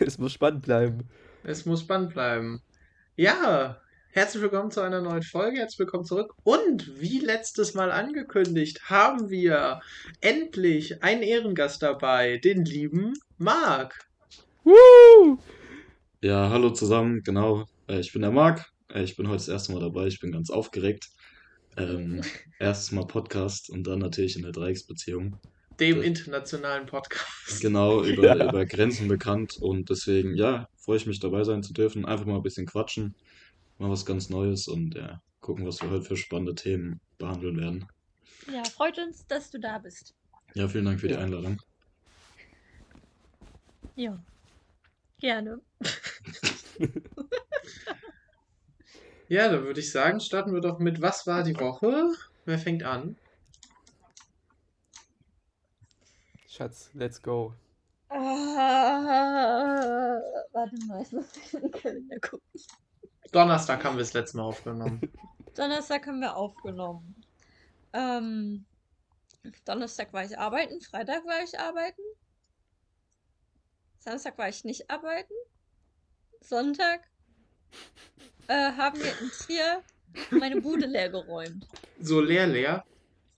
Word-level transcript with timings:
Es 0.00 0.18
muss 0.18 0.32
spannend 0.32 0.62
bleiben. 0.62 1.08
Es 1.44 1.66
muss 1.66 1.82
spannend 1.82 2.14
bleiben. 2.14 2.62
Ja, 3.14 3.80
herzlich 4.14 4.42
willkommen 4.42 4.70
zu 4.70 4.80
einer 4.80 5.00
neuen 5.00 5.22
Folge. 5.22 5.58
Herzlich 5.58 5.78
willkommen 5.80 6.04
zurück. 6.04 6.34
Und 6.44 7.00
wie 7.00 7.18
letztes 7.18 7.74
Mal 7.74 7.90
angekündigt, 7.90 8.88
haben 8.88 9.28
wir 9.30 9.80
endlich 10.20 11.02
einen 11.02 11.22
Ehrengast 11.22 11.82
dabei, 11.82 12.38
den 12.38 12.64
lieben 12.64 13.14
Marc. 13.38 14.06
Woo! 14.62 15.38
Ja, 16.22 16.48
hallo 16.48 16.70
zusammen, 16.70 17.22
genau. 17.24 17.66
Äh, 17.88 17.98
ich 18.00 18.12
bin 18.12 18.22
der 18.22 18.30
Marc. 18.30 18.64
Äh, 18.92 19.02
ich 19.02 19.16
bin 19.16 19.26
heute 19.26 19.38
das 19.38 19.48
erste 19.48 19.72
Mal 19.72 19.80
dabei. 19.80 20.06
Ich 20.06 20.20
bin 20.20 20.32
ganz 20.32 20.48
aufgeregt. 20.50 21.08
Ähm, 21.76 22.20
erstes 22.60 22.92
Mal 22.92 23.06
Podcast 23.06 23.68
und 23.68 23.84
dann 23.86 23.98
natürlich 23.98 24.36
in 24.36 24.42
der 24.42 24.52
Dreiecksbeziehung. 24.52 25.38
Dem 25.80 25.96
Das- 25.96 26.06
internationalen 26.06 26.86
Podcast. 26.86 27.60
Genau, 27.60 28.02
über, 28.04 28.22
Ja. 28.36 28.48
über 28.48 28.64
Grenzen 28.64 29.08
bekannt. 29.08 29.56
Und 29.60 29.90
deswegen, 29.90 30.36
ja, 30.36 30.68
freue 30.78 30.98
ich 30.98 31.06
mich 31.06 31.18
dabei 31.18 31.42
sein 31.42 31.64
zu 31.64 31.72
dürfen. 31.72 32.04
Einfach 32.06 32.26
mal 32.26 32.36
ein 32.36 32.42
bisschen 32.42 32.66
quatschen. 32.66 33.16
Mal 33.84 33.90
was 33.90 34.06
ganz 34.06 34.30
Neues 34.30 34.66
und 34.66 34.94
ja, 34.94 35.20
gucken, 35.42 35.66
was 35.66 35.82
wir 35.82 35.90
heute 35.90 36.06
für 36.06 36.16
spannende 36.16 36.54
Themen 36.54 37.02
behandeln 37.18 37.58
werden. 37.58 37.86
Ja, 38.50 38.64
freut 38.64 38.98
uns, 38.98 39.26
dass 39.26 39.50
du 39.50 39.60
da 39.60 39.76
bist. 39.76 40.14
Ja, 40.54 40.66
vielen 40.68 40.86
Dank 40.86 41.00
für 41.00 41.08
die. 41.08 41.16
Einladung. 41.16 41.60
Ja. 43.94 44.24
Gerne. 45.18 45.60
Ja, 49.26 49.48
dann 49.48 49.64
würde 49.64 49.80
ich 49.80 49.90
sagen, 49.90 50.20
starten 50.20 50.52
wir 50.52 50.60
doch 50.60 50.78
mit 50.78 51.00
Was 51.00 51.26
war 51.26 51.42
die 51.42 51.58
Woche? 51.58 52.12
Wer 52.44 52.58
fängt 52.58 52.82
an? 52.82 53.16
Schatz, 56.46 56.90
let's 56.92 57.22
go. 57.22 57.54
Ah, 58.10 60.20
warte 60.52 60.76
mal, 60.86 61.02
ich 61.02 61.12
muss 61.12 61.54
in 61.54 61.62
den 61.62 61.70
Kalender 61.70 62.20
gucken. 62.20 62.60
Donnerstag 63.34 63.84
haben 63.84 63.96
wir 63.96 64.04
das 64.04 64.12
letzte 64.12 64.36
Mal 64.36 64.44
aufgenommen. 64.44 65.00
Donnerstag 65.56 66.06
haben 66.06 66.20
wir 66.20 66.36
aufgenommen. 66.36 67.16
Ähm, 67.92 68.64
Donnerstag 69.64 70.12
war 70.12 70.24
ich 70.24 70.38
arbeiten, 70.38 70.80
Freitag 70.80 71.26
war 71.26 71.42
ich 71.42 71.58
arbeiten. 71.58 72.02
Samstag 73.98 74.38
war 74.38 74.48
ich 74.48 74.62
nicht 74.64 74.88
arbeiten. 74.88 75.32
Sonntag 76.42 77.00
äh, 78.46 78.72
haben 78.72 78.98
wir 79.00 79.18
in 79.20 79.30
Trier 79.30 79.82
meine 80.30 80.60
Bude 80.60 80.86
leer 80.86 81.08
geräumt. 81.08 81.66
So 82.00 82.20
leer, 82.20 82.46
leer. 82.46 82.84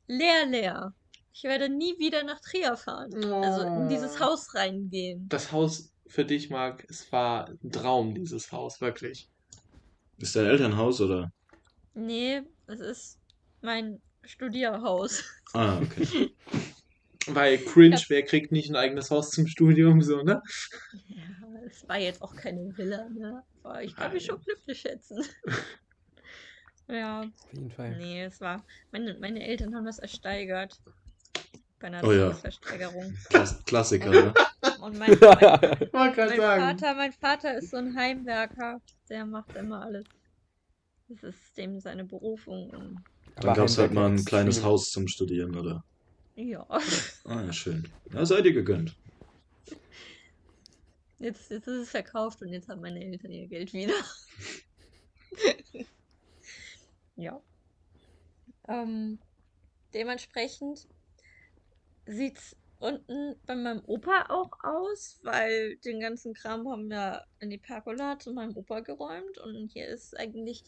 Leer, 0.08 0.44
leer. 0.46 0.92
Ich 1.32 1.44
werde 1.44 1.70
nie 1.70 1.98
wieder 1.98 2.22
nach 2.22 2.40
Trier 2.40 2.76
fahren. 2.76 3.14
Also 3.32 3.62
in 3.62 3.88
dieses 3.88 4.16
Oh. 4.16 4.26
Haus 4.26 4.54
reingehen. 4.54 5.26
Das 5.28 5.52
Haus 5.52 5.90
für 6.06 6.24
dich, 6.24 6.50
Marc, 6.50 6.84
es 6.88 7.10
war 7.12 7.48
ein 7.48 7.70
Traum, 7.70 8.14
dieses 8.14 8.52
Haus, 8.52 8.80
wirklich. 8.80 9.30
Ist 10.18 10.34
dein 10.36 10.46
Elternhaus 10.46 11.00
oder? 11.00 11.30
Nee, 11.94 12.42
es 12.66 12.80
ist 12.80 13.18
mein 13.62 14.00
Studierhaus. 14.24 15.24
Ah, 15.52 15.78
okay. 15.78 16.30
Weil 17.28 17.58
cringe, 17.58 17.96
Ja. 17.96 18.02
wer 18.08 18.22
kriegt 18.24 18.52
nicht 18.52 18.70
ein 18.70 18.76
eigenes 18.76 19.10
Haus 19.10 19.30
zum 19.30 19.46
Studium, 19.48 20.00
so, 20.00 20.22
ne? 20.22 20.40
Ja, 21.08 21.24
es 21.66 21.88
war 21.88 21.98
jetzt 21.98 22.22
auch 22.22 22.36
keine 22.36 22.76
Villa, 22.76 23.08
ne? 23.08 23.42
Aber 23.64 23.82
ich 23.82 23.96
kann 23.96 24.12
mich 24.12 24.24
schon 24.26 24.40
glücklich 24.42 24.78
schätzen. 24.80 25.24
ja, 26.88 27.22
Auf 27.22 27.52
jeden 27.52 27.70
Fall. 27.70 27.96
nee, 27.96 28.22
es 28.22 28.40
war. 28.40 28.64
Meine, 28.92 29.18
meine 29.18 29.44
Eltern 29.44 29.74
haben 29.74 29.86
das 29.86 29.98
ersteigert. 29.98 30.80
Bei 31.80 31.88
einer 31.88 32.04
Oh 32.04 32.12
ja. 32.12 32.32
Versteigerung. 32.32 33.16
Klass 33.28 33.64
Klassiker, 33.64 34.10
ne? 34.10 34.34
Und 34.80 34.98
mein, 34.98 35.18
mein, 35.20 35.90
mein 35.92 36.36
sagen. 36.36 36.38
Vater, 36.38 36.94
mein 36.94 37.12
Vater 37.12 37.58
ist 37.58 37.70
so 37.70 37.76
ein 37.78 37.96
Heimwerker. 37.96 38.80
Der 39.08 39.26
macht 39.26 39.54
immer 39.56 39.82
alles. 39.82 40.04
Das 41.08 41.22
ist 41.22 41.56
dem 41.56 41.80
seine 41.80 42.04
Berufung. 42.04 42.70
Und 42.70 43.04
Dann 43.36 43.54
gab 43.54 43.66
es 43.66 43.78
halt 43.78 43.92
mal 43.92 44.10
ein 44.10 44.24
kleines 44.24 44.56
extrem. 44.56 44.70
Haus 44.70 44.90
zum 44.90 45.08
Studieren, 45.08 45.56
oder? 45.56 45.84
ja. 46.34 46.66
Ah, 47.24 47.42
ja, 47.42 47.52
schön. 47.52 47.88
Ja, 48.12 48.26
seid 48.26 48.44
ihr 48.44 48.52
gegönnt. 48.52 48.94
Jetzt, 51.18 51.50
jetzt 51.50 51.66
ist 51.66 51.82
es 51.82 51.90
verkauft 51.90 52.42
und 52.42 52.48
jetzt 52.48 52.68
haben 52.68 52.82
meine 52.82 53.02
Eltern 53.02 53.32
ihr 53.32 53.46
Geld 53.46 53.72
wieder. 53.72 53.94
ja. 57.16 57.40
Ähm, 58.68 59.18
dementsprechend 59.94 60.86
sieht's 62.04 62.54
unten 62.78 63.36
bei 63.46 63.54
meinem 63.54 63.82
Opa 63.86 64.26
auch 64.28 64.50
aus, 64.62 65.18
weil 65.22 65.76
den 65.78 66.00
ganzen 66.00 66.34
Kram 66.34 66.68
haben 66.68 66.88
wir 66.88 67.24
in 67.40 67.50
die 67.50 67.58
Pergola 67.58 68.18
zu 68.18 68.32
meinem 68.32 68.56
Opa 68.56 68.80
geräumt 68.80 69.38
und 69.38 69.68
hier 69.72 69.86
ist 69.88 70.16
eigentlich. 70.18 70.64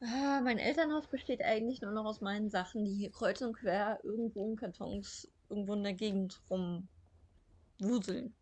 Ah, 0.00 0.40
mein 0.44 0.58
Elternhaus 0.58 1.08
besteht 1.08 1.42
eigentlich 1.42 1.80
nur 1.82 1.90
noch 1.90 2.04
aus 2.04 2.20
meinen 2.20 2.50
Sachen, 2.50 2.84
die 2.84 2.94
hier 2.94 3.10
kreuz 3.10 3.40
und 3.42 3.54
quer 3.54 3.98
irgendwo 4.04 4.48
in 4.48 4.54
Kartons 4.56 5.28
irgendwo 5.50 5.74
in 5.74 5.82
der 5.82 5.94
Gegend 5.94 6.40
rumwuseln, 6.48 8.32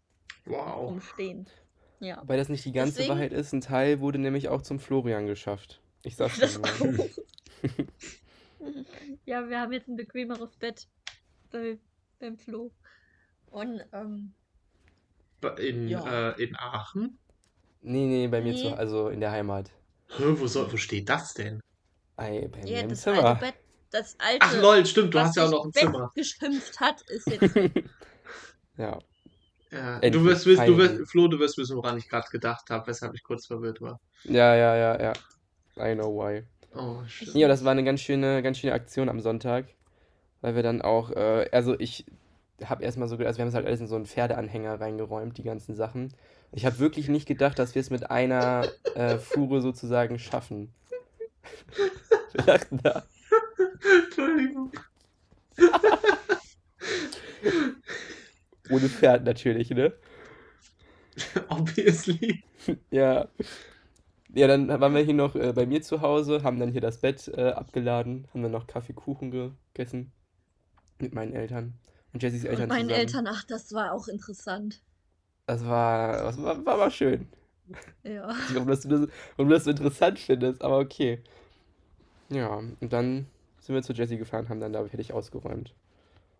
Wow. 0.45 0.91
rumstehen. 0.91 1.47
Ja. 2.01 2.21
Wobei 2.21 2.37
das 2.37 2.51
nicht 2.51 2.63
die 2.67 2.73
ganze 2.73 2.97
Deswegen- 2.99 3.11
Wahrheit 3.15 3.33
ist, 3.33 3.55
ein 3.55 3.63
Teil 3.63 4.01
wurde 4.01 4.19
nämlich 4.19 4.49
auch 4.51 4.61
zum 4.61 4.79
Florian 4.79 5.25
geschafft. 5.27 5.81
Ich 6.03 6.17
sag's 6.17 6.39
Das 6.41 6.61
dir 6.61 6.61
mal. 6.61 7.01
auch. 7.01 7.09
ja, 9.25 9.49
wir 9.49 9.59
haben 9.61 9.73
jetzt 9.73 9.89
ein 9.89 9.97
bequemeres 9.97 10.55
Bett 10.57 10.87
bei, 11.51 11.79
beim 12.19 12.37
Flo. 12.39 12.71
Und 13.51 13.83
ähm, 13.93 14.33
In, 15.59 15.89
Ja. 15.89 16.31
äh, 16.31 16.43
in 16.43 16.57
Aachen? 16.57 17.19
Nee, 17.83 18.07
nee, 18.07 18.27
bei 18.29 18.41
mir 18.41 18.53
Nee. 18.53 18.63
zu, 18.63 18.77
also 18.77 19.09
in 19.11 19.21
der 19.21 19.31
Heimat. 19.31 19.71
Hä, 20.17 20.25
wo, 20.37 20.47
soll, 20.47 20.73
wo 20.73 20.77
steht 20.77 21.09
das 21.09 21.35
denn? 21.35 21.61
Ei, 22.17 22.49
bei 22.51 22.63
mir 22.63 22.69
ja, 22.69 22.81
im 22.81 22.89
das 22.89 23.03
Zimmer. 23.03 23.25
alte 23.25 23.41
Bett, 23.41 23.55
das 23.91 24.17
alte, 24.19 24.45
Ach 24.45 24.61
lol, 24.63 24.87
stimmt, 24.87 25.15
du 25.15 25.21
hast 25.21 25.37
ja 25.37 25.45
auch 25.47 25.51
noch 25.51 25.65
ein 25.67 25.73
Zimmer. 25.73 26.11
weggeschimpft 26.15 26.81
hat, 26.81 27.01
ist 27.11 27.27
jetzt. 27.29 27.55
Ja. 28.79 28.99
Ja, 29.73 29.95
Endlich, 29.95 30.13
du 30.13 30.25
wirst 30.25 30.47
wissen, 30.47 30.67
du 30.67 30.77
wirst. 30.77 31.11
Flo, 31.11 31.29
du 31.29 31.39
wirst 31.39 31.57
wissen, 31.59 31.77
woran 31.77 31.97
ich 31.99 32.09
gerade 32.09 32.29
gedacht 32.31 32.69
habe, 32.71 32.87
weshalb 32.87 33.15
ich 33.15 33.23
kurz 33.23 33.47
verwirrt 33.47 33.81
war. 33.81 33.99
Ja, 34.25 34.55
ja, 34.55 34.77
ja, 34.77 35.03
ja. 35.03 35.13
I 35.79 35.95
know 35.95 36.15
why. 36.19 36.43
Oh, 36.75 37.03
shit. 37.09 37.35
Ja, 37.35 37.49
das 37.49 37.65
war 37.65 37.73
eine 37.73 37.85
ganz 37.85 38.01
schöne, 38.01 38.43
ganz 38.43 38.59
schöne 38.59 38.75
Aktion 38.75 39.09
am 39.09 39.21
Sonntag, 39.21 39.67
weil 40.41 40.55
wir 40.55 40.63
dann 40.63 40.83
auch, 40.83 41.11
äh, 41.11 41.49
also 41.53 41.79
ich 41.79 42.07
habe 42.65 42.85
erstmal 42.85 43.09
so 43.09 43.17
gedacht, 43.17 43.29
also 43.29 43.39
wir 43.39 43.43
haben 43.43 43.49
es 43.49 43.55
halt 43.55 43.67
alles 43.67 43.81
in 43.81 43.87
so 43.87 43.97
einen 43.97 44.07
Pferdeanhänger 44.07 44.81
reingeräumt, 44.81 45.37
die 45.39 45.43
ganzen 45.43 45.75
Sachen. 45.75 46.15
Ich 46.53 46.65
habe 46.65 46.79
wirklich 46.79 47.09
nicht 47.09 47.27
gedacht, 47.27 47.59
dass 47.59 47.75
wir 47.75 47.81
es 47.81 47.91
mit 47.91 48.11
einer 48.11 48.67
äh, 48.95 49.19
Fuhre 49.19 49.61
sozusagen 49.61 50.19
schaffen. 50.19 50.73
Wir 52.33 52.45
dachten 52.45 52.81
da. 52.83 53.05
Entschuldigung. 54.05 54.73
Ohne 58.71 58.89
Pferd 58.89 59.25
natürlich, 59.25 59.71
ne? 59.71 59.93
Obviously. 61.49 62.43
Ja. 62.91 63.29
Ja, 64.35 64.49
dann 64.49 64.69
waren 64.69 64.95
wir 64.95 65.03
hier 65.03 65.15
noch 65.15 65.35
äh, 65.35 65.53
bei 65.53 65.67
mir 65.67 65.83
zu 65.83 66.03
Hause, 66.03 66.43
haben 66.43 66.59
dann 66.59 66.71
hier 66.71 66.81
das 66.81 67.01
Bett 67.01 67.29
äh, 67.29 67.51
abgeladen, 67.51 68.29
haben 68.33 68.43
dann 68.43 68.53
noch 68.53 68.67
Kaffee, 68.67 68.93
Kuchen 68.93 69.31
gegessen 69.31 70.13
mit 71.01 71.15
meinen 71.15 71.33
Eltern 71.35 71.75
und 72.13 72.23
Jessys 72.23 72.45
Eltern 72.45 72.69
meinen 72.69 72.91
zusammen. 72.91 72.91
Eltern, 72.91 73.27
ach, 73.27 73.45
das 73.45 73.73
war 73.73 73.93
auch 73.93 74.09
interessant. 74.09 74.83
Das 75.47 75.65
war, 75.65 76.23
das 76.25 76.41
war, 76.43 76.65
war, 76.65 76.79
war 76.79 76.91
schön. 76.91 77.29
Ja. 78.03 78.29
Ich 78.49 78.55
weiß 78.55 78.55
nicht, 78.55 78.57
Warum, 78.57 78.69
das, 78.69 78.81
du 78.83 78.89
das, 78.89 79.09
warum 79.37 79.51
das 79.51 79.65
so 79.65 79.71
interessant 79.71 80.19
findest, 80.19 80.63
aber 80.63 80.79
okay. 80.79 81.23
Ja, 82.29 82.57
und 82.57 82.93
dann 82.93 83.27
sind 83.61 83.75
wir 83.75 83.83
zu 83.83 83.93
Jessie 83.93 84.19
gefahren, 84.19 84.49
haben 84.49 84.61
dann 84.61 84.73
da 84.73 84.85
fertig 84.87 85.13
ausgeräumt. 85.13 85.75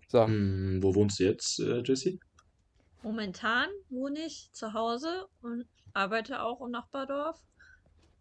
So, 0.09 0.25
Hm, 0.27 0.81
wo 0.83 0.95
wohnst 0.95 1.19
du 1.21 1.25
jetzt, 1.25 1.61
äh, 1.61 1.83
Jessie? 1.83 2.21
Momentan 3.01 3.71
wohne 3.89 4.27
ich 4.27 4.51
zu 4.53 4.75
Hause 4.75 5.29
und 5.41 5.67
arbeite 5.95 6.43
auch 6.43 6.61
im 6.61 6.73
Nachbardorf. 6.73 7.43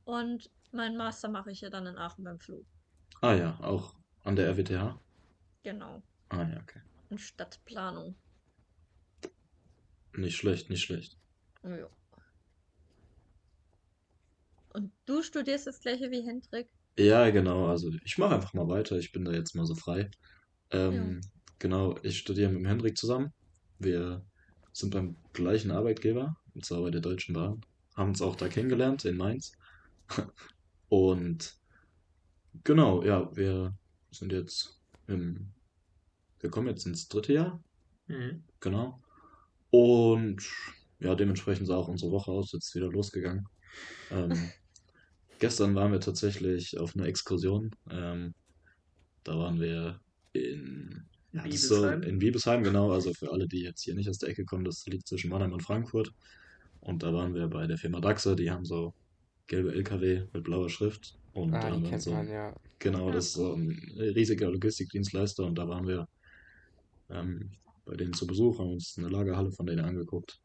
Und 0.06 0.52
meinen 0.72 0.98
Master 0.98 1.30
mache 1.30 1.52
ich 1.52 1.62
ja 1.62 1.70
dann 1.70 1.88
in 1.88 1.98
Aachen 1.98 2.24
beim 2.24 2.40
Flo. 2.40 2.66
Ah 3.22 3.34
ja, 3.34 3.58
auch 3.62 3.94
an 4.24 4.38
der 4.38 4.48
RWTH? 4.48 4.98
Genau. 5.64 6.02
Ah 6.36 6.50
ja, 6.50 6.62
okay. 6.62 6.82
In 7.10 7.18
Stadtplanung. 7.18 8.16
Nicht 10.14 10.38
schlecht, 10.38 10.70
nicht 10.70 10.84
schlecht. 10.84 11.18
Ja. 11.64 11.90
Und 14.74 14.92
du 15.06 15.24
studierst 15.24 15.68
das 15.68 15.80
gleiche 15.80 16.12
wie 16.12 16.22
Hendrik? 16.22 16.68
Ja, 16.98 17.30
genau. 17.30 17.68
Also 17.68 17.92
ich 18.04 18.18
mache 18.18 18.36
einfach 18.36 18.54
mal 18.54 18.68
weiter. 18.68 18.98
Ich 18.98 19.12
bin 19.12 19.26
da 19.26 19.32
jetzt 19.32 19.56
mal 19.56 19.66
so 19.66 19.76
frei. 19.76 20.10
Ähm, 20.72 21.22
genau, 21.60 21.98
ich 22.04 22.20
studiere 22.20 22.50
mit 22.50 22.60
dem 22.60 22.66
Hendrik 22.66 22.98
zusammen. 22.98 23.34
wir 23.80 24.26
sind 24.74 24.94
beim 24.94 25.16
gleichen 25.32 25.72
Arbeitgeber, 25.72 26.36
und 26.54 26.66
zwar 26.66 26.82
bei 26.82 26.92
der 26.92 27.00
Deutschen 27.00 27.34
Bahn. 27.34 27.62
Haben 27.96 28.10
uns 28.10 28.22
auch 28.22 28.36
da 28.36 28.50
kennengelernt 28.50 29.06
in 29.06 29.16
Mainz. 29.16 29.54
Und 30.90 31.56
genau, 32.64 33.02
ja, 33.04 33.34
wir 33.36 33.74
sind 34.12 34.34
jetzt 34.34 34.82
im, 35.08 35.54
wir 36.46 36.52
kommen 36.52 36.68
jetzt 36.70 36.86
ins 36.86 37.08
dritte 37.10 37.34
Jahr, 37.34 37.64
Mhm. 38.08 38.44
genau. 38.60 39.02
Und 39.72 40.44
ja, 41.00 41.16
dementsprechend 41.16 41.68
sah 41.68 41.78
auch 41.78 41.90
unsere 41.90 42.12
Woche 42.12 42.32
aus, 42.32 42.52
jetzt 42.54 42.76
wieder 42.76 42.90
losgegangen. 42.92 43.46
Ähm, 44.10 44.32
gestern 45.40 45.76
waren 45.76 45.92
wir 45.92 46.00
tatsächlich 46.02 46.78
auf 46.80 46.96
einer 46.96 47.08
Exkursion. 47.08 47.72
Ähm, 47.92 48.36
da 49.24 49.38
waren 49.38 49.60
wir 49.60 50.02
in, 50.34 51.10
ja, 51.34 51.46
ist 51.46 51.68
so 51.68 51.88
in 51.90 52.20
Biebesheim, 52.20 52.64
genau. 52.64 52.92
Also 52.92 53.14
für 53.14 53.32
alle, 53.32 53.48
die 53.48 53.62
jetzt 53.64 53.84
hier 53.84 53.96
nicht 53.96 54.10
aus 54.10 54.20
der 54.20 54.30
Ecke 54.30 54.46
kommen, 54.46 54.66
das 54.66 54.86
liegt 54.88 55.08
zwischen 55.08 55.30
Mannheim 55.32 55.54
und 55.54 55.64
Frankfurt. 55.64 56.12
Und 56.80 57.04
da 57.04 57.14
waren 57.14 57.34
wir 57.36 57.48
bei 57.48 57.68
der 57.68 57.78
Firma 57.78 58.00
Daxe, 58.02 58.36
die 58.36 58.52
haben 58.52 58.66
so 58.66 58.94
gelbe 59.48 59.74
LKW 59.74 60.28
mit 60.34 60.44
blauer 60.44 60.70
Schrift. 60.70 61.18
Und 61.34 61.64
da 61.64 61.68
Ah, 61.68 61.72
haben 61.72 61.84
die 61.84 61.92
wir 61.92 62.00
so 62.00 62.12
man, 62.12 62.28
ja. 62.30 62.56
Genau, 62.80 63.12
das 63.12 63.28
ist 63.28 63.34
so 63.34 63.54
ein 63.56 63.70
riesiger 63.98 64.52
Logistikdienstleister 64.52 65.46
und 65.46 65.56
da 65.58 65.68
waren 65.68 65.88
wir 65.88 66.08
ähm, 67.10 67.52
bei 67.86 67.96
denen 67.96 68.14
zu 68.14 68.26
Besuch, 68.28 68.60
haben 68.60 68.72
uns 68.72 68.96
eine 68.98 69.10
Lagerhalle 69.10 69.52
von 69.52 69.66
denen 69.66 69.86
angeguckt, 69.86 70.40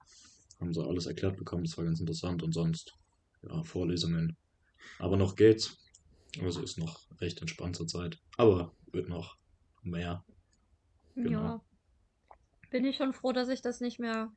haben 0.60 0.72
so 0.72 0.86
alles 0.86 1.06
erklärt 1.06 1.36
bekommen, 1.36 1.64
das 1.64 1.76
war 1.76 1.84
ganz 1.84 2.00
interessant 2.00 2.42
und 2.42 2.52
sonst, 2.52 2.94
ja, 3.42 3.62
Vorlesungen. 3.62 4.36
Aber 4.98 5.16
noch 5.16 5.36
geht's. 5.36 5.76
Also 6.40 6.62
ist 6.62 6.78
noch 6.78 7.00
recht 7.20 7.40
entspannt 7.40 7.76
zur 7.76 7.88
Zeit. 7.88 8.18
Aber 8.36 8.74
wird 8.92 9.08
noch 9.08 9.36
mehr. 9.82 10.24
Genau. 11.14 11.42
Ja. 11.42 11.64
Bin 12.70 12.84
ich 12.84 12.96
schon 12.96 13.12
froh, 13.12 13.32
dass 13.32 13.48
ich 13.48 13.62
das 13.62 13.80
nicht 13.80 13.98
mehr 13.98 14.32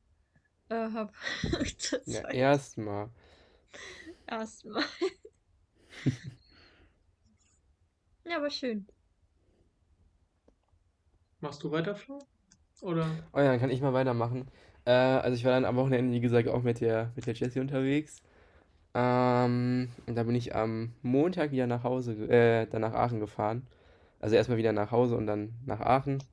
äh, 0.68 0.90
habe. 0.90 1.12
Ja, 2.06 2.28
erstmal. 2.30 3.10
Erstmal. 4.26 4.84
ja, 8.24 8.36
aber 8.36 8.50
schön. 8.50 8.86
Machst 11.44 11.62
du 11.62 11.70
weiter, 11.70 11.94
Flo? 11.94 12.20
Oder? 12.80 13.06
Oh 13.34 13.38
ja, 13.38 13.48
dann 13.48 13.60
kann 13.60 13.68
ich 13.68 13.82
mal 13.82 13.92
weitermachen. 13.92 14.48
Äh, 14.86 14.92
also 14.92 15.36
ich 15.36 15.44
war 15.44 15.52
dann 15.52 15.66
am 15.66 15.76
Wochenende, 15.76 16.10
wie 16.10 16.20
gesagt, 16.20 16.48
auch 16.48 16.62
mit 16.62 16.80
der, 16.80 17.12
mit 17.16 17.26
der 17.26 17.34
Jessie 17.34 17.60
unterwegs. 17.60 18.22
Ähm, 18.94 19.90
und 20.06 20.14
da 20.14 20.22
bin 20.22 20.34
ich 20.36 20.56
am 20.56 20.94
Montag 21.02 21.50
wieder 21.50 21.66
nach 21.66 21.84
Hause, 21.84 22.12
äh, 22.30 22.66
dann 22.66 22.80
nach 22.80 22.94
Aachen 22.94 23.20
gefahren. 23.20 23.66
Also 24.20 24.36
erstmal 24.36 24.56
wieder 24.56 24.72
nach 24.72 24.90
Hause 24.90 25.18
und 25.18 25.26
dann 25.26 25.52
nach 25.66 25.82
Aachen. 25.82 26.24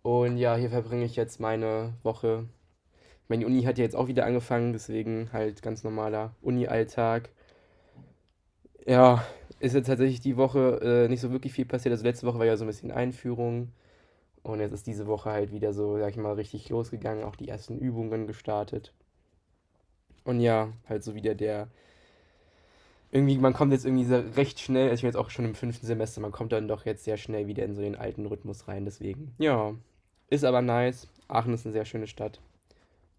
Und 0.00 0.38
ja, 0.38 0.56
hier 0.56 0.70
verbringe 0.70 1.04
ich 1.04 1.14
jetzt 1.14 1.40
meine 1.40 1.92
Woche. 2.02 2.48
Meine 3.28 3.44
Uni 3.44 3.64
hat 3.64 3.76
ja 3.76 3.84
jetzt 3.84 3.96
auch 3.96 4.08
wieder 4.08 4.24
angefangen, 4.24 4.72
deswegen 4.72 5.28
halt 5.34 5.60
ganz 5.60 5.84
normaler 5.84 6.34
Uni-Alltag. 6.40 7.28
Ja, 8.86 9.22
ist 9.60 9.74
jetzt 9.74 9.88
tatsächlich 9.88 10.20
die 10.20 10.38
Woche 10.38 10.80
äh, 11.04 11.08
nicht 11.08 11.20
so 11.20 11.32
wirklich 11.32 11.52
viel 11.52 11.66
passiert. 11.66 11.92
Also 11.92 12.04
letzte 12.04 12.26
Woche 12.26 12.38
war 12.38 12.46
ja 12.46 12.56
so 12.56 12.64
ein 12.64 12.68
bisschen 12.68 12.90
Einführung. 12.90 13.72
Und 14.48 14.60
jetzt 14.60 14.72
ist 14.72 14.86
diese 14.86 15.06
Woche 15.06 15.30
halt 15.30 15.52
wieder 15.52 15.74
so, 15.74 15.98
sag 15.98 16.10
ich 16.10 16.16
mal, 16.16 16.32
richtig 16.32 16.70
losgegangen, 16.70 17.24
auch 17.24 17.36
die 17.36 17.48
ersten 17.48 17.78
Übungen 17.78 18.26
gestartet. 18.26 18.94
Und 20.24 20.40
ja, 20.40 20.72
halt 20.88 21.04
so 21.04 21.14
wieder 21.14 21.34
der. 21.34 21.68
Irgendwie, 23.10 23.38
man 23.38 23.54
kommt 23.54 23.72
jetzt 23.72 23.84
irgendwie 23.84 24.04
so 24.04 24.16
recht 24.16 24.60
schnell, 24.60 24.84
also 24.84 24.94
ich 24.94 25.00
bin 25.02 25.08
jetzt 25.08 25.16
auch 25.16 25.30
schon 25.30 25.46
im 25.46 25.54
fünften 25.54 25.86
Semester, 25.86 26.20
man 26.20 26.32
kommt 26.32 26.52
dann 26.52 26.68
doch 26.68 26.84
jetzt 26.84 27.04
sehr 27.04 27.16
schnell 27.16 27.46
wieder 27.46 27.64
in 27.64 27.74
so 27.74 27.80
den 27.80 27.96
alten 27.96 28.26
Rhythmus 28.26 28.68
rein. 28.68 28.84
Deswegen, 28.84 29.34
ja, 29.38 29.74
ist 30.28 30.44
aber 30.44 30.60
nice. 30.62 31.08
Aachen 31.26 31.54
ist 31.54 31.64
eine 31.64 31.72
sehr 31.72 31.84
schöne 31.84 32.06
Stadt 32.06 32.40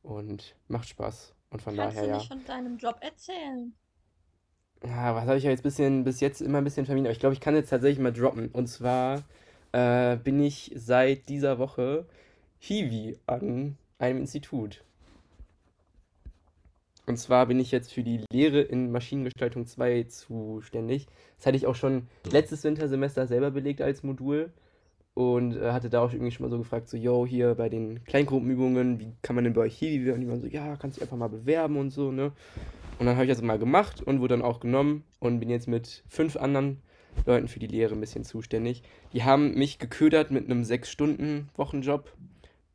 und 0.04 0.56
macht 0.68 0.90
Spaß. 0.90 1.34
Und 1.52 1.62
von 1.62 1.76
Kannst 1.76 1.98
daher, 1.98 2.08
du 2.08 2.10
ja. 2.12 2.18
nicht 2.18 2.28
von 2.28 2.46
deinem 2.46 2.78
Job 2.78 2.98
erzählen? 3.02 3.74
Ja, 4.84 5.16
was 5.16 5.26
habe 5.26 5.38
ich 5.38 5.44
ja 5.44 5.50
jetzt 5.50 5.64
bisschen, 5.64 6.04
bis 6.04 6.20
jetzt 6.20 6.42
immer 6.42 6.60
ein 6.60 6.64
bisschen 6.64 6.86
vermieden, 6.86 7.08
aber 7.08 7.14
ich 7.14 7.20
glaube, 7.20 7.34
ich 7.34 7.42
kann 7.42 7.56
jetzt 7.56 7.70
tatsächlich 7.70 8.00
mal 8.00 8.14
droppen. 8.14 8.50
Und 8.50 8.68
zwar 8.68 9.24
äh, 9.72 10.18
bin 10.18 10.42
ich 10.42 10.72
seit 10.76 11.30
dieser 11.30 11.60
Woche 11.60 12.06
Hiwi 12.60 13.18
an 13.26 13.78
einem 13.98 14.20
Institut. 14.20 14.84
Und 17.06 17.18
zwar 17.18 17.48
bin 17.48 17.60
ich 17.60 17.72
jetzt 17.72 17.92
für 17.92 18.04
die 18.04 18.24
Lehre 18.32 18.62
in 18.62 18.92
Maschinengestaltung 18.92 19.66
2 19.66 20.04
zuständig. 20.04 21.08
Das 21.38 21.48
hatte 21.48 21.58
ich 21.58 21.66
auch 21.66 21.76
schon 21.76 22.08
letztes 22.32 22.64
Wintersemester 22.64 23.26
selber 23.26 23.50
belegt 23.50 23.82
als 23.82 24.04
Modul. 24.04 24.52
Und 25.16 25.58
äh, 25.58 25.72
hatte 25.72 25.90
da 25.90 26.02
auch 26.02 26.14
irgendwie 26.14 26.32
schon 26.32 26.46
mal 26.46 26.52
so 26.52 26.60
gefragt, 26.60 26.88
so, 26.88 26.96
yo, 26.96 27.26
hier 27.26 27.56
bei 27.56 27.68
den 27.68 28.04
Kleingruppenübungen, 28.06 29.00
wie 29.00 29.12
kann 29.22 29.36
man 29.36 29.44
denn 29.44 29.54
bei 29.54 29.62
euch 29.62 29.78
Hiwi 29.78 30.06
werden? 30.06 30.16
Und 30.16 30.22
die 30.22 30.30
waren 30.30 30.40
so, 30.40 30.48
ja, 30.48 30.76
kannst 30.78 30.98
dich 30.98 31.04
einfach 31.04 31.18
mal 31.18 31.30
bewerben 31.30 31.78
und 31.78 31.90
so, 31.90 32.12
ne? 32.12 32.32
Und 33.00 33.06
dann 33.06 33.16
habe 33.16 33.26
ich 33.26 33.32
das 33.32 33.42
mal 33.42 33.58
gemacht 33.58 34.02
und 34.02 34.22
wurde 34.22 34.36
dann 34.36 34.44
auch 34.44 34.60
genommen 34.60 35.04
und 35.20 35.40
bin 35.40 35.50
jetzt 35.50 35.68
mit 35.68 36.04
fünf 36.10 36.38
anderen 36.38 36.82
Leuten 37.26 37.48
für 37.48 37.60
die 37.60 37.68
Lehre 37.68 37.94
ein 37.94 38.02
bisschen 38.02 38.24
zuständig. 38.24 38.84
Die 39.14 39.24
haben 39.24 39.54
mich 39.56 39.80
geködert 39.80 40.32
mit 40.32 40.46
einem 40.46 40.64
6-Stunden-Wochenjob. 40.64 42.14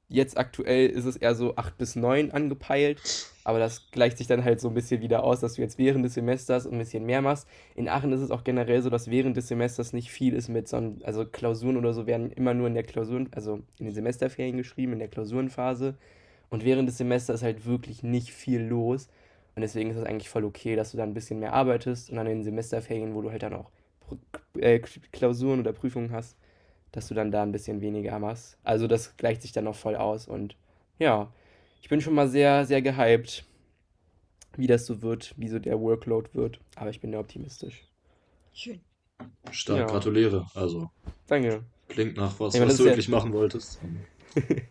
Jetzt 0.08 0.37
aktuell 0.37 0.91
ist 0.91 1.06
es 1.06 1.17
eher 1.17 1.35
so 1.35 1.56
8 1.56 1.79
bis 1.79 1.96
9 1.96 2.31
angepeilt, 2.31 3.00
aber 3.43 3.58
das 3.58 3.91
gleicht 3.91 4.19
sich 4.19 4.26
dann 4.26 4.44
halt 4.44 4.61
so 4.61 4.69
ein 4.69 4.75
bisschen 4.75 5.00
wieder 5.00 5.25
aus, 5.25 5.41
dass 5.41 5.55
du 5.55 5.62
jetzt 5.62 5.79
während 5.79 6.05
des 6.05 6.14
Semesters 6.14 6.67
ein 6.67 6.79
bisschen 6.79 7.06
mehr 7.06 7.23
machst. 7.23 7.49
In 7.75 7.88
Aachen 7.88 8.12
ist 8.12 8.20
es 8.20 8.31
auch 8.31 8.44
generell 8.44 8.82
so, 8.82 8.91
dass 8.91 9.11
während 9.11 9.37
des 9.37 9.49
Semesters 9.49 9.93
nicht 9.93 10.11
viel 10.11 10.35
ist 10.35 10.49
mit 10.49 10.69
so 10.69 10.94
also 11.02 11.25
Klausuren 11.25 11.76
oder 11.76 11.94
so 11.94 12.06
werden 12.06 12.31
immer 12.31 12.55
nur 12.55 12.69
in 12.69 12.75
der 12.75 12.85
Klausuren, 12.85 13.29
also 13.32 13.61
in 13.79 13.87
den 13.87 13.94
Semesterferien 13.94 14.56
geschrieben, 14.56 14.93
in 14.93 14.99
der 14.99 15.08
Klausurenphase. 15.08 15.94
Und 16.50 16.64
während 16.64 16.88
des 16.88 16.99
Semesters 16.99 17.37
ist 17.37 17.43
halt 17.43 17.67
wirklich 17.67 18.02
nicht 18.02 18.31
viel 18.31 18.61
los. 18.61 19.08
Und 19.56 19.62
deswegen 19.62 19.90
ist 19.90 19.97
es 19.97 20.05
eigentlich 20.05 20.29
voll 20.29 20.44
okay, 20.44 20.76
dass 20.76 20.93
du 20.93 20.97
dann 20.97 21.11
ein 21.11 21.14
bisschen 21.14 21.40
mehr 21.40 21.55
arbeitest 21.55 22.11
und 22.11 22.17
dann 22.17 22.26
in 22.26 22.38
den 22.38 22.44
Semesterferien, 22.44 23.14
wo 23.14 23.23
du 23.23 23.31
halt 23.31 23.43
dann 23.43 23.55
auch 23.55 23.70
äh, 24.58 24.78
Klausuren 24.78 25.61
oder 25.61 25.72
Prüfungen 25.72 26.12
hast, 26.12 26.37
dass 26.93 27.08
du 27.08 27.14
dann 27.14 27.31
da 27.31 27.43
ein 27.43 27.52
bisschen 27.52 27.81
weniger 27.81 28.19
machst. 28.19 28.56
Also 28.62 28.87
das 28.87 29.16
gleicht 29.16 29.43
sich 29.43 29.52
dann 29.52 29.64
noch 29.64 29.75
voll 29.76 29.96
aus 29.96 30.28
und 30.28 30.56
ja, 30.99 31.32
ich 31.82 31.88
bin 31.88 32.00
schon 32.00 32.14
mal 32.14 32.28
sehr, 32.28 32.64
sehr 32.66 32.81
gehypt, 32.82 33.44
wie 34.56 34.66
das 34.66 34.87
so 34.87 35.02
wird, 35.02 35.34
wie 35.37 35.49
so 35.49 35.58
der 35.58 35.81
Workload 35.81 36.31
wird. 36.34 36.61
Aber 36.76 36.90
ich 36.90 37.00
bin 37.00 37.12
da 37.12 37.19
optimistisch. 37.19 37.82
Schön. 38.52 38.81
Stark, 39.50 39.78
Ja. 39.81 39.87
gratuliere. 39.87 40.46
Also 40.55 40.90
Danke. 41.26 41.64
klingt 41.88 42.16
nach 42.16 42.38
was, 42.40 42.55
Ja, 42.55 42.61
aber 42.61 42.69
was 42.69 42.75
das 42.75 42.78
du 42.78 42.84
ja- 42.84 42.90
wirklich 42.93 43.08
machen 43.08 43.32
wolltest. 43.32 43.81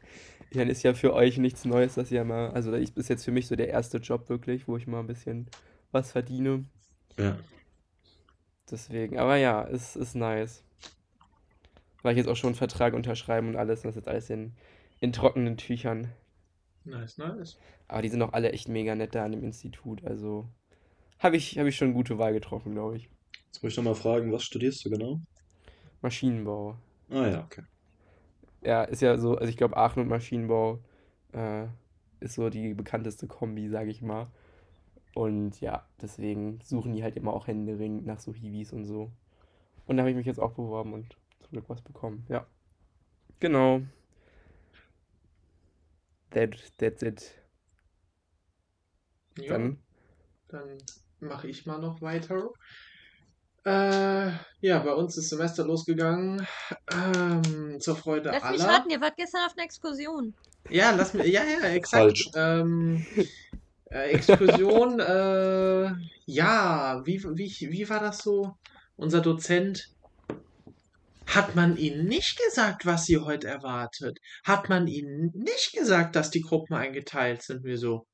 Ich 0.49 0.57
meine, 0.57 0.71
ist 0.71 0.83
ja 0.83 0.93
für 0.93 1.13
euch 1.15 1.39
nichts 1.39 1.65
Neues, 1.65 1.95
dass 1.95 2.11
ihr 2.11 2.23
mal, 2.23 2.51
also 2.51 2.71
ich 2.73 2.95
ist 2.95 3.09
jetzt 3.09 3.25
für 3.25 3.31
mich 3.31 3.47
so 3.47 3.55
der 3.55 3.69
erste 3.69 3.97
Job 3.97 4.29
wirklich, 4.29 4.67
wo 4.67 4.77
ich 4.77 4.85
mal 4.85 4.99
ein 4.99 5.07
bisschen 5.07 5.47
was 5.91 6.11
verdiene. 6.11 6.65
Ja. 7.17 7.37
Deswegen, 8.69 9.17
aber 9.17 9.35
ja, 9.35 9.67
es 9.67 9.95
ist 9.95 10.15
nice. 10.15 10.63
Weil 12.01 12.13
ich 12.13 12.17
jetzt 12.17 12.27
auch 12.27 12.35
schon 12.35 12.49
einen 12.49 12.55
Vertrag 12.55 12.93
unterschreiben 12.93 13.49
und 13.49 13.55
alles, 13.55 13.79
und 13.79 13.85
das 13.85 13.95
ist 13.95 14.01
jetzt 14.01 14.07
alles 14.07 14.29
in, 14.29 14.53
in 14.99 15.13
trockenen 15.13 15.57
Tüchern. 15.57 16.09
Nice, 16.85 17.17
nice. 17.17 17.57
Aber 17.87 18.01
die 18.01 18.09
sind 18.09 18.21
auch 18.21 18.33
alle 18.33 18.51
echt 18.51 18.67
mega 18.67 18.95
nett 18.95 19.15
da 19.15 19.25
an 19.25 19.31
dem 19.31 19.43
Institut, 19.43 20.03
also 20.05 20.47
habe 21.19 21.37
ich, 21.37 21.57
hab 21.57 21.65
ich 21.65 21.77
schon 21.77 21.89
eine 21.89 21.95
gute 21.95 22.17
Wahl 22.17 22.33
getroffen, 22.33 22.73
glaube 22.73 22.97
ich. 22.97 23.09
Jetzt 23.45 23.63
muss 23.63 23.71
ich 23.71 23.77
nochmal 23.77 23.95
fragen, 23.95 24.31
was 24.33 24.43
studierst 24.43 24.83
du 24.83 24.89
genau? 24.89 25.21
Maschinenbau. 26.01 26.75
Ah 27.09 27.27
ja, 27.27 27.43
okay. 27.45 27.63
Ja, 28.61 28.83
ist 28.83 29.01
ja 29.01 29.17
so, 29.17 29.37
also 29.37 29.49
ich 29.49 29.55
glaube, 29.55 29.77
Aachen 29.77 30.01
und 30.01 30.09
Maschinenbau 30.09 30.79
äh, 31.31 31.67
ist 32.19 32.35
so 32.35 32.49
die 32.49 32.73
bekannteste 32.73 33.27
Kombi, 33.27 33.69
sage 33.69 33.89
ich 33.89 34.01
mal. 34.01 34.27
Und 35.13 35.61
ja, 35.61 35.87
deswegen 36.01 36.59
suchen 36.63 36.93
die 36.93 37.03
halt 37.03 37.15
immer 37.15 37.33
auch 37.33 37.47
händeringend 37.47 38.05
nach 38.05 38.19
so 38.19 38.33
Hiwis 38.33 38.73
und 38.73 38.85
so. 38.85 39.11
Und 39.85 39.97
da 39.97 40.01
habe 40.01 40.09
ich 40.11 40.15
mich 40.15 40.25
jetzt 40.25 40.39
auch 40.39 40.53
beworben 40.53 40.93
und 40.93 41.15
zum 41.41 41.51
Glück 41.51 41.69
was 41.69 41.81
bekommen. 41.81 42.25
Ja. 42.29 42.47
Genau. 43.39 43.81
That, 46.31 46.55
that's 46.77 47.03
it. 47.03 47.35
Ja, 49.37 49.53
Dann, 49.53 49.77
dann 50.47 50.77
mache 51.19 51.47
ich 51.47 51.65
mal 51.65 51.79
noch 51.79 52.01
weiter. 52.01 52.49
Äh, 53.65 54.31
ja, 54.59 54.79
bei 54.79 54.93
uns 54.93 55.17
ist 55.17 55.29
Semester 55.29 55.65
losgegangen. 55.65 56.45
Ähm, 56.91 57.79
zur 57.79 57.95
Freude 57.95 58.29
Lass 58.29 58.51
mich 58.51 58.61
aller. 58.61 58.73
raten, 58.73 58.89
ihr 58.89 58.99
wart 58.99 59.15
gestern 59.15 59.45
auf 59.45 59.53
einer 59.55 59.65
Exkursion. 59.65 60.33
Ja, 60.69 60.91
lass 60.91 61.13
mir. 61.13 61.27
Ja, 61.27 61.43
ja, 61.43 61.67
exakt. 61.69 62.03
Falsch. 62.03 62.31
Ähm, 62.35 63.05
äh, 63.93 64.11
Exkursion, 64.11 64.99
äh, 64.99 65.91
ja, 66.25 67.01
wie, 67.05 67.23
wie, 67.23 67.55
wie 67.71 67.89
war 67.89 67.99
das 67.99 68.19
so? 68.19 68.55
Unser 68.95 69.21
Dozent. 69.21 69.89
Hat 71.25 71.55
man 71.55 71.77
ihnen 71.77 72.05
nicht 72.05 72.37
gesagt, 72.37 72.85
was 72.85 73.05
sie 73.05 73.17
heute 73.17 73.47
erwartet? 73.47 74.19
Hat 74.43 74.67
man 74.67 74.87
ihnen 74.87 75.31
nicht 75.33 75.71
gesagt, 75.73 76.15
dass 76.15 76.31
die 76.31 76.41
Gruppen 76.41 76.75
eingeteilt 76.75 77.41
sind? 77.41 77.63
Wir 77.63 77.77
so. 77.77 78.05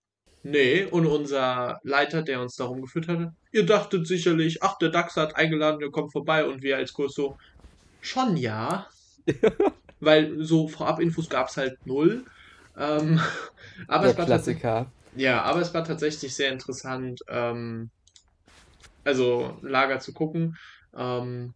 Nee, 0.43 0.85
und 0.85 1.05
unser 1.05 1.79
Leiter, 1.83 2.21
der 2.21 2.39
uns 2.39 2.55
darum 2.55 2.81
geführt 2.81 3.07
hatte, 3.07 3.33
ihr 3.51 3.65
dachtet 3.65 4.07
sicherlich, 4.07 4.63
ach, 4.63 4.77
der 4.77 4.89
DAX 4.89 5.17
hat 5.17 5.35
eingeladen, 5.35 5.81
ihr 5.81 5.91
kommt 5.91 6.13
vorbei 6.13 6.45
und 6.45 6.61
wir 6.61 6.77
als 6.77 6.93
Kurs 6.93 7.13
so, 7.13 7.35
schon 7.99 8.37
ja. 8.37 8.87
Weil 9.99 10.41
so 10.41 10.67
Vorab-Infos 10.67 11.29
gab 11.29 11.49
es 11.49 11.57
halt 11.57 11.85
null. 11.85 12.23
Ähm, 12.77 13.19
aber 13.87 14.03
Der 14.03 14.11
es 14.11 14.17
war 14.17 14.27
tatsächlich, 14.27 14.61
Klassiker. 14.61 14.91
Ja, 15.13 15.41
aber 15.43 15.61
es 15.61 15.73
war 15.73 15.83
tatsächlich 15.83 16.35
sehr 16.35 16.51
interessant, 16.51 17.19
ähm, 17.27 17.91
also 19.03 19.59
Lager 19.61 19.99
zu 19.99 20.13
gucken. 20.13 20.55
Ähm, 20.95 21.53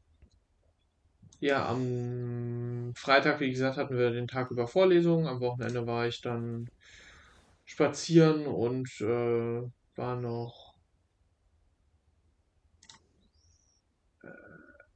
ja, 1.40 1.68
am 1.68 2.94
Freitag, 2.96 3.40
wie 3.40 3.52
gesagt, 3.52 3.78
hatten 3.78 3.98
wir 3.98 4.12
den 4.12 4.28
Tag 4.28 4.50
über 4.52 4.68
Vorlesungen. 4.68 5.28
Am 5.28 5.42
Wochenende 5.42 5.86
war 5.86 6.08
ich 6.08 6.22
dann 6.22 6.68
spazieren 7.66 8.48
und 8.48 8.90
äh, 9.02 9.62
war 9.96 10.16
noch 10.16 10.74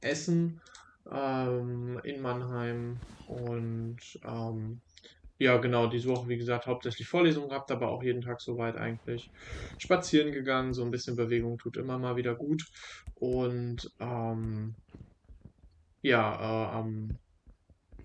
Essen 0.00 0.60
ähm, 1.10 2.00
in 2.04 2.20
Mannheim 2.20 3.00
und 3.26 3.98
ähm, 4.24 4.80
ja, 5.38 5.56
genau, 5.58 5.86
diese 5.86 6.08
Woche, 6.08 6.28
wie 6.28 6.36
gesagt, 6.38 6.66
hauptsächlich 6.66 7.08
Vorlesungen 7.08 7.48
gehabt, 7.48 7.70
aber 7.70 7.88
auch 7.90 8.02
jeden 8.02 8.22
Tag 8.22 8.40
soweit 8.40 8.76
eigentlich 8.76 9.30
spazieren 9.78 10.32
gegangen. 10.32 10.72
So 10.74 10.84
ein 10.84 10.90
bisschen 10.90 11.16
Bewegung 11.16 11.58
tut 11.58 11.76
immer 11.76 11.98
mal 11.98 12.16
wieder 12.16 12.34
gut. 12.34 12.64
Und 13.14 13.88
ähm, 14.00 14.76
ja, 16.02 16.34
äh, 16.72 16.76
am 16.76 17.18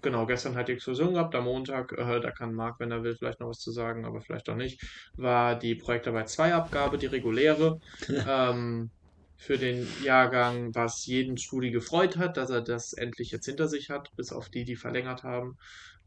Genau, 0.02 0.25
gestern 0.25 0.56
hatte 0.56 0.72
ich 0.74 0.78
Exkursion 0.78 1.13
gehabt, 1.13 1.34
am 1.36 1.46
Montag, 1.46 1.94
äh, 1.94 2.20
da 2.20 2.32
kann 2.32 2.54
Marc, 2.54 2.80
wenn 2.80 2.92
er 2.92 3.04
will, 3.04 3.16
vielleicht 3.16 3.40
noch 3.40 3.48
was 3.50 3.60
zu 3.60 3.72
sagen, 3.72 4.06
aber 4.06 4.22
vielleicht 4.22 4.50
auch 4.50 4.56
nicht, 4.58 4.82
war 5.16 5.58
die 5.58 5.75
Projektarbeit 5.75 6.30
2 6.30 6.54
Abgabe, 6.54 6.98
die 6.98 7.06
reguläre, 7.08 7.80
ähm, 8.28 8.92
für 9.38 9.58
den 9.58 9.88
Jahrgang, 10.04 10.75
was 10.75 11.06
jeden 11.06 11.38
Studi 11.38 11.72
gefreut 11.72 12.18
hat, 12.18 12.38
dass 12.38 12.50
er 12.50 12.62
das 12.62 12.94
endlich 12.94 13.32
jetzt 13.32 13.46
hinter 13.46 13.68
sich 13.70 13.90
hat, 13.90 14.10
bis 14.18 14.32
auf 14.34 14.50
die, 14.50 14.66
die 14.66 14.75
verlängert 14.75 15.24
haben. 15.24 15.56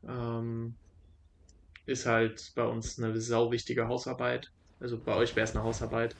Ähm, 0.06 0.76
ist 1.86 2.06
halt 2.06 2.52
bei 2.54 2.64
uns 2.64 2.98
eine 2.98 3.18
sau 3.20 3.50
wichtige 3.52 3.88
Hausarbeit. 3.88 4.48
Also 4.78 5.02
bei 5.02 5.14
euch 5.16 5.36
wäre 5.36 5.44
es 5.44 5.54
eine 5.54 5.64
Hausarbeit. 5.64 6.16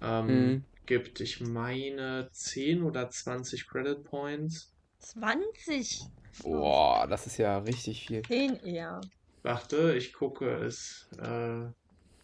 Ähm, 0.00 0.56
Mhm. 0.56 0.66
gibt, 0.86 1.20
ich 1.20 1.40
meine, 1.40 2.28
10 2.32 2.82
oder 2.82 3.08
20 3.10 3.66
Credit 3.68 4.04
Points. 4.04 4.74
20. 4.98 6.02
Boah, 6.42 7.06
das 7.08 7.26
ist 7.26 7.38
ja 7.38 7.58
richtig 7.58 8.06
viel. 8.06 8.22
10 8.26 8.56
eher. 8.56 9.00
Warte, 9.42 9.94
ich 9.96 10.12
gucke 10.12 10.46
es. 10.56 11.08
Äh, 11.18 11.66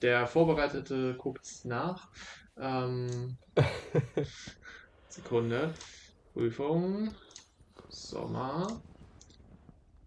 der 0.03 0.27
Vorbereitete 0.27 1.17
guckt 1.17 1.45
es 1.47 1.65
nach. 1.65 2.09
Ähm, 2.59 3.39
Sekunde. 5.09 5.75
Prüfung. 6.33 7.15
Sommer. 7.89 8.83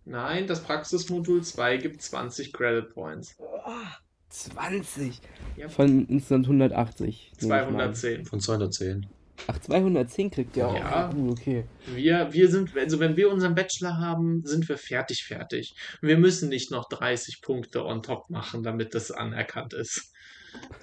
Nein, 0.06 0.48
das 0.48 0.62
Praxismodul 0.64 1.44
2 1.44 1.78
gibt 1.78 2.02
20 2.02 2.54
Credit 2.54 2.94
Points. 2.94 3.36
Boah. 3.38 3.98
20 4.30 5.22
Ja. 5.56 5.70
von 5.70 6.08
insgesamt 6.08 6.46
180. 6.46 7.32
nehme 7.42 7.64
ich 7.64 7.70
mal 7.72 7.88
an. 7.88 7.96
210. 7.96 8.26
Von 8.26 8.40
210. 8.40 9.08
Ach, 9.48 9.60
210 9.60 10.32
kriegt 10.32 10.58
ihr 10.58 10.68
auch. 10.68 10.76
Ja. 10.76 11.12
Uh, 11.14 11.32
okay. 11.32 11.66
Wir, 11.94 12.32
wir 12.32 12.50
sind, 12.50 12.76
also 12.78 13.00
wenn 13.00 13.18
wir 13.18 13.32
unseren 13.32 13.56
Bachelor 13.56 13.98
haben, 13.98 14.44
sind 14.46 14.68
wir 14.68 14.78
fertig, 14.78 15.24
fertig. 15.24 15.76
Wir 16.02 16.18
müssen 16.18 16.50
nicht 16.50 16.72
noch 16.72 16.88
30 16.90 17.42
Punkte 17.42 17.86
on 17.86 18.02
top 18.02 18.30
machen, 18.30 18.64
damit 18.64 18.96
das 18.96 19.12
anerkannt 19.12 19.74
ist. 19.74 20.14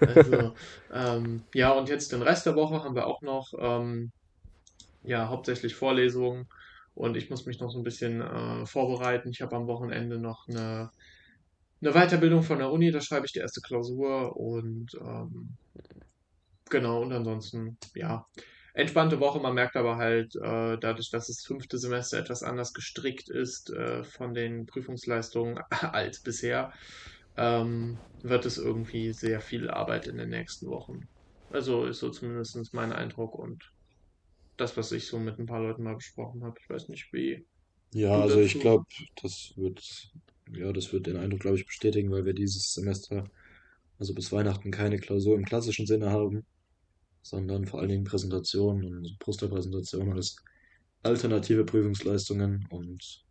Also, 0.00 0.55
ähm, 0.93 1.43
ja, 1.55 1.71
und 1.73 1.88
jetzt 1.88 2.12
den 2.12 2.23
Rest 2.23 2.47
der 2.47 2.57
Woche 2.57 2.85
haben 2.85 2.95
wir 2.95 3.07
auch 3.07 3.23
noch, 3.23 3.52
ähm, 3.59 4.12
ja, 5.02 5.29
hauptsächlich 5.29 5.75
Vorlesungen 5.75 6.47
und 6.95 7.17
ich 7.17 7.31
muss 7.31 7.47
mich 7.47 7.61
noch 7.61 7.71
so 7.71 7.79
ein 7.81 7.85
bisschen 7.85 8.21
äh, 8.21 8.67
vorbereiten. 8.67 9.31
Ich 9.31 9.41
habe 9.43 9.57
am 9.57 9.67
Wochenende 9.67 10.19
noch 10.19 10.47
eine, 10.49 10.91
eine 11.83 11.93
Weiterbildung 11.93 12.43
von 12.43 12.59
der 12.59 12.71
Uni, 12.73 12.91
da 12.91 13.01
schreibe 13.01 13.27
ich 13.27 13.33
die 13.33 13.41
erste 13.41 13.61
Klausur 13.61 14.37
und 14.37 14.95
ähm, 15.01 15.57
Genau, 16.71 17.03
und 17.03 17.13
ansonsten, 17.13 17.77
ja, 17.95 18.27
entspannte 18.75 19.21
Woche. 19.21 19.41
Man 19.41 19.55
merkt 19.55 19.77
aber 19.77 19.97
halt, 19.97 20.35
äh, 20.37 20.79
dadurch, 20.79 21.11
dass 21.11 21.27
das 21.27 21.43
fünfte 21.47 21.77
Semester 21.79 22.19
etwas 22.19 22.43
anders 22.43 22.73
gestrickt 22.73 23.29
ist, 23.29 23.71
äh, 23.71 24.05
von 24.05 24.33
den 24.33 24.65
Prüfungsleistungen 24.67 25.59
als 25.71 26.23
bisher, 26.23 26.73
ähm, 27.37 27.99
wird 28.23 28.47
es 28.47 28.57
irgendwie 28.59 29.13
sehr 29.13 29.41
viel 29.43 29.69
Arbeit 29.71 30.07
in 30.07 30.17
den 30.17 30.31
nächsten 30.31 30.67
Wochen. 30.69 31.01
Also 31.51 31.85
ist 31.85 31.99
so 31.99 32.09
zumindest 32.11 32.73
mein 32.73 32.93
Eindruck 32.93 33.35
und 33.35 33.63
das, 34.57 34.77
was 34.77 34.93
ich 34.93 35.07
so 35.07 35.19
mit 35.19 35.39
ein 35.39 35.47
paar 35.47 35.61
Leuten 35.61 35.83
mal 35.85 35.97
besprochen 35.97 36.45
habe. 36.45 36.59
Ich 36.61 36.69
weiß 36.71 36.89
nicht, 36.89 37.13
wie 37.13 37.47
Ja, 37.95 38.21
also 38.21 38.41
ich 38.41 38.59
glaube, 38.59 38.85
das 39.23 39.53
wird, 39.57 39.83
ja, 40.53 40.73
das 40.73 40.93
wird 40.93 41.07
den 41.07 41.17
Eindruck, 41.17 41.41
glaube 41.41 41.57
ich, 41.59 41.67
bestätigen, 41.67 42.11
weil 42.11 42.25
wir 42.25 42.33
dieses 42.35 42.73
Semester, 42.73 43.25
also 43.99 44.15
bis 44.15 44.33
Weihnachten, 44.33 44.71
keine 44.71 44.99
Klausur 44.99 45.37
im 45.37 45.45
klassischen 45.45 45.87
Sinne 45.87 46.11
haben, 46.11 46.47
sondern 47.23 47.67
vor 47.67 47.81
allen 47.81 47.91
Dingen 47.91 48.05
Präsentationen 48.05 48.85
und 48.87 49.19
Posterpräsentationen 49.21 50.15
als 50.15 50.37
alternative 51.03 51.65
Prüfungsleistungen 51.65 52.67
und 52.71 53.25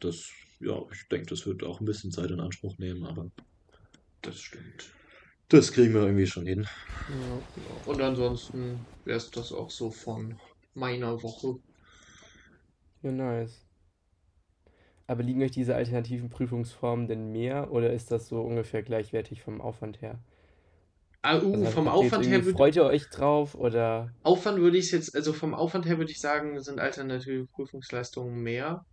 das, 0.00 0.30
ja, 0.60 0.82
ich 0.92 1.06
denke, 1.08 1.26
das 1.26 1.46
wird 1.46 1.62
auch 1.62 1.80
ein 1.80 1.86
bisschen 1.86 2.10
Zeit 2.10 2.30
in 2.30 2.40
Anspruch 2.40 2.78
nehmen, 2.78 3.04
aber 3.04 3.30
Das 4.22 4.40
stimmt. 4.40 4.92
Das 5.48 5.72
kriegen 5.72 5.94
wir 5.94 6.02
irgendwie 6.02 6.26
schon 6.26 6.46
hin. 6.46 6.66
Ja. 7.08 7.44
Genau. 7.52 7.82
Und 7.84 8.00
ansonsten 8.00 8.86
wäre 9.04 9.16
es 9.16 9.30
das 9.32 9.50
auch 9.50 9.70
so 9.70 9.90
von 9.90 10.40
meiner 10.72 11.20
Woche. 11.22 11.58
ja, 13.02 13.10
nice. 13.12 13.66
Aber 15.08 15.22
liegen 15.24 15.42
euch 15.42 15.50
diese 15.50 15.74
alternativen 15.74 16.28
Prüfungsformen 16.28 17.08
denn 17.08 17.32
mehr 17.32 17.72
oder 17.72 17.92
ist 17.92 18.10
das 18.12 18.28
so 18.28 18.40
ungefähr 18.42 18.82
gleichwertig 18.84 19.42
vom 19.42 19.60
Aufwand 19.60 20.00
her? 20.00 20.20
Ah, 21.22 21.40
uh, 21.42 21.64
Also 21.64 21.66
vom 21.66 21.88
Aufwand 21.88 22.26
her 22.28 22.42
freut 22.42 22.76
ihr 22.76 22.84
euch 22.84 23.08
drauf 23.10 23.54
oder? 23.56 24.14
Aufwand 24.22 24.58
würde 24.60 24.76
ich 24.76 24.90
jetzt, 24.92 25.14
also 25.14 25.32
vom 25.32 25.54
Aufwand 25.54 25.86
her 25.86 25.96
würde 25.96 26.12
ich 26.12 26.20
sagen, 26.20 26.60
sind 26.62 26.80
alternative 26.80 27.46
Prüfungsleistungen 27.46 28.42
mehr, 28.42 28.84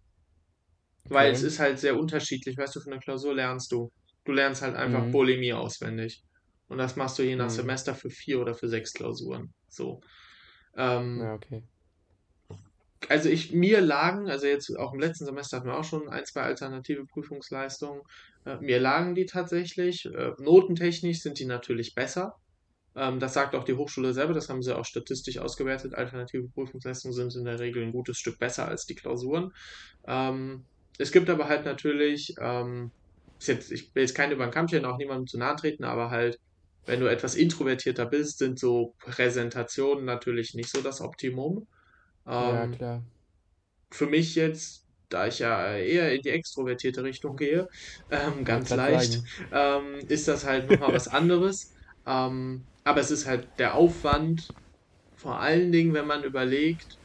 weil 1.10 1.32
es 1.32 1.44
Okay. 1.44 1.44
ist 1.44 1.60
halt 1.60 1.80
sehr 1.80 1.98
unterschiedlich. 1.98 2.58
Weißt 2.58 2.76
du, 2.76 2.82
von 2.82 2.92
der 2.92 3.00
Klausur 3.00 3.36
lernst 3.36 3.72
du. 3.72 3.90
Du 4.26 4.32
lernst 4.32 4.62
halt 4.62 4.76
einfach 4.76 5.10
Mhm. 5.10 5.12
Bulimie 5.12 5.54
auswendig. 5.54 6.24
Und 6.68 6.78
das 6.78 6.96
machst 6.96 7.20
du 7.20 7.24
je 7.24 7.36
nach 7.36 7.50
Mhm. 7.50 7.50
Semester 7.50 7.96
für 7.96 8.10
vier 8.10 8.40
oder 8.42 8.56
für 8.56 8.70
sechs 8.70 8.94
Klausuren. 8.94 9.54
So. 9.70 10.02
Ähm, 10.78 11.20
Ja, 11.20 11.34
okay. 11.36 11.64
also 13.10 13.30
ich, 13.30 13.52
mir 13.52 13.82
lagen, 13.82 14.30
also 14.30 14.48
jetzt 14.48 14.70
auch 14.78 14.94
im 14.94 15.00
letzten 15.00 15.26
Semester 15.26 15.58
hatten 15.58 15.68
wir 15.68 15.78
auch 15.78 15.84
schon 15.84 16.08
ein, 16.10 16.26
zwei 16.26 16.42
alternative 16.44 17.06
Prüfungsleistungen. 17.06 18.02
Äh, 18.46 18.58
mir 18.62 18.80
lagen 18.80 19.14
die 19.16 19.26
tatsächlich. 19.26 20.06
Äh, 20.06 20.32
notentechnisch 20.40 21.20
sind 21.22 21.40
die 21.40 21.46
natürlich 21.46 21.94
besser. 21.96 22.34
Ähm, 22.96 23.20
das 23.20 23.34
sagt 23.34 23.56
auch 23.56 23.66
die 23.66 23.76
Hochschule 23.76 24.14
selber, 24.14 24.34
das 24.34 24.50
haben 24.50 24.62
sie 24.64 24.76
auch 24.78 24.86
statistisch 24.86 25.40
ausgewertet. 25.40 25.96
Alternative 25.96 26.48
Prüfungsleistungen 26.54 27.14
sind 27.16 27.36
in 27.38 27.46
der 27.46 27.60
Regel 27.60 27.84
ein 27.84 27.92
gutes 27.94 28.18
Stück 28.20 28.40
besser 28.40 28.68
als 28.68 28.86
die 28.86 28.96
Klausuren. 28.96 29.52
Ähm, 30.08 30.68
es 31.00 31.12
gibt 31.12 31.30
aber 31.30 31.48
halt 31.50 31.66
natürlich, 31.66 32.34
ähm, 32.42 32.92
jetzt, 33.42 33.72
ich 33.72 33.94
will 33.96 34.04
jetzt 34.04 34.16
keinen 34.16 34.34
über 34.34 34.46
den 34.48 34.52
Kamm 34.54 34.68
stellen, 34.68 34.86
auch 34.86 34.98
niemandem 34.98 35.28
zu 35.28 35.38
nahe 35.40 35.56
treten, 35.56 35.84
aber 35.86 36.10
halt, 36.12 36.38
wenn 36.86 37.00
du 37.00 37.08
etwas 37.10 37.36
introvertierter 37.36 38.06
bist, 38.08 38.38
sind 38.40 38.60
so 38.60 38.96
Präsentationen 39.00 40.06
natürlich 40.06 40.54
nicht 40.54 40.72
so 40.72 40.82
das 40.82 41.02
Optimum. 41.02 41.68
Ja, 42.38 42.68
Ähm, 42.68 42.68
klar. 42.68 43.04
für 43.92 44.08
mich 44.08 44.36
jetzt, 44.36 44.88
da 45.10 45.28
ich 45.28 45.40
ja 45.40 45.76
eher 45.76 46.14
in 46.14 46.22
die 46.22 46.30
extrovertierte 46.30 47.04
Richtung 47.04 47.36
gehe, 47.36 47.68
ähm, 48.10 48.44
ganz 48.46 48.74
leicht, 48.74 49.22
ähm, 49.52 50.00
ist 50.08 50.28
das 50.28 50.46
halt 50.46 50.68
nochmal 50.68 50.94
was 50.94 51.08
anderes. 51.08 51.72
Ähm, 52.06 52.70
aber 52.84 53.02
es 53.02 53.12
ist 53.12 53.26
halt 53.26 53.50
der 53.60 53.76
Aufwand, 53.76 54.42
vor 55.16 55.40
allen 55.40 55.72
Dingen, 55.72 55.94
wenn 55.94 56.08
man 56.08 56.24
überlegt, 56.24 56.98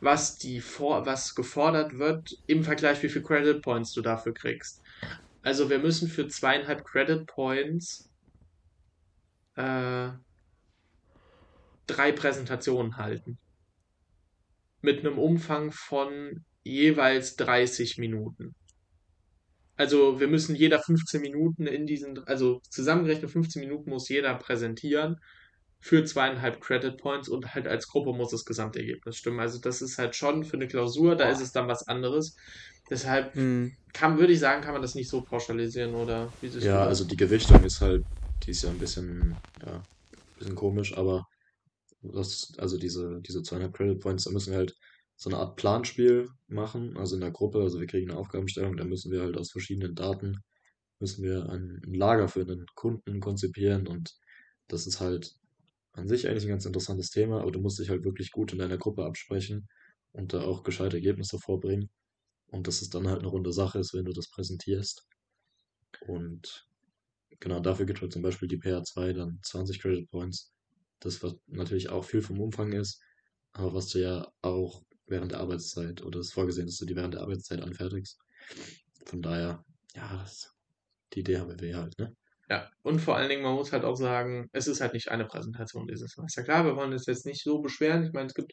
was 0.00 0.36
die 0.38 0.60
vor, 0.60 1.06
was 1.06 1.34
gefordert 1.34 1.98
wird 1.98 2.30
im 2.46 2.64
Vergleich, 2.64 3.02
wie 3.02 3.08
viel 3.10 3.22
Credit 3.22 3.62
Points 3.62 3.92
du 3.92 4.02
dafür 4.02 4.34
kriegst. 4.34 4.82
Also 5.42 5.70
wir 5.70 5.78
müssen 5.78 6.08
für 6.08 6.28
zweieinhalb 6.28 6.84
Credit 6.84 7.26
Points 7.26 8.09
äh, 9.56 10.12
drei 11.86 12.12
Präsentationen 12.12 12.96
halten. 12.96 13.38
Mit 14.82 14.98
einem 15.00 15.18
Umfang 15.18 15.72
von 15.72 16.44
jeweils 16.64 17.34
30 17.36 17.96
Minuten. 17.96 18.52
Also 19.76 20.20
wir 20.20 20.28
müssen 20.28 20.54
jeder 20.56 20.80
15 20.80 21.22
Minuten 21.22 21.66
in 21.66 21.86
diesen, 21.86 22.18
also 22.26 22.60
zusammengerechnet 22.70 23.30
15 23.30 23.60
Minuten 23.60 23.90
muss 23.90 24.08
jeder 24.08 24.34
präsentieren 24.36 25.16
für 25.80 26.04
zweieinhalb 26.04 26.60
Credit 26.60 26.96
Points 26.98 27.28
und 27.28 27.54
halt 27.54 27.66
als 27.66 27.88
Gruppe 27.88 28.12
muss 28.12 28.30
das 28.32 28.44
Gesamtergebnis 28.44 29.16
stimmen. 29.16 29.40
Also 29.40 29.58
das 29.60 29.80
ist 29.82 29.96
halt 29.98 30.14
schon 30.16 30.44
für 30.44 30.56
eine 30.56 30.68
Klausur, 30.68 31.16
da 31.16 31.28
ist 31.30 31.40
es 31.40 31.52
dann 31.52 31.68
was 31.68 31.86
anderes. 31.88 32.36
Deshalb 32.90 33.34
Hm. 33.34 33.70
kann, 33.94 34.18
würde 34.18 34.32
ich 34.34 34.40
sagen, 34.40 34.62
kann 34.62 34.74
man 34.74 34.82
das 34.82 34.94
nicht 34.94 35.08
so 35.10 35.22
pauschalisieren 35.24 35.94
oder 35.94 36.32
wie 36.40 36.48
Ja, 36.58 36.84
also 36.86 37.04
die 37.04 37.16
Gewichtung 37.16 37.64
ist 37.64 37.80
halt, 37.80 38.04
die 38.42 38.52
ist 38.52 38.62
ja 38.62 38.70
ein 38.70 38.78
bisschen, 38.78 39.36
ja, 39.64 39.76
ein 39.76 40.38
bisschen 40.38 40.54
komisch, 40.54 40.96
aber 40.96 41.26
das, 42.02 42.52
also 42.58 42.78
diese, 42.78 43.20
diese 43.22 43.42
200 43.42 43.72
Credit 43.74 44.00
Points, 44.00 44.24
da 44.24 44.30
müssen 44.30 44.52
wir 44.52 44.58
halt 44.58 44.74
so 45.16 45.30
eine 45.30 45.38
Art 45.38 45.56
Planspiel 45.56 46.28
machen, 46.48 46.96
also 46.96 47.14
in 47.14 47.20
der 47.20 47.30
Gruppe, 47.30 47.60
also 47.60 47.78
wir 47.78 47.86
kriegen 47.86 48.10
eine 48.10 48.18
Aufgabenstellung, 48.18 48.76
da 48.76 48.84
müssen 48.84 49.12
wir 49.12 49.22
halt 49.22 49.36
aus 49.36 49.50
verschiedenen 49.50 49.94
Daten 49.94 50.42
müssen 51.00 51.24
wir 51.24 51.48
ein 51.48 51.80
Lager 51.86 52.28
für 52.28 52.42
einen 52.42 52.66
Kunden 52.74 53.20
konzipieren 53.20 53.86
und 53.86 54.14
das 54.68 54.86
ist 54.86 55.00
halt 55.00 55.34
an 55.92 56.06
sich 56.06 56.28
eigentlich 56.28 56.44
ein 56.44 56.50
ganz 56.50 56.66
interessantes 56.66 57.10
Thema, 57.10 57.40
aber 57.40 57.50
du 57.50 57.60
musst 57.60 57.78
dich 57.78 57.90
halt 57.90 58.04
wirklich 58.04 58.30
gut 58.30 58.52
in 58.52 58.58
deiner 58.58 58.78
Gruppe 58.78 59.04
absprechen 59.04 59.68
und 60.12 60.32
da 60.32 60.42
auch 60.42 60.62
gescheite 60.62 60.96
Ergebnisse 60.96 61.38
vorbringen. 61.38 61.90
Und 62.48 62.66
dass 62.66 62.82
es 62.82 62.90
dann 62.90 63.08
halt 63.08 63.20
eine 63.20 63.28
runde 63.28 63.52
Sache 63.52 63.78
ist, 63.78 63.94
wenn 63.94 64.04
du 64.04 64.12
das 64.12 64.28
präsentierst. 64.28 65.06
Und 66.06 66.68
genau 67.38 67.60
dafür 67.60 67.86
gibt 67.86 68.00
halt 68.00 68.12
zum 68.12 68.22
Beispiel 68.22 68.48
die 68.48 68.58
PA2 68.58 69.12
dann 69.12 69.38
20 69.42 69.80
Credit 69.80 70.10
Points. 70.10 70.52
Das 71.00 71.22
was 71.22 71.34
natürlich 71.46 71.88
auch 71.88 72.04
viel 72.04 72.22
vom 72.22 72.40
Umfang 72.40 72.72
ist, 72.72 73.02
aber 73.52 73.74
was 73.74 73.88
du 73.88 74.00
ja 74.00 74.26
auch 74.42 74.82
während 75.06 75.32
der 75.32 75.40
Arbeitszeit 75.40 76.02
oder 76.02 76.20
ist 76.20 76.32
vorgesehen, 76.32 76.66
dass 76.66 76.76
du 76.76 76.86
die 76.86 76.96
während 76.96 77.14
der 77.14 77.22
Arbeitszeit 77.22 77.60
anfertigst. 77.60 78.18
Von 79.06 79.22
daher, 79.22 79.64
ja, 79.94 80.16
das, 80.18 80.54
die 81.12 81.20
Idee 81.20 81.38
haben 81.38 81.58
wir 81.58 81.76
halt, 81.76 81.98
ne? 81.98 82.14
Ja, 82.48 82.68
und 82.82 82.98
vor 82.98 83.16
allen 83.16 83.28
Dingen, 83.28 83.42
man 83.42 83.54
muss 83.54 83.72
halt 83.72 83.84
auch 83.84 83.94
sagen, 83.94 84.48
es 84.52 84.66
ist 84.66 84.80
halt 84.80 84.92
nicht 84.92 85.08
eine 85.08 85.24
Präsentation 85.24 85.86
dieses 85.86 86.12
Semester. 86.12 86.42
Klar, 86.42 86.64
wir 86.64 86.74
wollen 86.74 86.92
uns 86.92 87.06
jetzt 87.06 87.24
nicht 87.24 87.44
so 87.44 87.60
beschweren. 87.60 88.04
Ich 88.04 88.12
meine, 88.12 88.26
es 88.26 88.34
gibt 88.34 88.52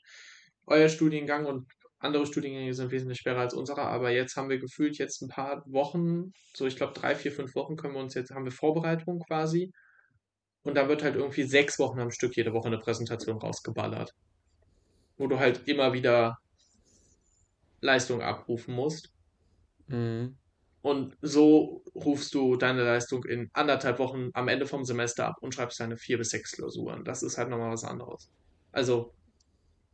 euer 0.68 0.88
Studiengang 0.88 1.46
und 1.46 1.66
andere 2.00 2.26
Studiengänge 2.26 2.74
sind 2.74 2.92
wesentlich 2.92 3.20
schwerer 3.20 3.40
als 3.40 3.54
unsere, 3.54 3.82
aber 3.82 4.12
jetzt 4.12 4.36
haben 4.36 4.50
wir 4.50 4.60
gefühlt 4.60 4.98
jetzt 4.98 5.22
ein 5.22 5.30
paar 5.30 5.64
Wochen, 5.66 6.32
so 6.54 6.68
ich 6.68 6.76
glaube 6.76 6.94
drei, 6.94 7.16
vier, 7.16 7.32
fünf 7.32 7.56
Wochen 7.56 7.76
können 7.76 7.96
wir 7.96 8.02
uns 8.02 8.14
jetzt, 8.14 8.32
haben 8.32 8.46
wir 8.46 8.52
Vorbereitung 8.52 9.20
quasi. 9.28 9.72
Und 10.64 10.76
da 10.76 10.90
wird 10.90 11.02
halt 11.04 11.16
irgendwie 11.16 11.44
sechs 11.44 11.80
Wochen 11.80 12.00
am 12.00 12.12
Stück 12.12 12.36
jede 12.36 12.54
Woche 12.54 12.68
eine 12.68 12.78
Präsentation 12.78 13.38
rausgeballert. 13.38 14.12
Wo 15.18 15.28
du 15.28 15.40
halt 15.40 15.68
immer 15.68 15.94
wieder 15.94 16.38
Leistung 17.82 18.22
abrufen 18.22 18.76
musst. 18.76 19.10
Mhm. 19.88 20.38
Und 20.82 21.18
so 21.22 21.84
rufst 21.96 22.34
du 22.34 22.56
deine 22.56 22.84
Leistung 22.84 23.24
in 23.26 23.50
anderthalb 23.54 24.00
Wochen 24.00 24.30
am 24.34 24.48
Ende 24.48 24.68
vom 24.68 24.86
Semester 24.86 25.28
ab 25.28 25.36
und 25.42 25.54
schreibst 25.54 25.80
deine 25.80 25.98
vier 25.98 26.18
bis 26.18 26.30
sechs 26.30 26.52
Klausuren. 26.52 27.04
Das 27.04 27.24
ist 27.24 27.38
halt 27.38 27.50
nochmal 27.50 27.72
was 27.72 27.84
anderes. 27.84 28.30
Also 28.72 29.14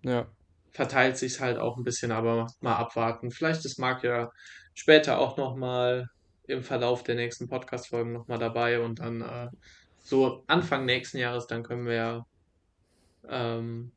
Ja. 0.03 0.27
Verteilt 0.73 1.17
sich 1.17 1.39
halt 1.39 1.57
auch 1.57 1.77
ein 1.77 1.83
bisschen, 1.83 2.11
aber 2.11 2.47
mal 2.61 2.75
abwarten. 2.75 3.31
Vielleicht 3.31 3.63
ist 3.65 3.79
Marc 3.79 4.03
ja 4.03 4.31
später 4.73 5.19
auch 5.19 5.37
nochmal 5.37 6.09
im 6.47 6.63
Verlauf 6.63 7.03
der 7.03 7.15
nächsten 7.15 7.47
Podcast-Folgen 7.47 8.11
nochmal 8.11 8.39
dabei 8.39 8.79
und 8.79 8.99
dann 8.99 9.21
äh, 9.21 9.49
so 10.03 10.43
Anfang 10.47 10.85
nächsten 10.85 11.17
Jahres, 11.17 11.47
dann 11.47 11.63
können 11.63 11.85
wir 11.85 11.93
ja 11.93 12.25
ähm, 13.29 13.91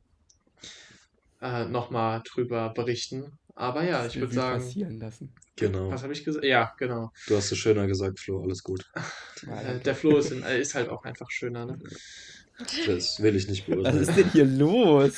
äh, 1.41 1.65
nochmal 1.65 2.23
drüber 2.25 2.71
berichten. 2.71 3.39
Aber 3.55 3.83
ja, 3.83 4.07
ich 4.07 4.21
würde 4.21 4.35
sagen, 4.35 4.63
passieren 4.63 5.01
lassen. 5.01 5.35
Genau. 5.57 5.91
was 5.91 6.03
habe 6.03 6.13
ich 6.13 6.23
gesagt? 6.23 6.45
Ja, 6.45 6.75
genau. 6.79 7.11
Du 7.27 7.37
hast 7.37 7.51
es 7.51 7.57
schöner 7.57 7.87
gesagt, 7.87 8.21
Flo, 8.21 8.43
alles 8.43 8.63
gut. 8.63 8.85
Äh, 9.47 9.81
der 9.81 9.95
Flo 9.95 10.17
ist, 10.17 10.33
in, 10.33 10.43
äh, 10.43 10.59
ist 10.59 10.75
halt 10.75 10.89
auch 10.89 11.05
einfach 11.05 11.31
schöner, 11.31 11.67
ne? 11.67 11.79
Das 12.87 13.21
will 13.23 13.37
ich 13.37 13.49
nicht 13.49 13.69
Was 13.69 13.75
beurteilen. 13.75 14.01
ist 14.01 14.17
denn 14.17 14.31
hier 14.31 14.45
los? 14.47 15.13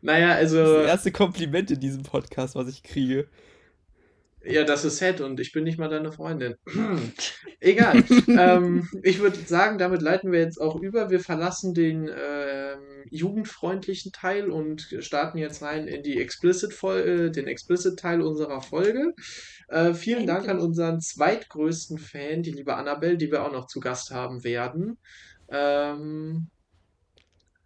Naja, 0.00 0.40
Das 0.40 0.52
ist 0.52 0.58
also, 0.58 0.74
das 0.78 0.86
erste 0.86 1.12
Kompliment 1.12 1.70
in 1.70 1.80
diesem 1.80 2.02
Podcast, 2.02 2.54
was 2.54 2.68
ich 2.68 2.82
kriege. 2.82 3.28
ja, 4.42 4.64
das 4.64 4.86
ist 4.86 4.96
sad 4.96 5.20
und 5.20 5.38
ich 5.40 5.52
bin 5.52 5.64
nicht 5.64 5.78
mal 5.78 5.88
deine 5.90 6.10
Freundin. 6.12 6.54
Egal. 7.60 8.02
ähm, 8.28 8.88
ich 9.02 9.18
würde 9.20 9.38
sagen, 9.44 9.76
damit 9.76 10.00
leiten 10.00 10.32
wir 10.32 10.40
jetzt 10.40 10.58
auch 10.58 10.80
über. 10.80 11.10
Wir 11.10 11.20
verlassen 11.20 11.74
den 11.74 12.08
ähm, 12.08 12.78
jugendfreundlichen 13.10 14.12
Teil 14.12 14.48
und 14.50 14.88
starten 15.00 15.36
jetzt 15.36 15.60
rein 15.62 15.86
in 15.86 16.02
die 16.02 16.18
Explicit 16.18 16.72
äh, 16.84 17.30
den 17.30 17.46
Explicit-Teil 17.46 18.22
unserer 18.22 18.62
Folge. 18.62 19.12
Äh, 19.68 19.92
vielen 19.92 20.26
Dank 20.26 20.48
an 20.48 20.58
unseren 20.58 21.00
zweitgrößten 21.02 21.98
Fan, 21.98 22.42
die 22.42 22.52
liebe 22.52 22.74
Annabelle, 22.74 23.18
die 23.18 23.30
wir 23.30 23.44
auch 23.44 23.52
noch 23.52 23.66
zu 23.66 23.80
Gast 23.80 24.10
haben 24.10 24.42
werden. 24.42 24.96
Ähm, 25.50 26.48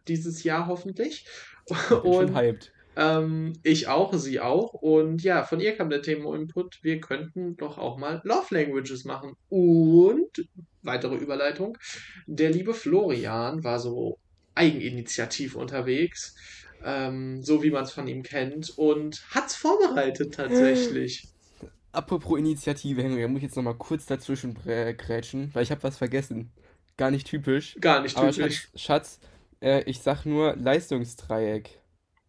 dieses 0.09 0.45
Jahr 0.45 0.67
hoffentlich. 0.67 1.27
Ich 1.67 1.89
bin 1.89 1.99
Und 1.99 2.35
hyped. 2.35 2.73
ähm, 2.97 3.55
ich 3.63 3.89
auch, 3.89 4.13
sie 4.15 4.41
auch. 4.41 4.75
Und 4.75 5.23
ja, 5.23 5.45
von 5.45 5.61
ihr 5.61 5.77
kam 5.77 5.91
der 5.91 6.03
Thema-Input, 6.03 6.81
wir 6.83 7.01
könnten 7.01 7.57
doch 7.57 7.79
auch 7.79 7.97
mal 7.97 8.21
Love 8.25 8.55
Languages 8.55 9.05
machen. 9.05 9.37
Und, 9.49 10.49
weitere 10.83 11.17
Überleitung, 11.17 11.79
der 12.27 12.51
liebe 12.51 12.75
Florian 12.75 13.65
war 13.65 13.79
so 13.79 14.19
eigeninitiativ 14.55 15.57
unterwegs, 15.57 16.37
ähm, 16.85 17.43
so 17.43 17.63
wie 17.63 17.71
man 17.71 17.85
es 17.85 17.93
von 17.93 18.07
ihm 18.07 18.23
kennt, 18.23 18.77
und 18.77 19.23
hat 19.31 19.47
es 19.47 19.57
vorbereitet 19.57 20.35
tatsächlich. 20.35 21.29
Apropos 21.93 22.39
Initiative, 22.39 23.03
Henry, 23.03 23.23
da 23.23 23.29
muss 23.29 23.39
ich 23.39 23.45
jetzt 23.45 23.57
nochmal 23.57 23.77
kurz 23.77 24.05
dazwischen 24.05 24.55
grätschen, 24.55 25.51
weil 25.55 25.63
ich 25.63 25.71
habe 25.71 25.83
was 25.85 25.97
vergessen. 25.97 26.51
Gar 26.97 27.11
nicht 27.13 27.27
typisch. 27.27 27.77
Gar 27.81 28.03
nicht 28.03 28.17
typisch. 28.17 28.69
Schatz, 28.75 28.81
Schatz 28.83 29.21
äh, 29.61 29.83
ich 29.85 30.01
sag 30.01 30.25
nur 30.25 30.57
Leistungsdreieck. 30.57 31.81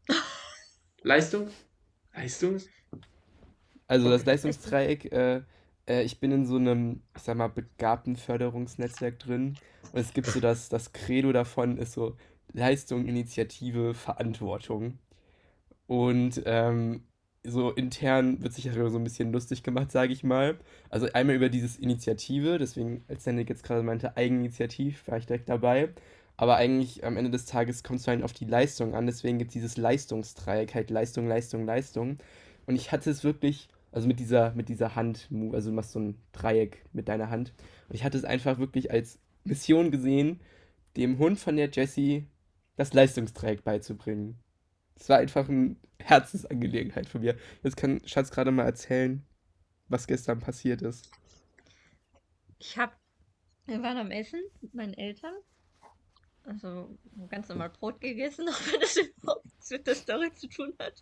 Leistung? 1.03 1.49
Leistung? 2.13 2.57
Also 3.87 4.09
das. 4.09 4.25
Leistungsdreieck, 4.25 5.11
äh, 5.11 5.41
äh, 5.87 6.03
ich 6.03 6.19
bin 6.19 6.31
in 6.31 6.45
so 6.45 6.55
einem, 6.55 7.01
ich 7.15 7.23
sag 7.23 7.37
mal, 7.37 7.47
begabten 7.47 8.15
Förderungsnetzwerk 8.15 9.19
drin. 9.19 9.57
Und 9.91 9.99
es 9.99 10.13
gibt 10.13 10.27
so 10.27 10.39
das, 10.39 10.69
das 10.69 10.93
Credo 10.93 11.31
davon 11.31 11.77
ist 11.77 11.93
so 11.93 12.15
Leistung, 12.53 13.05
Initiative, 13.07 13.93
Verantwortung. 13.93 14.99
Und 15.87 16.41
ähm, 16.45 17.03
so 17.43 17.71
intern 17.71 18.41
wird 18.41 18.53
sich 18.53 18.65
darüber 18.65 18.89
so 18.89 18.97
ein 18.97 19.03
bisschen 19.03 19.31
lustig 19.31 19.63
gemacht, 19.63 19.91
sage 19.91 20.13
ich 20.13 20.23
mal. 20.23 20.57
Also 20.89 21.07
einmal 21.13 21.35
über 21.35 21.49
dieses 21.49 21.77
Initiative, 21.77 22.57
deswegen, 22.57 23.03
als 23.07 23.25
Henrik 23.25 23.49
jetzt 23.49 23.63
gerade 23.63 23.83
meinte, 23.83 24.17
Eigeninitiativ, 24.17 25.07
war 25.07 25.17
ich 25.17 25.27
direkt 25.27 25.49
dabei. 25.49 25.89
Aber 26.37 26.57
eigentlich 26.57 27.03
am 27.03 27.17
Ende 27.17 27.31
des 27.31 27.45
Tages 27.45 27.83
kommt 27.83 27.99
es 27.99 28.07
halt 28.07 28.23
auf 28.23 28.33
die 28.33 28.45
Leistung 28.45 28.93
an, 28.93 29.05
deswegen 29.05 29.37
gibt 29.37 29.49
es 29.49 29.53
dieses 29.53 29.77
Leistungsdreieck, 29.77 30.75
halt 30.75 30.89
Leistung, 30.89 31.27
Leistung, 31.27 31.65
Leistung. 31.65 32.17
Und 32.65 32.75
ich 32.75 32.91
hatte 32.91 33.09
es 33.09 33.23
wirklich, 33.23 33.69
also 33.91 34.07
mit 34.07 34.19
dieser, 34.19 34.53
mit 34.53 34.67
dieser 34.67 34.95
Hand, 34.95 35.29
also 35.53 35.69
du 35.69 35.75
machst 35.75 35.91
so 35.91 35.99
ein 35.99 36.17
Dreieck 36.33 36.83
mit 36.91 37.07
deiner 37.07 37.29
Hand. 37.29 37.53
Und 37.87 37.95
ich 37.95 38.03
hatte 38.03 38.17
es 38.17 38.25
einfach 38.25 38.59
wirklich 38.59 38.91
als 38.91 39.19
Mission 39.45 39.91
gesehen, 39.91 40.41
dem 40.97 41.19
Hund 41.19 41.39
von 41.39 41.55
der 41.55 41.69
Jessie 41.69 42.27
das 42.75 42.93
Leistungsdreieck 42.93 43.63
beizubringen. 43.63 44.37
Es 44.95 45.07
war 45.09 45.19
einfach 45.19 45.47
eine 45.47 45.75
Herzensangelegenheit 45.99 47.07
von 47.07 47.21
mir. 47.21 47.35
Jetzt 47.63 47.77
kann 47.77 48.01
Schatz 48.05 48.31
gerade 48.31 48.51
mal 48.51 48.63
erzählen, 48.63 49.25
was 49.87 50.07
gestern 50.07 50.39
passiert 50.39 50.81
ist. 50.81 51.09
Ich 52.59 52.77
hab, 52.77 52.97
wir 53.65 53.81
waren 53.81 53.97
am 53.97 54.11
Essen 54.11 54.41
mit 54.61 54.73
meinen 54.73 54.93
Eltern. 54.93 55.33
Also 56.45 56.97
ganz 57.29 57.49
normal 57.49 57.71
Brot 57.71 57.99
gegessen, 57.99 58.47
auch 58.49 58.71
wenn 58.71 58.79
das 58.79 58.97
überhaupt 58.97 59.45
nichts 59.45 59.69
mit 59.71 59.87
der 59.87 59.95
Story 59.95 60.33
zu 60.33 60.47
tun 60.47 60.73
hat. 60.79 61.01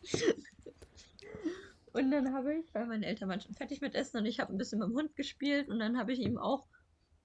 Und 1.92 2.10
dann 2.10 2.34
habe 2.34 2.56
ich, 2.56 2.74
weil 2.74 2.88
meine 2.88 3.06
Eltern 3.06 3.30
waren 3.30 3.42
schon 3.42 3.54
fertig 3.54 3.82
mit 3.82 3.94
Essen 3.94 4.18
und 4.18 4.26
ich 4.26 4.40
habe 4.40 4.52
ein 4.52 4.58
bisschen 4.58 4.80
mit 4.80 4.88
dem 4.88 4.96
Hund 4.96 5.16
gespielt 5.16 5.70
und 5.70 5.80
dann 5.80 5.98
habe 5.98 6.12
ich 6.14 6.20
ihm 6.20 6.38
auch 6.38 6.68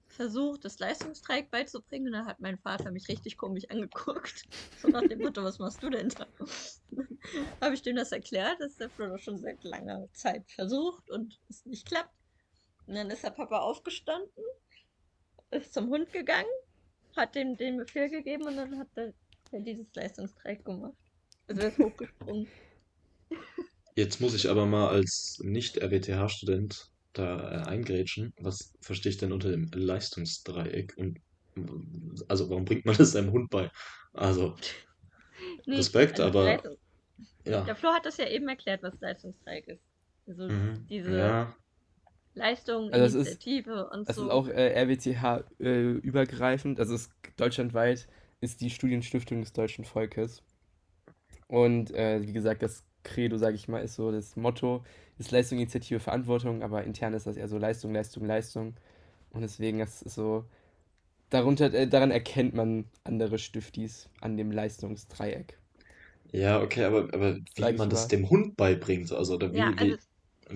versucht, 0.09 0.65
das 0.65 0.79
Leistungsdreieck 0.79 1.49
beizubringen 1.49 2.07
und 2.07 2.13
dann 2.13 2.25
hat 2.25 2.39
mein 2.39 2.57
Vater 2.57 2.91
mich 2.91 3.07
richtig 3.09 3.37
komisch 3.37 3.69
angeguckt. 3.69 4.43
So 4.79 4.89
nach 4.89 5.07
dem 5.07 5.19
Motto, 5.19 5.43
was 5.43 5.59
machst 5.59 5.81
du 5.81 5.89
denn 5.89 6.09
da? 6.09 6.27
habe 7.61 7.73
ich 7.73 7.81
dem 7.81 7.95
das 7.95 8.11
erklärt, 8.11 8.59
dass 8.59 8.75
der 8.75 8.89
Flo 8.89 9.07
das 9.07 9.21
schon 9.21 9.37
seit 9.37 9.63
langer 9.63 10.07
Zeit 10.13 10.49
versucht 10.51 11.09
und 11.09 11.39
es 11.49 11.65
nicht 11.65 11.87
klappt. 11.87 12.13
Und 12.87 12.95
dann 12.95 13.09
ist 13.09 13.23
der 13.23 13.29
Papa 13.31 13.59
aufgestanden, 13.59 14.43
ist 15.51 15.73
zum 15.73 15.89
Hund 15.89 16.11
gegangen, 16.11 16.49
hat 17.15 17.35
dem 17.35 17.57
den 17.57 17.77
Befehl 17.77 18.09
gegeben 18.09 18.47
und 18.47 18.57
dann 18.57 18.77
hat 18.79 18.87
er, 18.95 19.13
dieses 19.51 19.87
Leistungsdreieck 19.95 20.63
gemacht. 20.63 20.93
Also 21.47 21.61
er 21.61 21.67
ist 21.69 21.79
hochgesprungen. 21.79 22.47
Jetzt 23.95 24.21
muss 24.21 24.33
ich 24.33 24.49
aber 24.49 24.65
mal 24.65 24.87
als 24.89 25.39
Nicht-RWTH-Student 25.43 26.89
da 27.13 27.51
äh, 27.51 27.67
eingrätschen. 27.67 28.33
Was 28.39 28.71
verstehe 28.81 29.09
ich 29.11 29.17
denn 29.17 29.31
unter 29.31 29.49
dem 29.49 29.69
Leistungsdreieck? 29.73 30.93
Und 30.97 31.19
also 32.27 32.49
warum 32.49 32.65
bringt 32.65 32.85
man 32.85 32.95
das 32.95 33.11
seinem 33.11 33.31
Hund 33.31 33.49
bei? 33.49 33.69
Also, 34.13 34.55
Nee, 35.65 35.77
Respekt, 35.77 36.19
also 36.19 36.39
aber 36.39 36.45
Leistung- 36.45 36.77
ja. 37.45 37.61
Der 37.61 37.75
Flo 37.75 37.89
hat 37.89 38.05
das 38.05 38.17
ja 38.17 38.27
eben 38.27 38.47
erklärt, 38.47 38.83
was 38.83 38.99
Leistungsdreieck 39.01 39.67
ist. 39.67 39.83
Also 40.27 40.47
Mhm. 40.47 40.85
diese 40.87 41.17
Ja, 41.17 41.55
Leistung, 42.39 42.91
Also 42.91 43.17
das 43.17 43.27
ist- 43.27 43.39
Initiative 43.39 43.89
und 43.91 44.07
Das 44.07 44.17
so. 44.17 44.21
ist 44.21 44.29
auch 44.29 44.47
äh, 44.49 44.73
RWTH 44.73 45.43
äh, 45.59 45.91
übergreifend, 45.93 46.79
also 46.79 46.95
es 46.95 47.03
ist 47.03 47.11
deutschlandweit 47.37 48.07
ist 48.41 48.61
die 48.61 48.69
Studienstiftung 48.71 49.41
des 49.41 49.53
deutschen 49.53 49.85
Volkes. 49.85 50.43
Und 51.47 51.91
äh, 51.93 52.21
wie 52.25 52.31
gesagt, 52.33 52.61
das 52.63 52.83
Credo, 53.03 53.37
sage 53.37 53.55
ich 53.55 53.67
mal, 53.67 53.79
ist 53.83 53.95
so 53.95 54.11
das 54.11 54.35
Motto, 54.35 54.83
ist 55.17 55.31
Leistung, 55.31 55.57
Initiative, 55.59 55.99
Verantwortung, 55.99 56.63
aber 56.63 56.83
intern 56.83 57.13
ist 57.13 57.27
das 57.27 57.37
eher 57.37 57.47
so 57.47 57.57
Leistung, 57.57 57.93
Leistung, 57.93 58.25
Leistung. 58.25 58.75
Und 59.31 59.41
deswegen, 59.41 59.79
das 59.79 60.01
ist 60.01 60.15
so, 60.15 60.45
darunter, 61.31 61.73
äh, 61.73 61.87
daran 61.87 62.11
erkennt 62.11 62.53
man 62.55 62.85
andere 63.05 63.39
Stiftis 63.39 64.09
an 64.21 64.37
dem 64.37 64.51
Leistungsdreieck. 64.51 65.57
ja, 66.31 66.61
okay, 66.61 66.83
aber, 66.85 67.13
aber 67.13 67.37
wie 67.55 67.73
man 67.73 67.89
das 67.89 68.07
mal. 68.07 68.07
dem 68.07 68.29
Hund 68.29 68.55
beibringt, 68.57 69.11
also 69.11 69.35
oder 69.35 69.53
wie, 69.55 69.61
ja, 69.61 69.73
also 69.77 69.95
Wie 69.95 69.99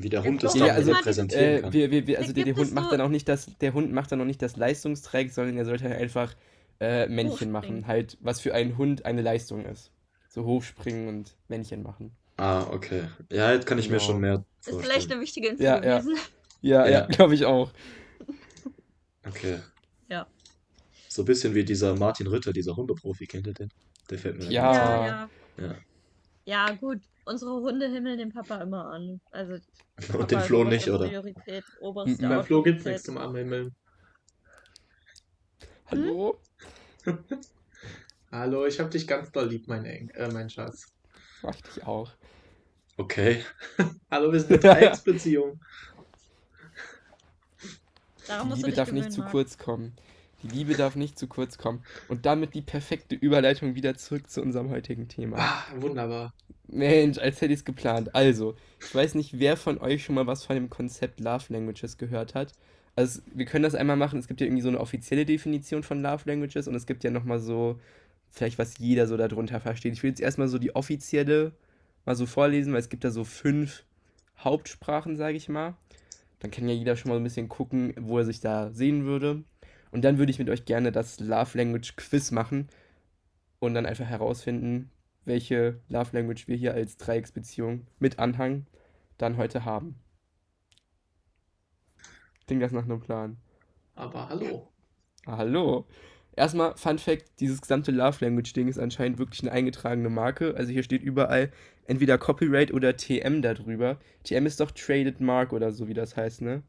der 0.01 0.10
Der 0.10 0.23
Hund 0.23 0.43
es 0.43 0.51
Flo 0.53 0.60
dann 0.60 0.67
Ja, 0.69 0.73
also, 0.75 0.91
repräsentieren 0.91 1.43
Äh, 1.45 1.62
kann. 1.62 1.73
wir, 1.73 1.91
wir, 1.91 2.08
wir, 2.08 2.19
also 2.19 2.34
der, 2.34 2.45
der 2.45 2.56
Hund 2.56 2.73
macht 2.73 2.86
so- 2.86 2.91
dann 2.91 3.01
auch 3.01 3.10
nicht 3.10 3.27
das, 3.29 3.47
der 3.62 3.73
Hund 3.73 3.91
macht 3.93 4.12
dann 4.12 4.21
auch 4.21 4.25
nicht 4.25 4.41
das 4.41 4.56
Leistungsträg, 4.58 5.32
sondern 5.32 5.58
er 5.58 5.65
sollte 5.65 5.86
halt 5.89 5.99
einfach 6.01 6.34
äh, 6.79 7.08
Männchen 7.08 7.51
machen. 7.51 7.86
Halt, 7.88 8.17
was 8.21 8.41
für 8.41 8.53
einen 8.53 8.77
Hund 8.77 9.06
eine 9.06 9.21
Leistung 9.21 9.65
ist. 9.65 9.91
So 10.29 10.45
hochspringen 10.45 11.08
und 11.08 11.36
Männchen 11.47 11.84
machen. 11.84 12.12
Ah, 12.38 12.63
okay. 12.71 13.03
Ja, 13.32 13.53
jetzt 13.53 13.67
kann 13.67 13.77
ich 13.77 13.89
mir 13.89 13.97
Genau. 13.97 14.08
schon 14.08 14.19
mehr 14.21 14.43
Ist 14.65 14.79
vielleicht 14.82 15.12
eine 15.12 15.21
wichtige 15.21 15.49
Info 15.49 15.62
Ja, 15.63 15.84
ja. 15.84 15.99
gewesen. 15.99 16.17
Ja, 16.62 16.86
ja, 16.86 16.91
Ja. 17.01 17.06
glaube 17.06 17.36
ich 17.36 17.45
auch. 17.45 17.71
Okay. 19.27 19.60
Ja. 20.10 20.27
So 21.08 21.21
ein 21.21 21.25
bisschen 21.25 21.53
wie 21.53 21.63
dieser 21.63 21.95
Martin 21.95 22.27
Ritter, 22.27 22.51
dieser 22.51 22.75
Hundeprofi, 22.75 23.27
kennt 23.27 23.47
ihr 23.47 23.53
den? 23.53 23.69
Der 24.10 24.17
fällt 24.17 24.38
mir 24.39 24.45
Ja. 24.49 24.73
Ja, 24.73 25.06
ja. 25.08 25.29
Ja. 25.65 25.75
Ja, 26.45 26.71
gut. 26.75 26.99
Unsere 27.25 27.51
Hunde 27.51 27.88
himmeln 27.89 28.17
den 28.17 28.33
Papa 28.33 28.57
immer 28.57 28.91
an. 28.91 29.21
Also 29.31 29.57
Papa 29.95 30.17
Und 30.19 30.31
den 30.31 30.39
ist 30.39 30.45
Flo 30.47 30.63
nicht, 30.63 30.89
oberste 30.89 30.93
oder? 30.93 31.07
Priorität, 31.07 31.63
oberste 31.79 32.27
Beim 32.27 32.43
Flo 32.43 32.63
gibt's 32.63 32.86
nichts 32.86 33.03
zum 33.03 33.17
Anhimmeln. 33.17 33.75
Hallo? 35.88 36.39
Hallo, 38.31 38.65
ich 38.65 38.79
hab 38.79 38.89
dich 38.91 39.07
ganz 39.07 39.31
doll 39.31 39.47
lieb, 39.47 39.67
mein, 39.67 39.86
Eng 39.86 40.09
äh, 40.09 40.27
mein 40.31 40.49
Schatz. 40.49 40.91
Mach 41.43 41.55
ich 41.55 41.62
dich 41.62 41.83
auch. 41.86 42.12
Okay. 42.97 43.43
Hallo, 44.12 44.31
wir 44.31 44.39
sind 44.39 44.51
eine 44.51 44.75
Dreiecksbeziehung. 44.75 45.59
Daran 48.27 48.49
Die 48.49 48.55
Liebe 48.55 48.71
darf 48.71 48.91
nicht 48.91 49.12
zu 49.12 49.21
Marc. 49.21 49.31
kurz 49.31 49.57
kommen. 49.57 49.95
Die 50.43 50.49
Liebe 50.49 50.75
darf 50.75 50.95
nicht 50.95 51.17
zu 51.17 51.27
kurz 51.27 51.58
kommen. 51.58 51.84
Und 52.10 52.25
damit 52.25 52.53
die 52.53 52.62
perfekte 52.62 53.15
Überleitung 53.15 53.75
wieder 53.75 53.95
zurück 53.95 54.29
zu 54.29 54.41
unserem 54.41 54.69
heutigen 54.69 55.08
Thema. 55.08 55.38
Ah, 55.39 55.63
wunderbar. 55.79 56.34
Mensch, 56.67 57.17
als 57.17 57.41
hätte 57.41 57.53
ich 57.53 57.60
es 57.60 57.65
geplant. 57.65 58.13
Also, 58.13 58.56
ich 58.79 58.93
weiß 58.93 59.15
nicht, 59.15 59.39
wer 59.39 59.58
von 59.58 59.77
euch 59.79 60.03
schon 60.03 60.15
mal 60.15 60.27
was 60.27 60.45
von 60.45 60.56
dem 60.56 60.69
Konzept 60.69 61.19
Love 61.19 61.51
Languages 61.53 61.97
gehört 61.97 62.36
hat. 62.36 62.53
Also, 62.95 63.21
wir 63.34 63.45
können 63.45 63.63
das 63.63 63.75
einmal 63.75 63.95
machen. 63.95 64.19
Es 64.19 64.27
gibt 64.27 64.41
ja 64.41 64.47
irgendwie 64.47 64.62
so 64.62 64.69
eine 64.69 64.79
offizielle 64.79 65.25
Definition 65.25 65.84
von 65.84 66.01
Love 66.01 66.23
Languages 66.25 66.67
und 66.67 66.75
es 66.75 66.86
gibt 66.86 67.03
ja 67.03 67.12
nochmal 67.12 67.39
so, 67.39 67.79
vielleicht 68.29 68.60
was 68.60 68.77
jeder 68.77 69.08
so 69.08 69.17
darunter 69.17 69.60
versteht. 69.60 69.93
Ich 69.93 70.03
will 70.03 70.10
jetzt 70.10 70.21
erstmal 70.21 70.47
so 70.47 70.58
die 70.58 70.75
offizielle 70.75 71.53
mal 72.06 72.15
so 72.15 72.25
vorlesen, 72.25 72.73
weil 72.73 72.82
es 72.82 72.89
gibt 72.89 73.03
da 73.03 73.12
so 73.12 73.23
fünf 73.23 73.84
Hauptsprachen, 74.39 75.15
sage 75.15 75.38
ich 75.38 75.49
mal. 75.49 75.75
Dann 76.39 76.51
kann 76.51 76.67
ja 76.67 76.73
jeder 76.73 76.97
schon 76.97 77.10
mal 77.10 77.17
ein 77.17 77.23
bisschen 77.23 77.47
gucken, 77.47 77.93
wo 77.97 78.17
er 78.17 78.25
sich 78.25 78.41
da 78.41 78.71
sehen 78.71 79.06
würde. 79.06 79.43
Und 79.93 80.01
dann 80.01 80.17
würde 80.17 80.32
ich 80.32 80.39
mit 80.39 80.49
euch 80.49 80.65
gerne 80.65 80.91
das 80.91 81.19
Love 81.19 81.56
Language 81.56 81.95
Quiz 81.95 82.32
machen 82.32 82.67
und 83.60 83.75
dann 83.75 83.86
einfach 83.86 84.08
herausfinden, 84.08 84.89
welche 85.23 85.82
Love 85.88 86.17
Language 86.17 86.47
wir 86.47 86.56
hier 86.56 86.73
als 86.73 86.97
Dreiecksbeziehung 86.97 87.86
mit 87.99 88.17
Anhang 88.17 88.65
dann 89.19 89.38
heute 89.38 89.65
haben. 89.65 89.99
Klingt 92.47 92.63
das 92.63 92.71
nach 92.71 92.86
einem 92.86 93.01
Plan? 93.01 93.38
Aber 93.93 94.29
hallo. 94.29 94.67
Ah, 95.27 95.38
hallo. 95.38 95.86
Erstmal, 96.36 96.75
Fun 96.75 96.97
Fact: 96.97 97.39
dieses 97.39 97.62
gesamte 97.62 97.91
Love 97.91 98.25
Language-Ding 98.25 98.67
ist 98.67 98.79
anscheinend 98.79 99.19
wirklich 99.19 99.43
eine 99.43 99.51
eingetragene 99.51 100.10
Marke. 100.10 100.56
Also 100.56 100.71
hier 100.71 100.82
steht 100.82 101.03
überall 101.03 101.51
entweder 101.86 102.17
Copyright 102.17 102.73
oder 102.73 102.97
TM 102.97 103.43
darüber. 103.43 103.99
TM 104.23 104.47
ist 104.47 104.60
doch 104.60 104.71
Traded 104.71 105.21
Mark 105.21 105.53
oder 105.53 105.71
so, 105.71 105.88
wie 105.88 105.93
das 105.93 106.17
heißt, 106.17 106.41
ne? 106.41 106.63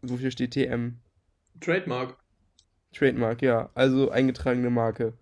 Wofür 0.00 0.30
steht 0.30 0.52
TM? 0.52 1.00
Trademark. 1.60 2.16
Trademark, 2.92 3.42
ja. 3.42 3.70
Also 3.74 4.10
eingetragene 4.10 4.70
Marke. 4.70 5.14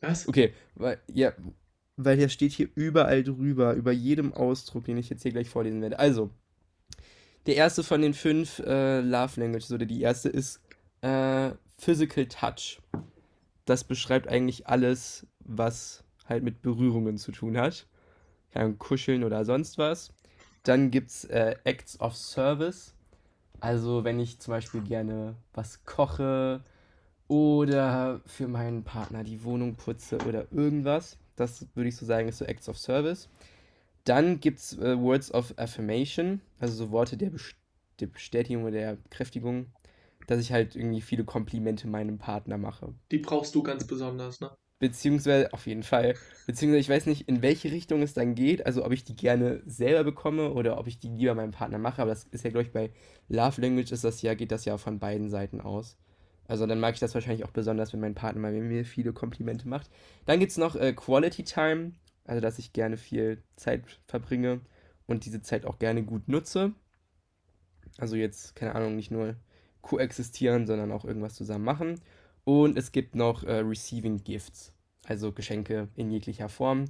Was? 0.00 0.26
Okay, 0.26 0.54
weil, 0.74 0.98
ja, 1.12 1.32
weil 1.96 2.16
hier 2.16 2.28
steht 2.28 2.52
hier 2.52 2.68
überall 2.74 3.22
drüber, 3.22 3.74
über 3.74 3.92
jedem 3.92 4.32
Ausdruck, 4.32 4.84
den 4.84 4.96
ich 4.96 5.10
jetzt 5.10 5.22
hier 5.22 5.32
gleich 5.32 5.50
vorlesen 5.50 5.82
werde. 5.82 5.98
Also, 5.98 6.30
der 7.46 7.56
erste 7.56 7.82
von 7.82 8.00
den 8.00 8.14
fünf 8.14 8.60
äh, 8.60 9.00
Love 9.00 9.40
Languages, 9.40 9.72
oder 9.72 9.86
die 9.86 10.00
erste 10.00 10.28
ist 10.28 10.60
äh, 11.02 11.50
Physical 11.78 12.26
Touch. 12.26 12.80
Das 13.66 13.84
beschreibt 13.84 14.28
eigentlich 14.28 14.66
alles, 14.66 15.26
was 15.40 16.04
halt 16.26 16.42
mit 16.42 16.62
Berührungen 16.62 17.18
zu 17.18 17.32
tun 17.32 17.58
hat. 17.58 17.86
Kann 18.52 18.78
kuscheln 18.78 19.22
oder 19.22 19.44
sonst 19.44 19.78
was. 19.78 20.12
Dann 20.62 20.90
gibt 20.90 21.10
es 21.10 21.24
äh, 21.24 21.56
Acts 21.64 22.00
of 22.00 22.16
Service. 22.16 22.94
Also, 23.60 24.04
wenn 24.04 24.18
ich 24.18 24.38
zum 24.38 24.52
Beispiel 24.52 24.80
gerne 24.80 25.36
was 25.52 25.84
koche 25.84 26.62
oder 27.28 28.20
für 28.26 28.48
meinen 28.48 28.82
Partner 28.82 29.22
die 29.22 29.44
Wohnung 29.44 29.76
putze 29.76 30.18
oder 30.26 30.50
irgendwas. 30.50 31.16
Das 31.36 31.66
würde 31.74 31.88
ich 31.88 31.96
so 31.96 32.04
sagen, 32.04 32.28
ist 32.28 32.38
so 32.38 32.44
Acts 32.44 32.68
of 32.68 32.76
Service. 32.76 33.28
Dann 34.04 34.40
gibt 34.40 34.58
es 34.58 34.76
äh, 34.78 34.98
Words 34.98 35.32
of 35.32 35.54
Affirmation, 35.56 36.40
also 36.58 36.74
so 36.74 36.90
Worte 36.90 37.16
der, 37.16 37.30
Best 37.30 37.54
der 38.00 38.08
Bestätigung 38.08 38.64
oder 38.64 38.72
der 38.72 38.96
Bekräftigung, 38.96 39.66
dass 40.26 40.40
ich 40.40 40.52
halt 40.52 40.74
irgendwie 40.74 41.00
viele 41.00 41.24
Komplimente 41.24 41.86
meinem 41.86 42.18
Partner 42.18 42.58
mache. 42.58 42.94
Die 43.12 43.18
brauchst 43.18 43.54
du 43.54 43.62
ganz 43.62 43.86
besonders, 43.86 44.40
ne? 44.40 44.50
Beziehungsweise, 44.80 45.52
auf 45.52 45.66
jeden 45.66 45.82
Fall. 45.82 46.14
Beziehungsweise, 46.46 46.80
ich 46.80 46.88
weiß 46.88 47.04
nicht, 47.04 47.28
in 47.28 47.42
welche 47.42 47.70
Richtung 47.70 48.00
es 48.00 48.14
dann 48.14 48.34
geht. 48.34 48.64
Also, 48.64 48.82
ob 48.84 48.92
ich 48.92 49.04
die 49.04 49.14
gerne 49.14 49.62
selber 49.66 50.04
bekomme 50.04 50.52
oder 50.52 50.78
ob 50.78 50.86
ich 50.86 50.98
die 50.98 51.10
lieber 51.10 51.34
meinem 51.34 51.50
Partner 51.52 51.76
mache. 51.78 52.00
Aber 52.00 52.10
das 52.10 52.24
ist 52.24 52.44
ja, 52.44 52.50
glaube 52.50 52.64
ich, 52.66 52.72
bei 52.72 52.90
Love 53.28 53.60
Language 53.60 53.92
ist 53.92 54.04
das 54.04 54.22
ja, 54.22 54.32
geht 54.34 54.50
das 54.50 54.64
ja 54.64 54.78
von 54.78 54.98
beiden 54.98 55.28
Seiten 55.28 55.60
aus. 55.60 55.98
Also, 56.48 56.66
dann 56.66 56.80
mag 56.80 56.94
ich 56.94 57.00
das 57.00 57.14
wahrscheinlich 57.14 57.44
auch 57.44 57.50
besonders, 57.50 57.92
wenn 57.92 58.00
mein 58.00 58.14
Partner 58.14 58.40
mal 58.40 58.52
mir 58.52 58.86
viele 58.86 59.12
Komplimente 59.12 59.68
macht. 59.68 59.90
Dann 60.24 60.40
gibt 60.40 60.50
es 60.50 60.58
noch 60.58 60.76
äh, 60.76 60.94
Quality 60.94 61.44
Time. 61.44 61.92
Also, 62.24 62.40
dass 62.40 62.58
ich 62.58 62.72
gerne 62.72 62.96
viel 62.96 63.42
Zeit 63.56 63.82
verbringe 64.06 64.62
und 65.06 65.26
diese 65.26 65.42
Zeit 65.42 65.66
auch 65.66 65.78
gerne 65.78 66.02
gut 66.04 66.26
nutze. 66.26 66.72
Also, 67.98 68.16
jetzt, 68.16 68.56
keine 68.56 68.74
Ahnung, 68.74 68.96
nicht 68.96 69.10
nur 69.10 69.36
koexistieren, 69.82 70.66
sondern 70.66 70.90
auch 70.90 71.04
irgendwas 71.04 71.34
zusammen 71.34 71.64
machen. 71.64 72.00
Und 72.50 72.76
es 72.76 72.90
gibt 72.90 73.14
noch 73.14 73.44
äh, 73.44 73.58
Receiving 73.58 74.24
Gifts, 74.24 74.72
also 75.04 75.30
Geschenke 75.30 75.86
in 75.94 76.10
jeglicher 76.10 76.48
Form, 76.48 76.86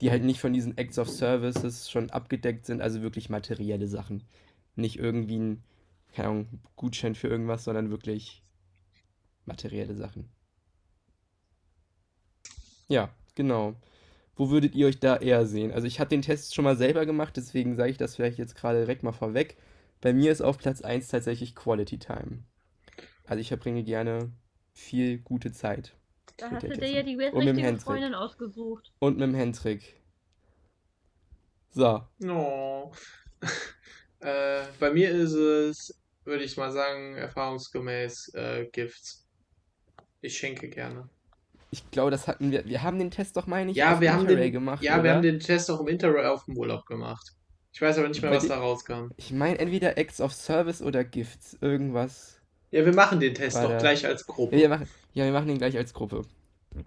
die 0.00 0.10
halt 0.10 0.24
nicht 0.24 0.40
von 0.40 0.52
diesen 0.52 0.76
Acts 0.76 0.98
of 0.98 1.08
Services 1.08 1.88
schon 1.88 2.10
abgedeckt 2.10 2.66
sind, 2.66 2.82
also 2.82 3.00
wirklich 3.00 3.30
materielle 3.30 3.86
Sachen. 3.86 4.24
Nicht 4.74 4.98
irgendwie 4.98 5.38
ein, 5.38 5.62
keine 6.12 6.28
Ahnung, 6.30 6.48
Gutschein 6.74 7.14
für 7.14 7.28
irgendwas, 7.28 7.62
sondern 7.62 7.90
wirklich 7.90 8.42
materielle 9.46 9.94
Sachen. 9.94 10.28
Ja, 12.88 13.14
genau. 13.36 13.76
Wo 14.34 14.50
würdet 14.50 14.74
ihr 14.74 14.88
euch 14.88 14.98
da 14.98 15.14
eher 15.18 15.46
sehen? 15.46 15.70
Also 15.70 15.86
ich 15.86 16.00
habe 16.00 16.10
den 16.10 16.22
Test 16.22 16.56
schon 16.56 16.64
mal 16.64 16.76
selber 16.76 17.06
gemacht, 17.06 17.36
deswegen 17.36 17.76
sage 17.76 17.92
ich 17.92 17.98
das 17.98 18.16
vielleicht 18.16 18.38
jetzt 18.38 18.56
gerade 18.56 18.80
direkt 18.80 19.04
mal 19.04 19.12
vorweg. 19.12 19.58
Bei 20.00 20.12
mir 20.12 20.32
ist 20.32 20.40
auf 20.40 20.58
Platz 20.58 20.80
1 20.82 21.06
tatsächlich 21.06 21.54
Quality 21.54 22.00
Time. 22.00 22.42
Also 23.26 23.40
ich 23.40 23.46
verbringe 23.46 23.84
gerne 23.84 24.32
viel 24.74 25.18
gute 25.20 25.52
Zeit. 25.52 25.96
Da 26.36 26.50
hast 26.50 26.62
der 26.62 26.70
du 26.70 26.76
dir 26.78 26.90
ja 26.90 27.02
die 27.02 27.16
Und 27.32 27.44
mit 27.44 27.56
dem 27.56 27.58
richtige 27.58 27.62
Hendrik. 27.62 27.82
Freundin 27.82 28.14
ausgesucht. 28.14 28.92
Und 28.98 29.18
mit 29.18 29.22
dem 29.28 29.34
Hendrik. 29.34 29.94
So, 31.70 32.06
No. 32.18 32.92
äh, 34.20 34.64
bei 34.78 34.90
mir 34.92 35.10
ist 35.10 35.32
es, 35.34 36.00
würde 36.24 36.44
ich 36.44 36.56
mal 36.56 36.72
sagen, 36.72 37.16
erfahrungsgemäß 37.16 38.34
äh, 38.34 38.66
Gifts. 38.72 39.26
Ich 40.20 40.36
schenke 40.38 40.68
gerne. 40.70 41.08
ich 41.70 41.90
glaube, 41.90 42.10
das 42.10 42.26
hatten 42.28 42.50
wir. 42.52 42.64
Wir 42.66 42.82
haben 42.82 42.98
den 42.98 43.10
Test 43.10 43.36
doch, 43.36 43.46
meine 43.46 43.72
ich, 43.72 43.76
Ja, 43.76 43.94
auf 43.94 44.00
wir 44.00 44.12
haben 44.12 44.26
den, 44.26 44.52
gemacht, 44.52 44.82
ja, 44.82 45.02
wir 45.02 45.02
oder? 45.02 45.14
haben 45.14 45.22
den 45.22 45.40
Test 45.40 45.70
auch 45.70 45.80
im 45.80 45.88
Interrail 45.88 46.26
auf 46.26 46.44
dem 46.46 46.56
Urlaub 46.56 46.86
gemacht. 46.86 47.32
Ich 47.72 47.80
weiß 47.82 47.98
aber 47.98 48.08
nicht 48.08 48.22
mehr, 48.22 48.30
was 48.30 48.46
da 48.46 48.58
rauskam. 48.58 49.08
Ich 49.16 49.32
meine 49.32 49.58
entweder 49.58 49.98
Acts 49.98 50.20
of 50.20 50.32
Service 50.32 50.80
oder 50.82 51.04
Gifts. 51.04 51.58
Irgendwas. 51.60 52.40
Ja, 52.74 52.84
wir 52.84 52.92
machen 52.92 53.20
den 53.20 53.34
Test 53.34 53.56
doch 53.56 53.68
der- 53.68 53.78
gleich 53.78 54.04
als 54.04 54.26
Gruppe. 54.26 54.56
Ja, 54.56 54.62
wir 54.62 54.68
machen, 54.68 54.88
ja, 55.12 55.24
wir 55.24 55.32
machen 55.32 55.46
den 55.46 55.58
gleich 55.58 55.76
als 55.76 55.94
Gruppe. 55.94 56.22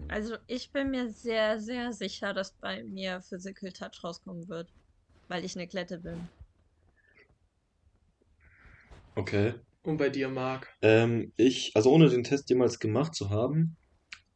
Also 0.08 0.36
ich 0.46 0.70
bin 0.70 0.90
mir 0.90 1.08
sehr, 1.08 1.58
sehr 1.58 1.94
sicher, 1.94 2.34
dass 2.34 2.52
bei 2.60 2.82
mir 2.84 3.22
Physical 3.22 3.72
Touch 3.72 4.04
rauskommen 4.04 4.46
wird. 4.48 4.68
Weil 5.28 5.46
ich 5.46 5.56
eine 5.56 5.66
Klette 5.66 5.98
bin. 5.98 6.28
Okay. 9.16 9.54
Und 9.82 9.96
bei 9.96 10.10
dir, 10.10 10.28
Marc? 10.28 10.68
Ähm, 10.82 11.32
ich, 11.38 11.72
also 11.74 11.90
ohne 11.90 12.10
den 12.10 12.22
Test 12.22 12.50
jemals 12.50 12.78
gemacht 12.78 13.14
zu 13.14 13.30
haben, 13.30 13.76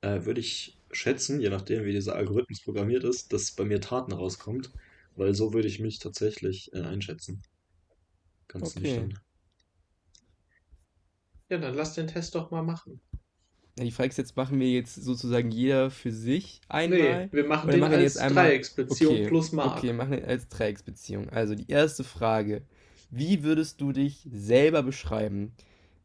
äh, 0.00 0.24
würde 0.24 0.40
ich 0.40 0.78
schätzen, 0.90 1.38
je 1.40 1.50
nachdem, 1.50 1.84
wie 1.84 1.92
dieser 1.92 2.14
Algorithmus 2.16 2.62
programmiert 2.62 3.04
ist, 3.04 3.32
dass 3.32 3.52
bei 3.54 3.64
mir 3.64 3.80
Taten 3.80 4.12
rauskommt, 4.12 4.70
weil 5.16 5.34
so 5.34 5.52
würde 5.52 5.68
ich 5.68 5.80
mich 5.80 5.98
tatsächlich 5.98 6.70
äh, 6.72 6.80
einschätzen. 6.80 7.42
Ganz 8.48 8.74
Okay. 8.74 8.80
nüchtern. 8.82 9.18
Ja, 11.52 11.58
dann 11.58 11.74
lass 11.74 11.92
den 11.92 12.06
Test 12.06 12.34
doch 12.34 12.50
mal 12.50 12.62
machen. 12.62 12.98
Ja, 13.78 13.84
die 13.84 13.90
Frage 13.90 14.08
ist 14.08 14.16
jetzt, 14.16 14.38
machen 14.38 14.58
wir 14.58 14.70
jetzt 14.70 14.94
sozusagen 14.94 15.50
jeder 15.50 15.90
für 15.90 16.10
sich 16.10 16.62
Nee, 16.70 16.74
einmal? 16.76 17.28
wir 17.30 17.44
machen 17.44 17.70
den 17.70 17.78
machen 17.80 17.90
wir 17.90 17.98
als 17.98 18.14
jetzt 18.14 18.22
einmal- 18.22 18.46
Dreiecksbeziehung 18.48 19.12
Okay, 19.16 19.26
plus 19.28 19.52
Marc. 19.52 19.76
Okay, 19.76 19.92
machen 19.92 20.12
wir 20.12 20.26
als 20.26 20.48
Dreiecksbeziehung. 20.48 21.28
Also 21.28 21.54
die 21.54 21.70
erste 21.70 22.04
Frage. 22.04 22.62
Wie 23.10 23.42
würdest 23.42 23.82
du 23.82 23.92
dich 23.92 24.26
selber 24.32 24.82
beschreiben? 24.82 25.52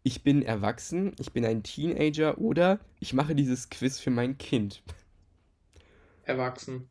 Ich 0.04 0.22
bin 0.22 0.42
erwachsen, 0.42 1.16
ich 1.18 1.32
bin 1.32 1.46
ein 1.46 1.64
Teenager 1.64 2.38
oder 2.40 2.82
ich 3.00 3.14
mache 3.14 3.34
dieses 3.34 3.70
Quiz 3.70 4.00
für 4.00 4.10
mein 4.10 4.38
Kind. 4.38 4.84
Erwachsen. 6.26 6.90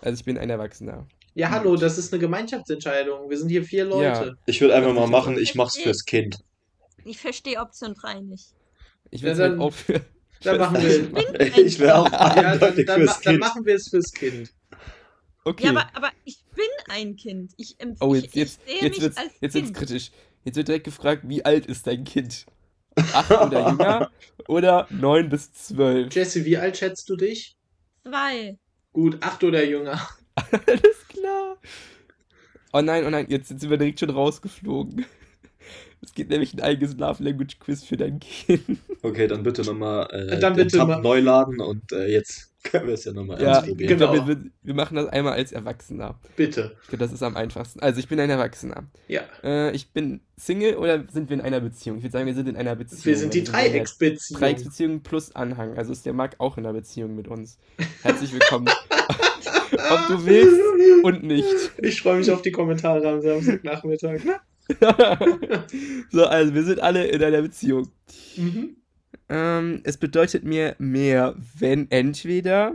Also 0.00 0.20
ich 0.20 0.24
bin 0.24 0.38
ein 0.38 0.48
Erwachsener. 0.48 1.08
Ja, 1.34 1.50
hallo, 1.50 1.74
das 1.74 1.98
ist 1.98 2.12
eine 2.12 2.20
Gemeinschaftsentscheidung. 2.20 3.28
Wir 3.28 3.36
sind 3.36 3.48
hier 3.48 3.64
vier 3.64 3.84
Leute. 3.84 4.36
Ich 4.46 4.60
würde 4.60 4.76
einfach 4.76 4.94
mal 4.94 5.08
machen, 5.08 5.36
ich 5.36 5.56
mach's 5.56 5.76
fürs 5.76 6.04
Kind. 6.04 6.38
Ich 7.04 7.18
verstehe 7.18 7.60
Option 7.60 7.94
3 7.94 8.20
nicht. 8.20 8.54
Ich 9.10 9.20
Ja, 9.20 9.28
will 9.28 9.36
halt 9.42 9.52
dann- 9.52 9.60
auch 9.60 9.72
für. 9.72 10.00
Dann 10.42 10.58
machen 10.58 10.76
wir, 10.82 11.56
Ich 11.66 11.78
wäre 11.78 11.94
auch 12.00 12.10
ja, 12.12 12.56
dann, 12.56 12.58
dann, 12.58 12.74
fürs 13.00 13.20
dann 13.20 13.32
Kind. 13.34 13.40
machen 13.40 13.64
wir 13.64 13.74
es 13.76 13.88
fürs 13.88 14.12
Kind. 14.12 14.52
Okay. 15.44 15.64
Ja, 15.64 15.70
aber, 15.70 15.86
aber 15.94 16.10
ich 16.24 16.44
bin 16.54 16.66
ein 16.88 17.16
Kind. 17.16 17.52
Ich, 17.56 17.76
empf- 17.78 17.96
oh, 18.00 18.14
ich, 18.14 18.24
jetzt, 18.24 18.34
jetzt, 18.34 18.60
ich 18.66 18.72
sehe 18.74 18.82
jetzt 18.82 18.92
mich 18.96 19.00
wird's, 19.02 19.16
als 19.16 19.32
jetzt 19.40 19.54
wird's 19.54 19.66
Kind. 19.68 19.76
kritisch. 19.76 20.10
Jetzt 20.44 20.56
wird 20.56 20.68
direkt 20.68 20.84
gefragt, 20.84 21.22
wie 21.26 21.44
alt 21.44 21.64
ist 21.66 21.86
dein 21.86 22.04
Kind? 22.04 22.44
Acht 22.96 23.30
oder 23.30 23.70
jünger? 23.70 24.10
Oder 24.48 24.86
neun 24.90 25.28
bis 25.30 25.52
zwölf? 25.52 26.14
Jesse, 26.14 26.44
wie 26.44 26.58
alt 26.58 26.76
schätzt 26.76 27.08
du 27.08 27.16
dich? 27.16 27.56
Zwei. 28.06 28.58
Gut, 28.92 29.16
acht 29.22 29.42
oder 29.42 29.64
jünger. 29.64 30.06
Alles 30.50 31.08
klar. 31.08 31.56
Oh 32.72 32.82
nein, 32.82 33.04
oh 33.06 33.10
nein, 33.10 33.26
jetzt 33.30 33.48
sind 33.48 33.62
wir 33.68 33.78
direkt 33.78 34.00
schon 34.00 34.10
rausgeflogen. 34.10 35.06
Es 36.14 36.16
gibt 36.16 36.30
nämlich 36.30 36.54
ein 36.54 36.60
eigenes 36.60 36.96
Love 36.96 37.24
Language 37.24 37.58
Quiz 37.58 37.82
für 37.82 37.96
dein 37.96 38.20
Kind. 38.20 38.78
Okay, 39.02 39.26
dann 39.26 39.42
bitte 39.42 39.62
nochmal 39.62 40.06
äh, 40.12 40.38
Dann 40.38 40.54
den 40.54 40.66
bitte 40.68 40.76
Tab 40.78 40.86
mal- 40.86 41.02
neu 41.02 41.18
laden 41.18 41.60
und 41.60 41.90
äh, 41.90 42.06
jetzt 42.06 42.52
können 42.62 42.86
wir 42.86 42.94
es 42.94 43.04
ja 43.04 43.12
nochmal 43.12 43.42
Ja, 43.42 43.60
probieren. 43.62 43.98
genau. 43.98 44.12
glaube, 44.12 44.28
wir, 44.28 44.50
wir 44.62 44.74
machen 44.74 44.94
das 44.94 45.08
einmal 45.08 45.32
als 45.32 45.50
Erwachsener. 45.50 46.14
Bitte. 46.36 46.76
Ich 46.82 46.88
glaube, 46.90 47.02
das 47.04 47.12
ist 47.12 47.24
am 47.24 47.36
einfachsten. 47.36 47.80
Also, 47.80 47.98
ich 47.98 48.06
bin 48.06 48.20
ein 48.20 48.30
Erwachsener. 48.30 48.84
Ja. 49.08 49.22
Äh, 49.42 49.72
ich 49.74 49.90
bin 49.90 50.20
Single 50.36 50.76
oder 50.76 51.02
sind 51.10 51.30
wir 51.30 51.34
in 51.34 51.40
einer 51.40 51.58
Beziehung? 51.60 51.96
Ich 51.98 52.04
würde 52.04 52.12
sagen, 52.12 52.26
wir 52.26 52.34
sind 52.34 52.48
in 52.48 52.56
einer 52.56 52.76
Beziehung. 52.76 53.04
Wir 53.06 53.16
sind 53.16 53.34
die 53.34 53.40
Also, 53.40 53.50
Dreiecksbeziehung. 53.50 54.40
Dreiecksbeziehung 54.40 55.00
plus 55.02 55.34
Anhang. 55.34 55.76
Also 55.76 55.90
ist 55.90 56.06
der 56.06 56.12
Marc 56.12 56.36
auch 56.38 56.56
in 56.58 56.64
einer 56.64 56.74
Beziehung 56.74 57.16
mit 57.16 57.26
uns. 57.26 57.58
Herzlich 58.02 58.32
willkommen. 58.32 58.68
Ob 59.90 60.06
du 60.06 60.24
willst 60.24 60.60
und 61.02 61.24
nicht. 61.24 61.48
Ich 61.82 62.00
freue 62.02 62.18
mich 62.18 62.30
auf 62.30 62.40
die 62.42 62.52
Kommentare 62.52 63.08
am 63.08 63.20
Samstagnachmittag. 63.20 64.20
so, 66.10 66.24
also 66.24 66.54
wir 66.54 66.64
sind 66.64 66.80
alle 66.80 67.06
in 67.06 67.22
einer 67.22 67.42
Beziehung. 67.42 67.88
Mhm. 68.36 68.76
Ähm, 69.28 69.80
es 69.84 69.96
bedeutet 69.96 70.44
mir 70.44 70.76
mehr, 70.78 71.34
wenn 71.58 71.90
entweder 71.90 72.74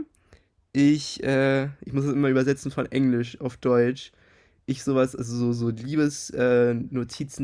ich, 0.72 1.22
äh, 1.22 1.66
ich 1.84 1.92
muss 1.92 2.04
es 2.04 2.12
immer 2.12 2.28
übersetzen 2.28 2.70
von 2.70 2.86
Englisch 2.86 3.40
auf 3.40 3.56
Deutsch, 3.56 4.12
ich 4.66 4.84
sowas, 4.84 5.16
also 5.16 5.36
so, 5.36 5.52
so 5.52 5.68
Liebes, 5.70 6.30
äh, 6.30 6.74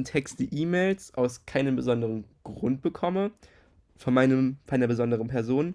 Texte, 0.04 0.44
E-Mails 0.44 1.12
aus 1.14 1.44
keinem 1.44 1.74
besonderen 1.74 2.24
Grund 2.44 2.82
bekomme, 2.82 3.32
von 3.96 4.14
meinem, 4.14 4.58
von 4.66 4.76
einer 4.76 4.86
besonderen 4.86 5.26
Person, 5.26 5.74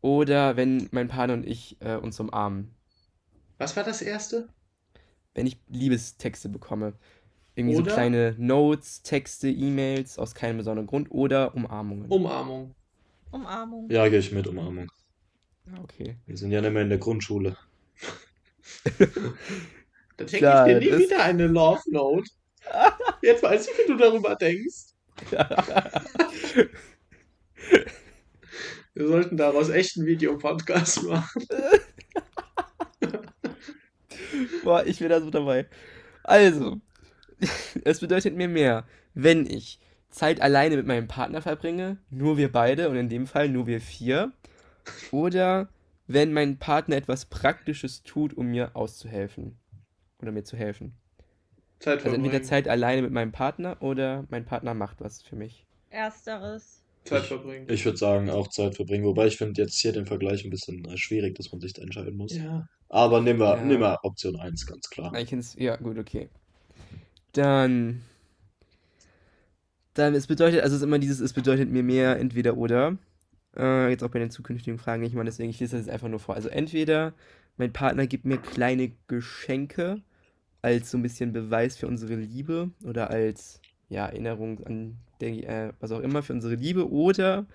oder 0.00 0.56
wenn 0.56 0.88
mein 0.92 1.08
Partner 1.08 1.34
und 1.34 1.46
ich 1.46 1.76
äh, 1.80 1.96
uns 1.96 2.18
umarmen. 2.18 2.70
Was 3.58 3.76
war 3.76 3.84
das 3.84 4.00
erste? 4.00 4.48
Wenn 5.34 5.46
ich 5.46 5.60
Liebestexte 5.68 6.48
bekomme. 6.48 6.94
Irgendwie 7.60 7.76
Oder? 7.76 7.90
so 7.90 7.94
kleine 7.94 8.34
Notes, 8.38 9.02
Texte, 9.02 9.48
E-Mails 9.48 10.18
aus 10.18 10.34
keinem 10.34 10.56
besonderen 10.56 10.86
Grund 10.86 11.10
oder 11.10 11.54
Umarmungen. 11.54 12.06
Umarmung. 12.10 12.74
Umarmung. 13.30 13.90
Ja, 13.90 14.08
gehe 14.08 14.18
ich 14.18 14.32
mit, 14.32 14.46
Umarmung. 14.46 14.90
Okay. 15.82 16.16
Wir 16.26 16.36
sind 16.38 16.50
ja 16.52 16.62
nicht 16.62 16.72
mehr 16.72 16.82
in 16.82 16.88
der 16.88 16.98
Grundschule. 16.98 17.56
Da 20.16 20.24
denke 20.26 20.36
Klar, 20.38 20.68
ich 20.68 20.74
dir 20.74 20.80
nie 20.80 20.90
das- 20.90 21.00
wieder 21.00 21.22
eine 21.24 21.46
Love 21.46 21.80
Note. 21.86 22.28
Jetzt 23.22 23.42
weiß 23.42 23.68
ich, 23.68 23.78
wie 23.78 23.86
du 23.90 23.96
darüber 23.96 24.36
denkst. 24.36 24.92
Wir 28.94 29.06
sollten 29.08 29.36
daraus 29.38 29.70
echt 29.70 29.96
einen 29.96 30.06
Videopodcast 30.06 31.04
machen. 31.04 31.46
Boah, 34.62 34.84
ich 34.84 35.00
wäre 35.00 35.10
da 35.10 35.20
so 35.20 35.30
dabei. 35.30 35.66
Also, 36.24 36.80
es 37.84 38.00
bedeutet 38.00 38.36
mir 38.36 38.48
mehr, 38.48 38.84
wenn 39.14 39.46
ich 39.46 39.80
Zeit 40.10 40.40
alleine 40.40 40.76
mit 40.76 40.86
meinem 40.86 41.08
Partner 41.08 41.40
verbringe, 41.42 41.98
nur 42.10 42.36
wir 42.36 42.50
beide 42.50 42.88
und 42.88 42.96
in 42.96 43.08
dem 43.08 43.26
Fall 43.26 43.48
nur 43.48 43.66
wir 43.66 43.80
vier, 43.80 44.32
oder 45.12 45.68
wenn 46.06 46.32
mein 46.32 46.58
Partner 46.58 46.96
etwas 46.96 47.26
Praktisches 47.26 48.02
tut, 48.02 48.34
um 48.34 48.46
mir 48.48 48.74
auszuhelfen 48.74 49.56
oder 50.20 50.32
mir 50.32 50.42
zu 50.44 50.56
helfen. 50.56 50.94
Zeit 51.78 52.04
Also 52.04 52.16
entweder. 52.16 52.42
Zeit 52.42 52.68
alleine 52.68 53.02
mit 53.02 53.12
meinem 53.12 53.32
Partner 53.32 53.80
oder 53.80 54.26
mein 54.28 54.44
Partner 54.44 54.74
macht 54.74 55.00
was 55.00 55.22
für 55.22 55.36
mich. 55.36 55.66
Ersteres. 55.88 56.82
Zeit 57.04 57.24
verbringen. 57.24 57.66
Ich 57.70 57.84
würde 57.84 57.96
sagen, 57.96 58.28
auch 58.28 58.48
Zeit 58.48 58.76
verbringen. 58.76 59.04
Wobei 59.04 59.26
ich 59.26 59.38
finde 59.38 59.62
jetzt 59.62 59.78
hier 59.78 59.92
den 59.92 60.04
Vergleich 60.06 60.44
ein 60.44 60.50
bisschen 60.50 60.84
äh, 60.84 60.96
schwierig, 60.98 61.34
dass 61.36 61.50
man 61.50 61.60
sich 61.60 61.72
da 61.72 61.82
entscheiden 61.82 62.16
muss. 62.16 62.36
Ja. 62.36 62.68
Aber 62.90 63.20
nehmen 63.20 63.40
wir, 63.40 63.56
Ja. 63.56 63.64
nehmen 63.64 63.80
wir 63.80 63.98
Option 64.02 64.38
1, 64.38 64.66
ganz 64.66 64.90
klar. 64.90 65.14
Ich 65.14 65.30
ja, 65.54 65.76
gut, 65.76 65.98
okay. 65.98 66.28
Dann. 67.32 68.02
Dann, 69.94 70.14
es 70.14 70.26
bedeutet, 70.26 70.62
also 70.62 70.76
es 70.76 70.82
ist 70.82 70.86
immer 70.86 70.98
dieses, 70.98 71.20
es 71.20 71.32
bedeutet 71.32 71.70
mir 71.70 71.82
mehr, 71.82 72.18
entweder 72.18 72.56
oder. 72.56 72.96
Äh, 73.56 73.90
jetzt 73.90 74.04
auch 74.04 74.10
bei 74.10 74.20
den 74.20 74.30
zukünftigen 74.30 74.78
Fragen 74.78 75.02
nicht 75.02 75.14
mal, 75.14 75.24
deswegen, 75.24 75.50
ich 75.50 75.58
lese 75.58 75.76
das 75.76 75.86
jetzt 75.86 75.92
einfach 75.92 76.08
nur 76.08 76.20
vor. 76.20 76.36
Also 76.36 76.48
entweder 76.48 77.12
mein 77.56 77.72
Partner 77.72 78.06
gibt 78.06 78.24
mir 78.24 78.38
kleine 78.38 78.92
Geschenke 79.08 80.00
als 80.62 80.90
so 80.90 80.98
ein 80.98 81.02
bisschen 81.02 81.32
Beweis 81.32 81.76
für 81.76 81.88
unsere 81.88 82.14
Liebe 82.14 82.70
oder 82.84 83.10
als, 83.10 83.60
ja, 83.88 84.06
Erinnerung 84.06 84.64
an, 84.64 84.98
den, 85.20 85.42
äh, 85.42 85.72
was 85.80 85.90
auch 85.90 86.00
immer, 86.00 86.22
für 86.22 86.32
unsere 86.32 86.54
Liebe 86.54 86.90
oder, 86.90 87.46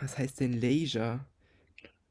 was 0.00 0.18
heißt 0.18 0.40
denn 0.40 0.60
Leisure? 0.60 1.20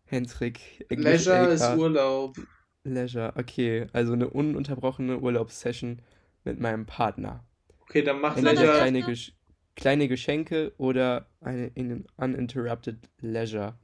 Hendrik, 0.06 0.86
Englisch 0.90 1.26
Leisure 1.26 1.38
LK. 1.38 1.54
ist 1.54 1.78
Urlaub. 1.78 2.38
Leisure, 2.84 3.34
okay. 3.36 3.88
Also 3.94 4.14
eine 4.14 4.30
ununterbrochene 4.30 5.20
Urlaubssession 5.20 6.02
mit 6.44 6.60
meinem 6.60 6.86
Partner. 6.86 7.44
Okay, 7.82 8.02
dann 8.02 8.22
mach 8.22 8.38
Entweder 8.38 8.54
Leisure. 8.56 8.78
kleine, 8.78 9.02
Gesch 9.04 9.34
kleine 9.76 10.08
Geschenke 10.08 10.74
oder 10.78 11.28
eine 11.42 11.68
in 11.76 12.06
uninterrupted 12.18 12.98
leisure. 13.22 13.78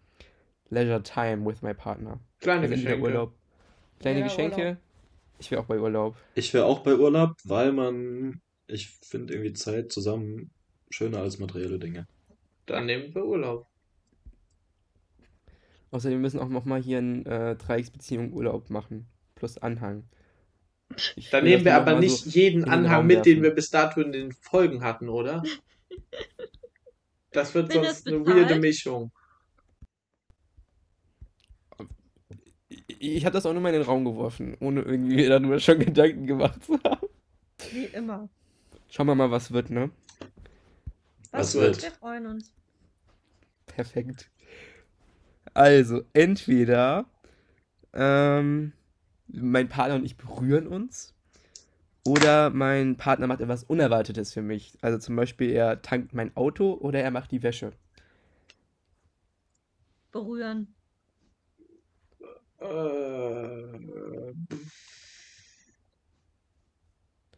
Leisure 0.69 1.03
time 1.03 1.45
with 1.45 1.61
my 1.61 1.73
partner. 1.73 2.19
Kleine 2.39 2.63
Also 2.63 2.75
Geschenke. 2.75 3.01
Urlaub. 3.01 3.33
Kleine 3.99 4.19
Ja, 4.19 4.25
Geschenke. 4.25 4.61
Urlaub. 4.61 4.77
Ich 5.39 5.51
wäre 5.51 5.61
auch 5.61 5.65
bei 5.65 5.79
Urlaub. 5.79 6.15
Ich 6.35 6.53
wäre 6.53 6.65
auch 6.65 6.79
bei 6.79 6.95
Urlaub, 6.95 7.35
weil 7.43 7.71
man, 7.73 8.41
ich 8.67 8.89
finde 9.01 9.33
irgendwie 9.33 9.53
Zeit 9.53 9.91
zusammen 9.91 10.49
schöner 10.89 11.19
als 11.19 11.39
materielle 11.39 11.77
Dinge. 11.77 12.07
Dann 12.65 12.85
nehmen 12.85 13.13
wir 13.13 13.25
Urlaub. 13.25 13.67
Außerdem 15.95 16.19
müssen 16.19 16.41
auch 16.41 16.49
nochmal 16.49 16.81
hier 16.81 16.97
ein 16.97 17.25
äh, 17.25 17.55
Dreiecksbeziehung 17.55 18.33
Urlaub 18.33 18.69
machen. 18.69 19.07
Plus 19.33 19.57
Anhang. 19.57 20.03
Ich 21.15 21.29
Dann 21.29 21.45
nehmen 21.45 21.63
wir 21.63 21.73
aber 21.73 21.97
nicht 21.97 22.17
so 22.17 22.29
jeden 22.29 22.65
Anhang 22.65 23.07
mit, 23.07 23.25
den 23.25 23.41
wir 23.41 23.51
bis 23.51 23.69
dato 23.69 24.01
in 24.01 24.11
den 24.11 24.33
Folgen 24.33 24.83
hatten, 24.83 25.07
oder? 25.07 25.41
Das 27.31 27.55
wird 27.55 27.69
Wenn 27.69 27.85
sonst 27.85 28.07
das 28.07 28.13
eine 28.13 28.25
weirde 28.25 28.59
Mischung. 28.59 29.13
Ich, 32.99 33.23
habe 33.23 33.33
das 33.33 33.45
auch 33.45 33.53
nur 33.53 33.61
mal 33.61 33.69
in 33.69 33.79
den 33.79 33.83
Raum 33.83 34.03
geworfen, 34.03 34.57
ohne 34.59 34.81
irgendwie 34.81 35.15
mir 35.15 35.29
darüber 35.29 35.61
schon 35.61 35.79
Gedanken 35.79 36.27
gemacht 36.27 36.61
zu 36.61 36.77
haben. 36.83 37.07
Wie 37.71 37.85
immer. 37.85 38.27
Schauen 38.89 39.07
wir 39.07 39.15
mal, 39.15 39.31
was 39.31 39.53
wird, 39.53 39.69
ne? 39.69 39.91
Was 41.31 41.55
wird? 41.55 41.81
Wir 41.81 41.91
freuen 41.91 42.25
uns. 42.25 42.51
Perfekt. 43.65 44.29
Also, 45.53 46.03
entweder 46.13 47.05
ähm, 47.93 48.73
mein 49.27 49.69
Partner 49.69 49.95
und 49.95 50.05
ich 50.05 50.17
berühren 50.17 50.67
uns 50.67 51.13
oder 52.03 52.49
mein 52.49 52.97
Partner 52.97 53.27
macht 53.27 53.41
etwas 53.41 53.63
Unerwartetes 53.63 54.33
für 54.33 54.41
mich. 54.41 54.77
Also 54.81 54.97
zum 54.99 55.15
Beispiel, 55.15 55.51
er 55.51 55.81
tankt 55.81 56.13
mein 56.13 56.35
Auto 56.35 56.73
oder 56.73 57.01
er 57.01 57.11
macht 57.11 57.31
die 57.31 57.41
Wäsche. 57.43 57.71
Berühren. 60.11 60.73
Äh, 62.59 64.33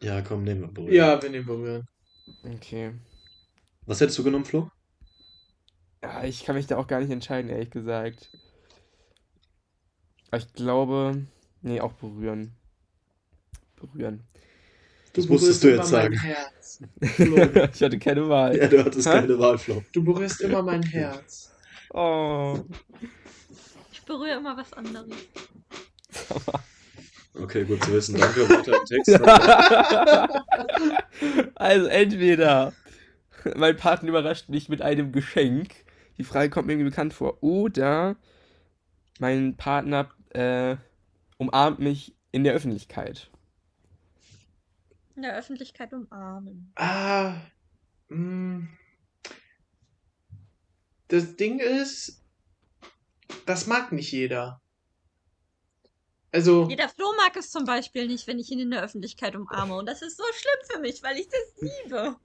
Ja, 0.00 0.22
komm, 0.22 0.44
nehmen 0.44 0.60
wir 0.60 0.68
berühren. 0.68 0.94
ja, 0.94 1.20
wir 1.20 1.30
nehmen 1.30 1.46
berühren. 1.46 1.86
Okay. 2.44 2.94
Was 3.86 4.00
hättest 4.00 4.18
du 4.18 4.24
genommen, 4.24 4.44
Flo? 4.44 4.70
Ja, 6.22 6.28
ich 6.28 6.44
kann 6.44 6.56
mich 6.56 6.66
da 6.66 6.76
auch 6.76 6.86
gar 6.86 7.00
nicht 7.00 7.10
entscheiden, 7.10 7.50
ehrlich 7.50 7.70
gesagt. 7.70 8.28
Aber 10.30 10.38
ich 10.42 10.52
glaube, 10.52 11.26
nee, 11.62 11.80
auch 11.80 11.92
berühren. 11.92 12.52
Berühren. 13.76 14.24
Du 15.12 15.20
Das 15.22 15.30
musstest 15.30 15.64
du 15.64 15.68
jetzt 15.68 15.90
immer 15.90 16.02
mein 16.02 16.12
sagen. 16.12 16.18
Herz. 16.18 16.82
Flo, 17.14 17.36
ich 17.74 17.82
hatte 17.82 17.98
keine 17.98 18.28
Wahl. 18.28 18.56
Ja, 18.56 18.66
du 18.68 18.84
hattest 18.84 19.06
Hä? 19.08 19.12
keine 19.12 19.38
Wahl, 19.38 19.58
Flo. 19.58 19.82
du 19.92 20.04
berührst 20.04 20.40
immer 20.40 20.62
mein 20.62 20.82
Herz. 20.82 21.54
Oh. 21.90 22.58
Ich 23.92 24.02
berühre 24.02 24.36
immer 24.38 24.56
was 24.56 24.72
anderes. 24.72 25.14
Okay, 27.40 27.64
gut 27.64 27.84
zu 27.84 27.92
wissen. 27.92 28.18
Danke. 28.18 28.48
Weiter 28.48 28.80
im 28.80 28.84
Text. 28.84 29.20
Also 31.54 31.86
entweder 31.86 32.72
mein 33.56 33.76
Partner 33.76 34.08
überrascht 34.08 34.48
mich 34.48 34.68
mit 34.68 34.82
einem 34.82 35.12
Geschenk. 35.12 35.68
Die 36.18 36.24
Frage 36.24 36.50
kommt 36.50 36.66
mir 36.66 36.74
irgendwie 36.74 36.90
bekannt 36.90 37.14
vor. 37.14 37.42
Oder 37.42 38.16
mein 39.20 39.56
Partner 39.56 40.10
äh, 40.30 40.76
umarmt 41.38 41.78
mich 41.78 42.14
in 42.32 42.44
der 42.44 42.54
Öffentlichkeit. 42.54 43.30
In 45.16 45.22
der 45.22 45.36
Öffentlichkeit 45.36 45.92
umarmen. 45.92 46.72
Ah, 46.76 47.34
mh. 48.08 48.68
Das 51.08 51.36
Ding 51.36 51.58
ist, 51.58 52.22
das 53.46 53.66
mag 53.66 53.92
nicht 53.92 54.12
jeder. 54.12 54.60
Also, 56.30 56.68
Jeder 56.68 56.90
Flo 56.90 57.06
mag 57.16 57.34
es 57.36 57.50
zum 57.50 57.64
Beispiel 57.64 58.06
nicht, 58.06 58.26
wenn 58.26 58.38
ich 58.38 58.50
ihn 58.50 58.58
in 58.58 58.70
der 58.70 58.82
Öffentlichkeit 58.82 59.34
umarme. 59.34 59.76
Und 59.76 59.86
das 59.86 60.02
ist 60.02 60.18
so 60.18 60.24
schlimm 60.34 60.70
für 60.70 60.80
mich, 60.80 61.02
weil 61.02 61.16
ich 61.16 61.28
das 61.28 61.54
liebe. 61.84 62.16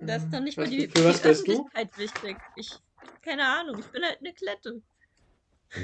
Das 0.00 0.24
ist 0.24 0.32
doch 0.32 0.40
nicht 0.40 0.56
mal 0.56 0.68
die, 0.68 0.88
für 0.88 1.04
was 1.04 1.18
die 1.18 1.24
wärst 1.24 1.48
du? 1.48 1.52
Öffentlichkeit 1.52 1.98
wichtig. 1.98 2.36
Ich, 2.56 2.70
keine 3.22 3.46
Ahnung, 3.46 3.78
ich 3.78 3.86
bin 3.86 4.02
halt 4.02 4.18
eine 4.20 4.32
Klette. 4.32 4.82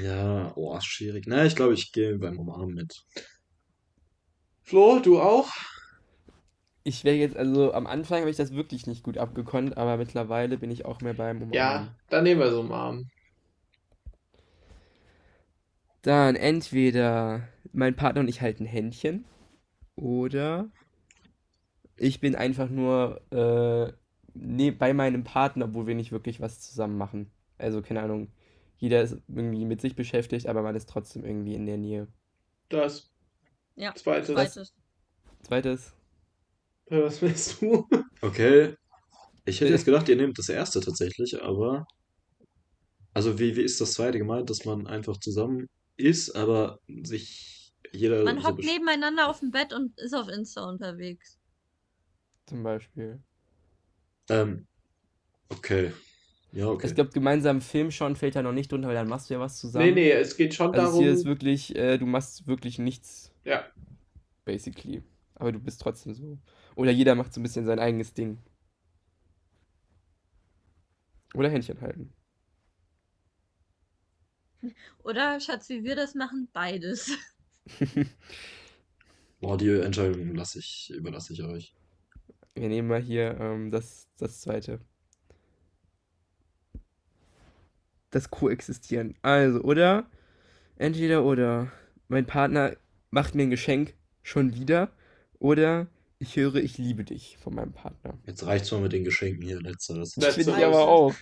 Ja, 0.01 0.51
oh, 0.55 0.75
ist 0.75 0.85
schwierig. 0.85 1.25
Na, 1.27 1.45
ich 1.45 1.55
glaube, 1.55 1.73
ich 1.73 1.91
gehe 1.91 2.17
beim 2.17 2.39
Umarmen 2.39 2.73
mit. 2.73 3.05
Flo, 4.63 4.99
du 4.99 5.21
auch? 5.21 5.49
Ich 6.83 7.03
wäre 7.03 7.15
jetzt, 7.15 7.35
also 7.35 7.73
am 7.73 7.87
Anfang 7.87 8.21
habe 8.21 8.29
ich 8.29 8.37
das 8.37 8.53
wirklich 8.53 8.87
nicht 8.87 9.03
gut 9.03 9.17
abgekonnt, 9.17 9.77
aber 9.77 9.97
mittlerweile 9.97 10.57
bin 10.57 10.71
ich 10.71 10.85
auch 10.85 11.01
mehr 11.01 11.13
beim 11.13 11.37
Umarmen. 11.37 11.53
Ja, 11.53 11.95
dann 12.09 12.23
nehmen 12.23 12.39
wir 12.39 12.51
so 12.51 12.61
einen 12.61 12.71
Arm. 12.71 13.09
Dann 16.03 16.35
entweder 16.35 17.47
mein 17.73 17.95
Partner 17.95 18.21
und 18.21 18.27
ich 18.27 18.41
halten 18.41 18.65
Händchen 18.65 19.25
oder 19.95 20.69
ich 21.97 22.19
bin 22.19 22.35
einfach 22.35 22.69
nur 22.69 23.21
äh, 23.31 24.04
ne, 24.35 24.71
bei 24.71 24.93
meinem 24.93 25.23
Partner, 25.23 25.65
obwohl 25.65 25.87
wir 25.87 25.95
nicht 25.95 26.11
wirklich 26.11 26.41
was 26.41 26.59
zusammen 26.61 26.97
machen. 26.97 27.31
Also 27.57 27.81
keine 27.81 28.01
Ahnung, 28.01 28.29
jeder 28.77 29.01
ist 29.01 29.17
irgendwie 29.27 29.65
mit 29.65 29.81
sich 29.81 29.95
beschäftigt, 29.95 30.47
aber 30.47 30.61
man 30.61 30.75
ist 30.75 30.89
trotzdem 30.89 31.25
irgendwie 31.25 31.55
in 31.55 31.65
der 31.65 31.77
Nähe. 31.77 32.07
Das. 32.69 33.11
Ja, 33.75 33.93
Zweites. 33.95 34.27
zweites. 34.27 34.73
Zweites, 35.43 35.93
Was 36.89 37.21
willst 37.21 37.61
du? 37.61 37.87
Okay. 38.21 38.75
Ich 39.45 39.61
hätte 39.61 39.71
jetzt 39.73 39.85
gedacht, 39.85 40.09
ihr 40.09 40.15
nehmt 40.15 40.37
das 40.39 40.49
erste 40.49 40.81
tatsächlich, 40.81 41.41
aber. 41.41 41.87
Also, 43.13 43.39
wie, 43.39 43.55
wie 43.55 43.61
ist 43.61 43.79
das 43.81 43.93
zweite 43.93 44.17
gemeint, 44.17 44.49
dass 44.49 44.65
man 44.65 44.87
einfach 44.87 45.17
zusammen 45.17 45.69
ist, 45.97 46.35
aber 46.35 46.79
sich 47.03 47.73
jeder 47.91 48.23
Man 48.23 48.41
so 48.41 48.47
hockt 48.47 48.63
nebeneinander 48.63 49.29
auf 49.29 49.39
dem 49.39 49.51
Bett 49.51 49.73
und 49.73 49.97
ist 49.99 50.13
auf 50.13 50.27
Insta 50.27 50.67
unterwegs. 50.69 51.39
zum 52.47 52.63
Beispiel. 52.63 53.23
Ähm, 54.29 54.67
okay. 55.49 55.91
Ja, 56.51 56.67
okay. 56.67 56.87
Ich 56.87 56.95
glaube, 56.95 57.11
gemeinsam 57.11 57.61
Film 57.61 57.91
schauen 57.91 58.15
fällt 58.15 58.35
da 58.35 58.41
noch 58.41 58.53
nicht 58.53 58.71
drunter, 58.71 58.87
weil 58.87 58.95
dann 58.95 59.09
machst 59.09 59.29
du 59.29 59.33
ja 59.33 59.39
was 59.39 59.59
zusammen. 59.59 59.87
Nee, 59.87 59.91
nee, 59.93 60.11
es 60.11 60.37
geht 60.37 60.53
schon 60.53 60.73
Also 60.73 60.85
darum. 60.87 61.03
hier 61.03 61.11
ist 61.11 61.25
wirklich, 61.25 61.75
äh, 61.75 61.97
du 61.97 62.05
machst 62.05 62.47
wirklich 62.47 62.79
nichts, 62.79 63.31
ja, 63.43 63.65
basically. 64.45 65.03
Aber 65.35 65.51
du 65.51 65.59
bist 65.59 65.81
trotzdem 65.81 66.13
so. 66.13 66.37
Oder 66.75 66.91
jeder 66.91 67.15
macht 67.15 67.33
so 67.33 67.39
ein 67.39 67.43
bisschen 67.43 67.65
sein 67.65 67.79
eigenes 67.79 68.13
Ding. 68.13 68.39
Oder 71.35 71.49
Händchen 71.49 71.81
halten. 71.81 72.13
Oder, 75.03 75.39
Schatz, 75.39 75.69
wie 75.69 75.83
wir 75.83 75.95
das 75.95 76.15
machen? 76.15 76.49
Beides. 76.51 77.11
Boah, 79.39 79.57
die 79.57 79.69
Entscheidung 79.69 80.35
lasse 80.35 80.59
ich, 80.59 80.91
überlasse 80.93 81.33
ich 81.33 81.43
euch. 81.43 81.73
Wir 82.55 82.69
nehmen 82.69 82.87
mal 82.87 83.01
hier 83.01 83.37
ähm, 83.39 83.69
das, 83.69 84.07
das 84.17 84.39
zweite. 84.39 84.79
Das 88.11 88.31
Koexistieren. 88.31 89.15
Also, 89.21 89.59
oder? 89.59 90.09
Entweder 90.77 91.25
oder. 91.25 91.71
Mein 92.07 92.25
Partner 92.25 92.77
macht 93.11 93.35
mir 93.35 93.43
ein 93.43 93.49
Geschenk 93.49 93.93
schon 94.23 94.53
wieder. 94.53 94.89
Oder 95.39 95.87
ich 96.17 96.37
höre, 96.37 96.55
ich 96.55 96.77
liebe 96.77 97.03
dich 97.03 97.37
von 97.37 97.55
meinem 97.55 97.73
Partner. 97.73 98.17
Jetzt 98.25 98.45
reicht's 98.45 98.71
mal 98.71 98.79
mit 98.79 98.93
den 98.93 99.03
Geschenken 99.03 99.43
hier, 99.43 99.59
letzteres. 99.61 100.13
Das 100.15 100.35
Finde 100.35 100.51
ich 100.57 100.65
aber 100.65 100.87
auch. 100.87 101.13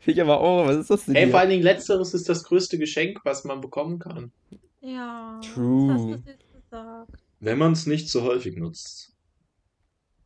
Finde 0.00 0.20
ich 0.20 0.20
aber 0.20 0.40
auch. 0.40 0.66
Was 0.66 0.76
ist 0.76 0.90
das 0.90 1.04
denn 1.04 1.14
Ey, 1.14 1.22
hier? 1.24 1.30
vor 1.30 1.40
allen 1.40 1.50
Dingen 1.50 1.62
letzteres 1.62 2.14
ist 2.14 2.28
das 2.28 2.42
größte 2.42 2.78
Geschenk, 2.78 3.20
was 3.24 3.44
man 3.44 3.60
bekommen 3.60 4.00
kann. 4.00 4.32
Ja. 4.80 5.40
True. 5.54 5.94
Was 5.94 6.00
hast 6.00 6.26
du 6.26 6.30
jetzt 6.30 6.52
gesagt? 6.52 7.12
Wenn 7.38 7.58
man 7.58 7.72
es 7.72 7.86
nicht 7.86 8.08
so 8.10 8.22
häufig 8.22 8.56
nutzt, 8.56 9.14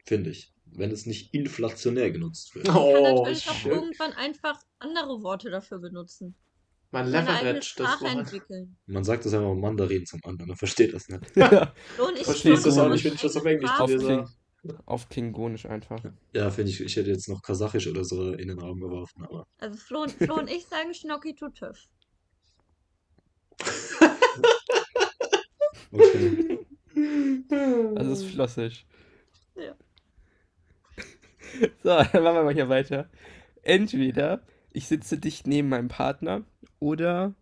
finde 0.07 0.31
ich. 0.31 0.54
Wenn 0.77 0.91
es 0.91 1.07
nicht 1.07 1.33
inflationär 1.35 2.11
genutzt 2.11 2.55
wird. 2.55 2.67
Man 2.67 2.75
kann 2.77 2.83
Oh, 2.85 3.15
natürlich 3.23 3.49
auch 3.49 3.65
irgendwann 3.67 4.13
einfach 4.13 4.59
andere 4.79 5.23
Worte 5.23 5.51
dafür 5.51 5.79
benutzen. 5.79 6.35
Man 6.91 7.11
Seine 7.11 7.29
eigene 7.29 7.39
leverage 7.53 7.59
das 7.59 7.67
Sprache 7.67 8.05
Wort. 8.05 8.15
entwickeln. 8.17 8.77
Man 8.87 9.05
sagt 9.05 9.25
das 9.25 9.35
einfach 9.35 9.55
Mandarin 9.55 10.07
zum 10.07 10.21
anderen, 10.25 10.51
er 10.51 10.57
versteht 10.57 10.95
das 10.95 11.09
nicht. 11.09 11.25
Flo 11.31 12.07
und 12.07 12.19
ich 12.19 12.25
Verstehst 12.25 12.63
sprechen 12.63 12.81
auch 12.81 12.89
nicht, 12.89 13.05
wenn 13.05 13.15
ich 13.15 13.21
das 13.21 13.37
auf 13.37 13.45
Englisch 13.45 13.71
sage? 13.71 14.27
Auf 14.87 15.09
Klingonisch 15.09 15.67
einfach. 15.67 16.03
Ja, 16.33 16.51
finde 16.51 16.71
ich, 16.71 16.81
ich 16.81 16.97
hätte 16.97 17.11
jetzt 17.11 17.29
noch 17.29 17.43
Kasachisch 17.43 17.87
oder 17.87 18.05
so 18.05 18.33
in 18.33 18.49
den 18.49 18.59
Raum 18.59 18.81
geworfen, 18.81 19.23
aber. 19.25 19.47
Also 19.59 19.77
Flo 19.77 20.03
und, 20.03 20.13
Flo 20.13 20.37
und 20.37 20.49
ich 20.49 20.65
sagen 20.67 20.95
Schnocki 20.95 21.35
Tutöff. 21.35 21.79
Okay. 25.93 26.59
Das 27.95 28.07
ist 28.09 28.25
flüssig. 28.27 28.87
Ja. 29.57 29.75
So, 31.83 31.89
dann 31.91 32.23
machen 32.23 32.37
wir 32.37 32.43
mal 32.45 32.55
hier 32.55 32.69
weiter. 32.69 33.09
Entweder 33.63 34.43
ich 34.73 34.89
sitze 34.89 35.19
dicht 35.19 35.47
neben 35.47 35.69
meinem 35.69 35.89
Partner 35.89 36.43
oder 36.81 37.35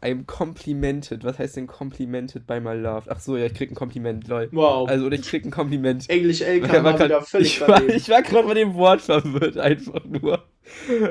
I'm 0.00 0.26
complimented. 0.26 1.24
Was 1.24 1.38
heißt 1.38 1.56
denn 1.56 1.66
complimented 1.66 2.46
by 2.46 2.60
my 2.60 2.74
love? 2.74 3.10
Ach 3.10 3.18
so, 3.18 3.36
ja, 3.36 3.46
ich 3.46 3.54
krieg 3.54 3.70
ein 3.70 3.74
Kompliment, 3.74 4.28
lol. 4.28 4.48
Wow. 4.52 4.88
Also, 4.88 5.06
oder 5.06 5.16
ich 5.16 5.22
krieg 5.22 5.44
ein 5.44 5.50
Kompliment. 5.50 6.08
Englisch 6.08 6.40
war 6.40 6.46
war 6.84 6.92
grad- 6.94 7.08
wieder 7.08 7.22
völlig 7.22 7.48
ich 7.56 7.60
war, 7.60 7.88
ich 7.88 8.08
war 8.08 8.22
gerade 8.22 8.46
bei 8.46 8.54
dem 8.54 8.74
Wort 8.74 9.00
verwirrt, 9.00 9.58
einfach 9.58 10.04
nur. 10.04 10.44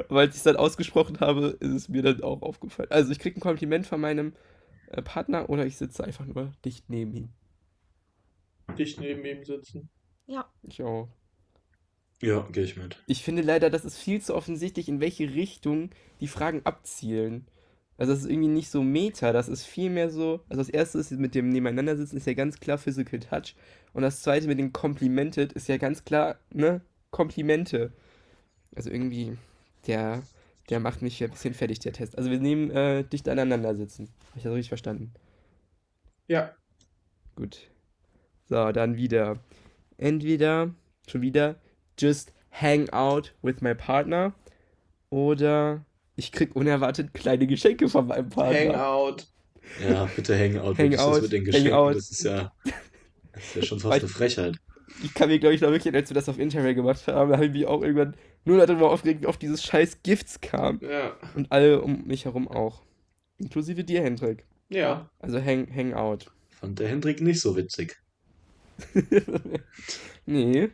Weil 0.07 0.29
ich 0.29 0.35
es 0.35 0.43
dann 0.43 0.55
ausgesprochen 0.55 1.19
habe, 1.19 1.57
ist 1.59 1.71
es 1.73 1.89
mir 1.89 2.01
dann 2.01 2.21
auch 2.23 2.41
aufgefallen. 2.41 2.89
Also, 2.91 3.11
ich 3.11 3.19
krieg 3.19 3.35
ein 3.35 3.41
Kompliment 3.41 3.85
von 3.87 3.99
meinem 3.99 4.33
äh, 4.91 5.01
Partner 5.01 5.49
oder 5.49 5.65
ich 5.65 5.75
sitze 5.75 6.03
einfach 6.05 6.25
nur 6.25 6.53
dicht 6.63 6.89
neben 6.89 7.13
ihm. 7.13 7.29
Dicht 8.77 9.01
neben 9.01 9.25
ihm 9.25 9.43
sitzen. 9.43 9.89
Ja. 10.27 10.45
Ich 10.61 10.83
auch. 10.83 11.07
Ja, 12.21 12.47
gehe 12.51 12.63
ich 12.63 12.77
mit. 12.77 13.01
Ich 13.07 13.23
finde 13.23 13.41
leider, 13.41 13.69
das 13.69 13.85
ist 13.85 13.97
viel 13.97 14.21
zu 14.21 14.35
offensichtlich, 14.35 14.89
in 14.89 14.99
welche 14.99 15.33
Richtung 15.33 15.91
die 16.19 16.27
Fragen 16.27 16.61
abzielen. 16.65 17.47
Also 17.97 18.13
das 18.13 18.23
ist 18.23 18.29
irgendwie 18.29 18.49
nicht 18.49 18.69
so 18.69 18.83
Meta, 18.83 19.33
das 19.33 19.47
ist 19.47 19.65
viel 19.65 19.89
mehr 19.89 20.09
so. 20.09 20.41
Also 20.49 20.61
das 20.61 20.69
erste 20.69 20.99
ist 20.99 21.11
mit 21.11 21.33
dem 21.33 21.49
Nebeneinandersitzen 21.49 22.17
ist 22.17 22.27
ja 22.27 22.33
ganz 22.33 22.59
klar 22.59 22.77
Physical 22.77 23.19
Touch. 23.19 23.55
Und 23.93 24.03
das 24.03 24.21
zweite 24.21 24.47
mit 24.47 24.59
dem 24.59 24.71
Complimented 24.73 25.53
ist 25.53 25.67
ja 25.67 25.77
ganz 25.77 26.05
klar, 26.05 26.37
ne? 26.51 26.81
Komplimente. 27.09 27.91
Also 28.75 28.91
irgendwie, 28.91 29.37
der, 29.87 30.21
der 30.69 30.79
macht 30.79 31.01
mich 31.01 31.23
ein 31.23 31.31
bisschen 31.31 31.55
fertig, 31.55 31.79
der 31.79 31.93
Test. 31.93 32.17
Also 32.17 32.29
wir 32.29 32.39
nehmen 32.39 32.69
äh, 32.69 33.03
dicht 33.03 33.27
aneinander 33.29 33.75
sitzen. 33.75 34.09
Habe 34.29 34.37
ich 34.37 34.43
das 34.43 34.53
richtig 34.53 34.69
verstanden? 34.69 35.13
Ja. 36.27 36.53
Gut. 37.35 37.69
So, 38.45 38.71
dann 38.71 38.95
wieder. 38.97 39.39
Entweder 39.97 40.73
schon 41.07 41.21
wieder 41.21 41.55
just 41.99 42.33
hang 42.51 42.89
out 42.89 43.33
with 43.41 43.61
my 43.61 43.73
partner 43.75 44.33
oder 45.09 45.85
ich 46.15 46.31
krieg 46.31 46.55
unerwartet 46.55 47.13
kleine 47.13 47.47
Geschenke 47.47 47.89
von 47.89 48.07
meinem 48.07 48.29
Partner. 48.29 48.77
Hangout. 48.77 49.23
Ja, 49.87 50.07
bitte 50.15 50.37
Hangout. 50.37 50.77
wirklich, 50.77 50.99
Hangout, 50.99 51.15
das 51.15 51.21
mit 51.23 51.31
den 51.33 51.43
Geschenken, 51.45 51.73
Hangout. 51.73 51.93
das 51.95 52.09
ist 52.11 52.23
ja. 52.23 52.53
Das 53.33 53.43
ist 53.43 53.55
ja 53.55 53.61
schon 53.63 53.83
Weil- 53.83 53.91
fast 53.99 54.03
eine 54.03 54.09
Frechheit. 54.09 54.57
Ich 55.03 55.13
kann 55.13 55.29
mir, 55.29 55.37
glaube 55.37 55.53
ich, 55.53 55.61
noch 55.61 55.69
wirklich, 55.69 55.93
als 55.93 56.09
wir 56.09 56.15
das 56.15 56.27
auf 56.27 56.39
Interrail 56.39 56.73
gemacht 56.73 57.05
haben, 57.07 57.31
habe 57.31 57.45
ich 57.45 57.51
mich 57.51 57.67
auch 57.67 57.83
irgendwann 57.83 58.15
nur 58.45 58.65
darüber 58.65 58.89
aufgeregt, 58.89 59.21
wie 59.21 59.27
oft 59.27 59.39
dieses 59.41 59.63
scheiß 59.63 60.01
Gifts 60.01 60.41
kam. 60.41 60.79
Ja. 60.81 61.15
Und 61.35 61.51
alle 61.51 61.81
um 61.81 62.07
mich 62.07 62.25
herum 62.25 62.47
auch. 62.47 62.81
Inklusive 63.37 63.83
dir, 63.83 64.01
Hendrik. 64.01 64.45
Ja. 64.69 65.11
Also 65.19 65.39
hang, 65.43 65.67
hang 65.75 65.93
out. 65.93 66.31
Fand 66.49 66.79
der 66.79 66.87
Hendrik 66.87 67.21
nicht 67.21 67.41
so 67.41 67.55
witzig. 67.55 67.97
nee. 70.25 70.69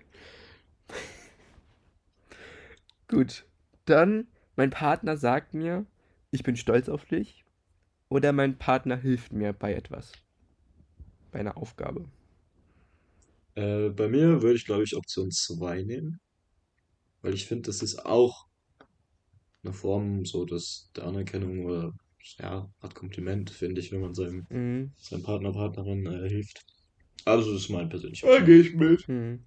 Gut. 3.08 3.46
Dann, 3.86 4.28
mein 4.58 4.70
Partner 4.70 5.16
sagt 5.18 5.54
mir, 5.54 5.86
ich 6.32 6.44
bin 6.44 6.56
stolz 6.58 6.90
auf 6.90 7.06
dich. 7.06 7.46
Oder 8.10 8.34
mein 8.34 8.58
Partner 8.58 8.98
hilft 8.98 9.34
mir 9.34 9.54
bei 9.54 9.74
etwas. 9.74 10.14
Bei 11.32 11.40
einer 11.40 11.58
Aufgabe. 11.58 12.06
Äh, 13.56 13.90
bei 13.90 14.08
mir 14.08 14.42
würde 14.44 14.56
ich, 14.56 14.66
glaube 14.66 14.84
ich, 14.84 14.96
Option 14.96 15.32
2 15.32 15.82
nehmen. 15.84 16.20
Weil 17.24 17.34
ich 17.34 17.48
finde, 17.48 17.64
das 17.64 17.82
ist 17.82 18.06
auch 18.06 18.46
eine 19.64 19.74
Form 19.74 20.26
so 20.26 20.46
des, 20.46 20.90
der 20.96 21.06
Anerkennung 21.06 21.66
oder 21.66 21.92
ja, 22.40 22.70
Art 22.80 22.96
Kompliment, 22.96 23.50
finde 23.50 23.82
ich, 23.82 23.92
wenn 23.92 24.02
man 24.02 24.14
seinem, 24.14 24.48
Mhm. 24.50 24.92
seinem 24.98 25.24
Partner, 25.24 25.52
Partnerin 25.54 26.06
äh, 26.06 26.30
hilft. 26.30 26.64
Also 27.26 27.54
das 27.54 27.62
ist 27.64 27.70
mein 27.70 27.90
persönlicher 27.90 28.28
Da 28.28 28.40
gehe 28.40 28.60
ich 28.62 28.74
mit. 28.74 29.08
Mhm. 29.08 29.44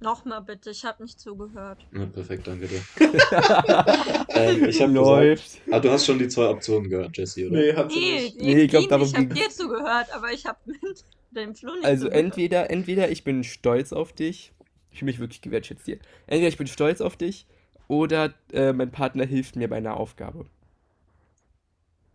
Nochmal 0.00 0.42
bitte, 0.42 0.70
ich 0.70 0.84
habe 0.84 1.02
nicht 1.02 1.18
zugehört. 1.18 1.86
Ja, 1.92 2.04
perfekt, 2.04 2.46
danke 2.46 2.66
dir. 2.68 2.82
ähm, 4.34 4.64
ich 4.66 4.82
habe 4.82 4.92
gesagt, 4.92 4.94
Läuft. 4.94 5.60
ah, 5.70 5.80
du 5.80 5.90
hast 5.90 6.04
schon 6.04 6.18
die 6.18 6.28
zwei 6.28 6.48
Optionen 6.50 6.90
gehört, 6.90 7.16
Jesse, 7.16 7.46
oder? 7.48 7.56
Nee, 7.58 7.72
hat 7.74 7.90
sie 7.90 8.00
Nee, 8.00 8.22
nicht. 8.24 8.36
Nee, 8.36 8.62
ich 8.64 8.70
glaub, 8.70 8.82
ihm 8.84 8.90
darum 8.90 9.06
ich 9.06 9.14
habe 9.16 9.26
dir 9.28 9.48
zugehört, 9.48 10.08
aber 10.12 10.30
ich 10.32 10.44
habe 10.44 10.58
mit 10.66 11.04
dem 11.30 11.54
Flo 11.54 11.72
nicht 11.74 11.86
Also 11.86 12.04
zugehört. 12.04 12.24
entweder, 12.24 12.70
entweder 12.70 13.10
ich 13.10 13.24
bin 13.24 13.44
stolz 13.44 13.94
auf 13.94 14.12
dich, 14.12 14.52
ich 14.90 14.98
fühle 14.98 15.10
mich 15.10 15.20
wirklich 15.20 15.40
gewertschätzt 15.40 15.86
hier. 15.86 15.98
Entweder 16.26 16.48
ich 16.48 16.58
bin 16.58 16.66
stolz 16.66 17.00
auf 17.00 17.16
dich 17.16 17.46
oder 17.88 18.34
äh, 18.52 18.74
mein 18.74 18.90
Partner 18.90 19.24
hilft 19.24 19.56
mir 19.56 19.68
bei 19.68 19.76
einer 19.76 19.96
Aufgabe. 19.96 20.44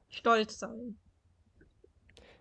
Stolz 0.09 0.59
sein. 0.59 0.95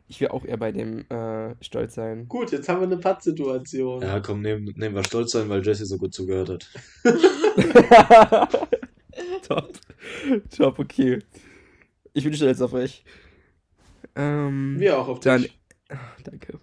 Ich 0.08 0.20
will 0.20 0.28
auch 0.28 0.44
eher 0.44 0.56
bei 0.56 0.72
dem 0.72 1.04
äh, 1.10 1.54
stolz 1.62 1.94
sein. 1.94 2.28
Gut, 2.28 2.50
jetzt 2.50 2.68
haben 2.68 2.80
wir 2.80 2.86
eine 2.86 2.96
Pattsituation. 2.96 4.00
Ja, 4.02 4.20
komm, 4.20 4.40
nehmen, 4.40 4.72
nehmen 4.76 4.94
wir 4.94 5.04
stolz 5.04 5.32
sein, 5.32 5.48
weil 5.50 5.64
Jesse 5.64 5.84
so 5.84 5.98
gut 5.98 6.14
zugehört 6.14 6.48
hat. 6.48 6.68
Top. 9.46 9.72
Top, 10.56 10.78
okay. 10.78 11.18
Ich 12.14 12.24
bin 12.24 12.32
stolz 12.32 12.60
auf 12.62 12.72
euch. 12.72 13.04
Ähm, 14.16 14.76
Wir 14.78 14.98
auch 14.98 15.08
auf 15.08 15.20
Dann, 15.20 15.42
dich. 15.42 15.58
danke. 16.24 16.58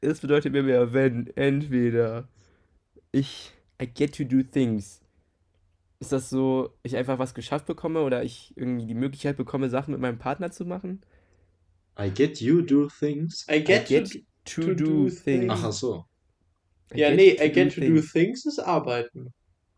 Es 0.00 0.20
bedeutet 0.20 0.52
mir 0.52 0.62
mehr, 0.62 0.92
wenn 0.92 1.28
entweder 1.36 2.28
ich 3.12 3.52
I 3.80 3.86
get 3.86 4.16
to 4.16 4.24
do 4.24 4.42
things. 4.42 5.00
Ist 6.00 6.12
das 6.12 6.30
so, 6.30 6.70
ich 6.82 6.96
einfach 6.96 7.18
was 7.18 7.34
geschafft 7.34 7.66
bekomme 7.66 8.02
oder 8.02 8.22
ich 8.24 8.52
irgendwie 8.56 8.86
die 8.86 8.94
Möglichkeit 8.94 9.36
bekomme, 9.36 9.68
Sachen 9.68 9.92
mit 9.92 10.00
meinem 10.00 10.18
Partner 10.18 10.50
zu 10.50 10.64
machen? 10.64 11.02
I 12.00 12.10
get 12.10 12.40
you 12.40 12.62
do 12.62 12.88
things. 12.88 13.44
I 13.48 13.58
get, 13.60 13.82
I 13.82 13.84
get 13.84 14.10
to, 14.10 14.20
to, 14.44 14.60
to 14.62 14.74
do, 14.74 14.84
do 14.84 15.10
things. 15.10 15.22
things. 15.22 15.50
Ach, 15.50 15.72
so. 15.72 16.04
I 16.92 16.98
Ja, 16.98 17.10
nee, 17.10 17.36
I 17.40 17.48
get 17.48 17.74
to 17.74 17.80
do 17.80 17.86
things. 18.00 18.12
things 18.12 18.46
ist 18.46 18.58
arbeiten. 18.58 19.32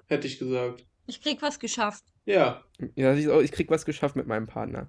Hätte 0.07 0.27
ich 0.27 0.39
gesagt. 0.39 0.87
Ich 1.07 1.21
krieg 1.21 1.43
was 1.43 1.59
geschafft. 1.59 2.05
Ja. 2.25 2.63
Ja, 2.95 3.15
ich 3.15 3.53
krieg 3.53 3.71
was 3.71 3.85
geschafft 3.85 4.15
mit 4.17 4.27
meinem 4.27 4.47
Partner. 4.47 4.89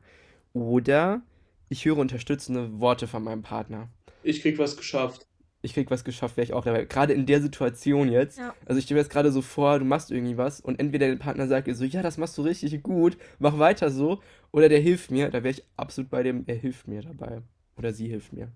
Oder 0.54 1.24
ich 1.70 1.86
höre 1.86 1.98
unterstützende 1.98 2.80
Worte 2.80 3.08
von 3.08 3.24
meinem 3.24 3.42
Partner. 3.42 3.90
Ich 4.22 4.42
krieg 4.42 4.60
was 4.60 4.78
geschafft. 4.78 5.28
Ich 5.64 5.74
krieg 5.74 5.90
was 5.90 6.04
geschafft, 6.04 6.38
wäre 6.38 6.46
ich 6.46 6.54
auch 6.54 6.64
dabei. 6.64 6.86
Gerade 6.86 7.14
in 7.14 7.26
der 7.26 7.42
Situation 7.42 8.12
jetzt. 8.12 8.38
Ja. 8.38 8.54
Also 8.66 8.78
ich 8.78 8.86
stelle 8.86 9.00
mir 9.00 9.04
jetzt 9.04 9.12
gerade 9.12 9.32
so 9.32 9.42
vor, 9.42 9.80
du 9.80 9.86
machst 9.86 10.12
irgendwie 10.12 10.38
was 10.38 10.60
und 10.60 10.80
entweder 10.80 11.08
der 11.08 11.16
Partner 11.16 11.48
sagt 11.48 11.68
dir 11.68 11.74
so, 11.74 11.86
ja, 11.86 12.02
das 12.04 12.18
machst 12.18 12.38
du 12.38 12.44
richtig 12.44 12.84
gut, 12.84 13.18
mach 13.40 13.58
weiter 13.58 13.90
so. 13.90 14.22
Oder 14.52 14.70
der 14.70 14.80
hilft 14.80 15.10
mir, 15.10 15.30
da 15.32 15.42
wäre 15.44 15.56
ich 15.56 15.64
absolut 15.78 16.12
bei 16.12 16.22
dem, 16.22 16.44
er 16.46 16.56
hilft 16.56 16.88
mir 16.88 17.02
dabei. 17.02 17.42
Oder 17.76 17.94
sie 17.94 18.08
hilft 18.08 18.34
mir. 18.34 18.52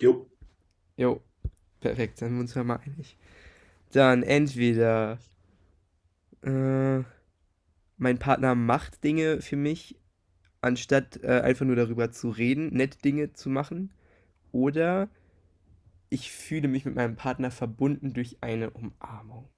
Jo. 0.00 0.26
Jo, 0.96 1.22
perfekt, 1.80 2.20
dann 2.20 2.28
sind 2.28 2.36
wir 2.36 2.40
uns 2.42 2.54
ja 2.54 2.64
mal 2.64 2.80
einig. 2.84 3.16
Dann 3.92 4.22
entweder 4.22 5.18
äh, 6.42 6.98
mein 7.96 8.18
Partner 8.18 8.54
macht 8.54 9.04
Dinge 9.04 9.40
für 9.40 9.56
mich, 9.56 9.98
anstatt 10.60 11.22
äh, 11.22 11.40
einfach 11.40 11.64
nur 11.64 11.76
darüber 11.76 12.10
zu 12.10 12.30
reden, 12.30 12.74
nett 12.74 13.04
Dinge 13.04 13.32
zu 13.32 13.48
machen. 13.48 13.92
Oder 14.56 15.10
ich 16.08 16.32
fühle 16.32 16.66
mich 16.66 16.86
mit 16.86 16.94
meinem 16.94 17.14
Partner 17.14 17.50
verbunden 17.50 18.14
durch 18.14 18.38
eine 18.40 18.70
Umarmung. 18.70 19.50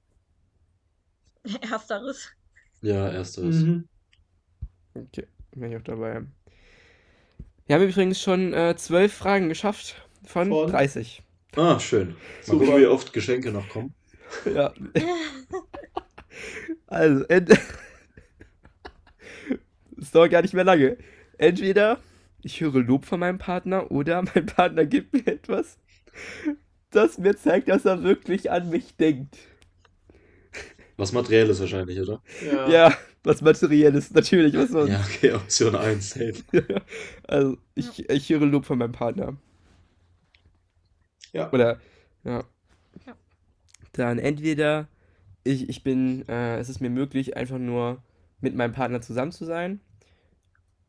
Ersteres. 1.70 2.32
Ja, 2.82 3.06
ersteres. 3.06 3.62
Mhm. 3.62 3.88
Okay, 4.94 5.28
bin 5.52 5.70
ich 5.70 5.76
auch 5.76 5.82
dabei. 5.82 6.22
Wir 7.66 7.76
haben 7.76 7.84
übrigens 7.84 8.20
schon 8.20 8.52
äh, 8.52 8.74
zwölf 8.76 9.12
Fragen 9.14 9.48
geschafft 9.48 10.04
von, 10.24 10.48
Von? 10.48 10.68
30. 10.68 11.22
Ah, 11.54 11.78
schön. 11.78 12.08
Mal 12.08 12.16
Super. 12.42 12.64
gucken, 12.64 12.80
wie 12.80 12.86
oft 12.86 13.12
Geschenke 13.12 13.52
noch 13.52 13.68
kommen. 13.68 13.94
Ja. 14.52 14.74
Also, 16.86 17.24
es 17.28 17.58
dauert 20.12 20.30
gar 20.30 20.42
nicht 20.42 20.54
mehr 20.54 20.64
lange. 20.64 20.96
Entweder 21.36 21.98
ich 22.48 22.62
höre 22.62 22.80
Lob 22.82 23.04
von 23.04 23.20
meinem 23.20 23.36
Partner 23.36 23.90
oder 23.90 24.22
mein 24.34 24.46
Partner 24.46 24.86
gibt 24.86 25.12
mir 25.12 25.26
etwas, 25.26 25.78
das 26.90 27.18
mir 27.18 27.36
zeigt, 27.36 27.68
dass 27.68 27.84
er 27.84 28.02
wirklich 28.02 28.50
an 28.50 28.70
mich 28.70 28.96
denkt. 28.96 29.36
Was 30.96 31.12
Materielles 31.12 31.60
wahrscheinlich, 31.60 32.00
oder? 32.00 32.22
Ja. 32.44 32.68
Ja, 32.68 32.94
was 33.22 33.42
Materielles, 33.42 34.10
natürlich, 34.12 34.54
was. 34.56 34.88
Ja, 34.88 35.00
okay, 35.00 35.32
Option 35.32 35.76
1, 35.76 36.10
safe. 36.10 36.34
Also, 37.28 37.58
ich, 37.74 38.08
ich 38.08 38.30
höre 38.30 38.46
Lob 38.46 38.64
von 38.64 38.78
meinem 38.78 38.92
Partner. 38.92 39.36
Ja. 41.32 41.52
Oder, 41.52 41.78
ja. 42.24 42.44
Ja. 43.06 43.14
Dann 43.92 44.18
entweder 44.18 44.88
ich, 45.44 45.68
ich 45.68 45.82
bin, 45.84 46.26
äh, 46.28 46.58
es 46.58 46.70
ist 46.70 46.80
mir 46.80 46.90
möglich, 46.90 47.36
einfach 47.36 47.58
nur 47.58 48.02
mit 48.40 48.56
meinem 48.56 48.72
Partner 48.72 49.02
zusammen 49.02 49.32
zu 49.32 49.44
sein. 49.44 49.80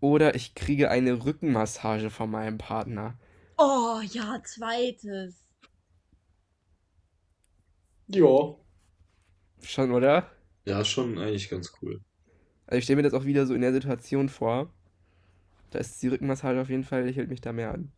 Oder 0.02 0.36
ich 0.36 0.56
kriege 0.56 0.90
eine 0.92 1.24
Rückenmassage 1.26 2.10
von 2.10 2.30
meinem 2.32 2.58
Partner. 2.58 3.18
Oh 3.60 4.02
ja, 4.02 4.42
zweites. 4.44 5.46
Ja. 8.08 8.56
Schon, 9.62 9.92
oder? 9.92 10.30
Ja, 10.66 10.86
schon 10.86 11.18
eigentlich 11.18 11.50
ganz 11.50 11.74
cool. 11.82 12.00
Also 12.68 12.78
ich 12.80 12.84
stelle 12.86 12.98
mir 12.98 13.04
das 13.10 13.14
auch 13.14 13.26
wieder 13.26 13.46
so 13.46 13.54
in 13.54 13.62
der 13.62 13.74
Situation 13.74 14.30
vor. 14.30 14.72
Da 15.72 15.80
ist 15.80 16.02
die 16.02 16.08
Rückenmassage 16.10 16.62
auf 16.62 16.70
jeden 16.70 16.84
Fall, 16.84 17.08
ich 17.10 17.18
hält 17.18 17.30
mich 17.30 17.42
da 17.42 17.54
mehr 17.54 17.74
an. 17.74 17.92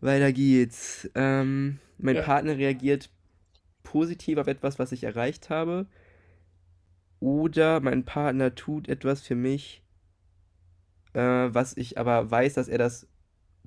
Weiter 0.00 0.32
geht's. 0.32 1.10
Ähm, 1.14 1.78
mein 1.98 2.16
Ja. 2.16 2.22
Partner 2.22 2.56
reagiert 2.56 3.10
positiv 3.82 4.38
auf 4.38 4.46
etwas, 4.46 4.78
was 4.78 4.92
ich 4.92 5.04
erreicht 5.04 5.50
habe. 5.50 5.86
Oder 7.20 7.80
mein 7.80 8.04
Partner 8.04 8.54
tut 8.54 8.88
etwas 8.88 9.20
für 9.22 9.34
mich, 9.34 9.82
äh, 11.12 11.20
was 11.20 11.76
ich 11.76 11.98
aber 11.98 12.30
weiß, 12.30 12.54
dass 12.54 12.68
er 12.68 12.78
das, 12.78 13.06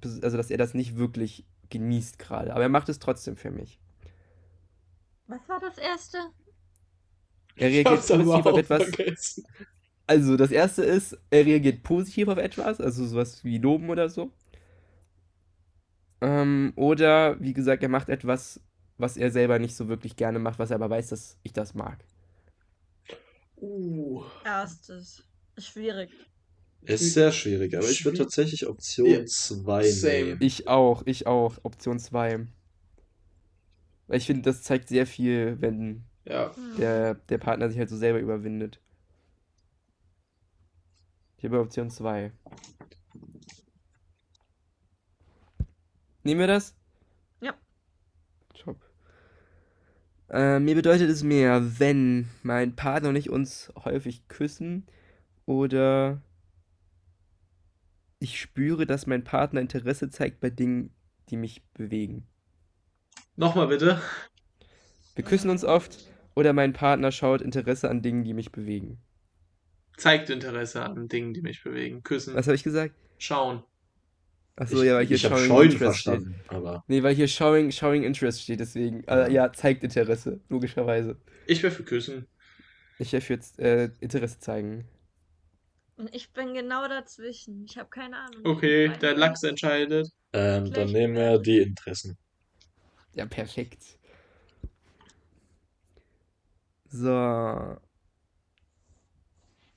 also 0.04 0.38
dass 0.38 0.52
er 0.52 0.58
das 0.58 0.74
nicht 0.74 0.98
wirklich 0.98 1.46
genießt 1.70 2.20
gerade. 2.20 2.54
Aber 2.54 2.64
er 2.64 2.70
macht 2.70 2.90
es 2.90 3.00
trotzdem 3.00 3.36
für 3.36 3.52
mich. 3.52 3.80
Was 5.28 5.48
war 5.48 5.60
das 5.60 5.78
erste? 5.78 6.18
Er 7.56 7.70
reagiert 7.70 8.08
positiv 8.08 8.46
auf 8.46 8.58
etwas. 8.58 8.84
vergessen. 8.84 9.46
Also, 10.06 10.36
das 10.36 10.52
erste 10.52 10.84
ist, 10.84 11.18
er 11.30 11.46
reagiert 11.46 11.84
positiv 11.84 12.28
auf 12.28 12.38
etwas, 12.38 12.82
also 12.82 13.06
sowas 13.06 13.44
wie 13.44 13.58
Loben 13.58 13.90
oder 13.90 14.10
so. 14.10 14.34
Ähm, 16.22 16.74
oder, 16.76 17.40
wie 17.40 17.54
gesagt, 17.54 17.84
er 17.84 17.90
macht 17.90 18.10
etwas, 18.10 18.60
was 18.98 19.18
er 19.18 19.32
selber 19.32 19.60
nicht 19.60 19.76
so 19.76 19.88
wirklich 19.88 20.16
gerne 20.16 20.40
macht, 20.40 20.60
was 20.60 20.72
er 20.72 20.76
aber 20.76 20.90
weiß, 20.90 21.10
dass 21.10 21.38
ich 21.44 21.54
das 21.54 21.74
mag. 21.74 22.04
Uh. 23.56 24.24
Erstes. 24.44 25.24
Schwierig. 25.58 26.12
Ist 26.86 27.14
sehr 27.14 27.32
schwierig, 27.32 27.76
aber 27.78 27.90
ich 27.90 28.04
würde 28.04 28.18
tatsächlich 28.18 28.68
Option 28.68 29.26
2 29.28 29.88
same. 29.90 30.24
nehmen. 30.26 30.38
Ich 30.42 30.68
auch, 30.68 31.04
ich 31.06 31.28
auch. 31.28 31.58
Option 31.64 32.00
2. 32.00 32.48
Weil 34.08 34.18
ich 34.18 34.26
finde, 34.26 34.42
das 34.44 34.64
zeigt 34.64 34.90
sehr 34.90 35.08
viel, 35.08 35.62
wenn 35.62 36.04
Ja. 36.26 36.52
Der, 36.78 37.16
der 37.16 37.38
Partner 37.38 37.70
sich 37.70 37.80
halt 37.80 37.90
so 37.90 37.98
selber 37.98 38.20
überwindet. 38.20 38.80
Ich 41.38 41.46
habe 41.46 41.60
Option 41.60 41.90
2. 41.90 42.32
Nehmen 46.24 46.40
wir 46.40 46.48
das? 46.48 46.76
Ja. 47.42 47.54
Top. 48.54 48.78
Äh, 50.30 50.60
mir 50.60 50.76
bedeutet 50.76 51.10
es 51.10 51.22
mehr, 51.24 51.80
wenn 51.80 52.30
mein 52.44 52.76
Partner 52.76 53.10
und 53.10 53.16
ich 53.18 53.30
uns 53.30 53.72
häufig 53.84 54.28
küssen 54.30 54.86
oder 55.46 56.22
ich 58.24 58.40
spüre, 58.40 58.86
dass 58.86 59.06
mein 59.06 59.26
Partner 59.26 59.60
Interesse 59.60 60.10
zeigt 60.10 60.40
bei 60.40 60.50
Dingen, 60.50 60.92
die 61.30 61.36
mich 61.36 61.62
bewegen. 61.74 62.26
Nochmal 63.36 63.68
bitte. 63.68 64.02
Wir 65.16 65.26
küssen 65.26 65.50
uns 65.50 65.66
oft 65.66 65.98
oder 66.34 66.54
mein 66.54 66.72
Partner 66.72 67.12
schaut 67.12 67.42
Interesse 67.42 67.90
an 67.90 68.02
Dingen, 68.02 68.24
die 68.24 68.34
mich 68.34 68.54
bewegen. 68.54 68.98
Zeigt 69.98 70.30
Interesse 70.30 70.84
an 70.84 71.10
Dingen, 71.10 71.34
die 71.34 71.42
mich 71.42 71.64
bewegen. 71.64 72.02
Küssen. 72.02 72.34
Was 72.34 72.48
habe 72.48 72.56
ich 72.56 72.64
gesagt? 72.64 72.96
Schauen. 73.18 73.62
Achso, 74.56 74.82
ja, 74.84 74.96
weil 74.96 75.06
hier 75.06 75.18
ich 75.18 75.22
Showing 75.24 75.48
Scheuen 75.48 75.72
Interest 75.72 76.00
steht. 76.00 76.22
aber 76.48 76.86
Nee, 76.88 77.04
weil 77.04 77.16
hier 77.16 77.28
Showing, 77.28 77.72
Showing 77.72 78.04
Interest 78.04 78.42
steht, 78.42 78.62
deswegen. 78.62 79.04
Ja. 79.06 79.26
Äh, 79.26 79.34
ja, 79.34 79.52
zeigt 79.52 79.84
Interesse, 79.84 80.40
logischerweise. 80.48 81.18
Ich 81.46 81.62
wäre 81.62 81.74
für 81.74 81.84
Küssen. 81.84 82.28
Ich 83.00 83.12
helfe 83.12 83.34
jetzt 83.34 83.60
äh, 83.60 83.90
Interesse 84.00 84.40
zeigen. 84.40 84.86
Und 85.98 86.14
ich 86.16 86.32
bin 86.34 86.54
genau 86.54 86.88
dazwischen. 86.88 87.66
Ich 87.66 87.78
habe 87.78 87.90
keine 87.90 88.18
Ahnung. 88.18 88.46
Okay, 88.46 88.90
der 89.02 89.16
Lachs 89.16 89.44
entscheidet. 89.44 90.10
ähm, 90.34 90.72
dann 90.72 90.92
nehmen 90.92 91.16
wir 91.16 91.40
die 91.40 91.60
Interessen. 91.62 92.18
Ja, 93.14 93.26
perfekt. 93.26 93.98
So. 96.90 97.78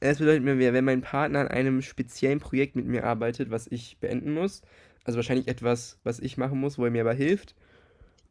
Es 0.01 0.19
bedeutet 0.19 0.43
mir 0.45 0.59
wenn 0.73 0.85
mein 0.85 1.03
Partner 1.03 1.41
an 1.41 1.49
einem 1.49 1.83
speziellen 1.83 2.41
Projekt 2.41 2.77
mit 2.77 2.87
mir 2.87 3.05
arbeitet, 3.05 3.51
was 3.51 3.67
ich 3.67 3.99
beenden 3.99 4.33
muss, 4.35 4.63
also 5.05 5.17
wahrscheinlich 5.17 5.49
etwas, 5.49 5.99
was 6.05 6.19
ich 6.21 6.37
machen 6.37 6.61
muss, 6.61 6.79
wo 6.79 6.85
er 6.85 6.91
mir 6.91 7.03
aber 7.03 7.15
hilft, 7.15 7.55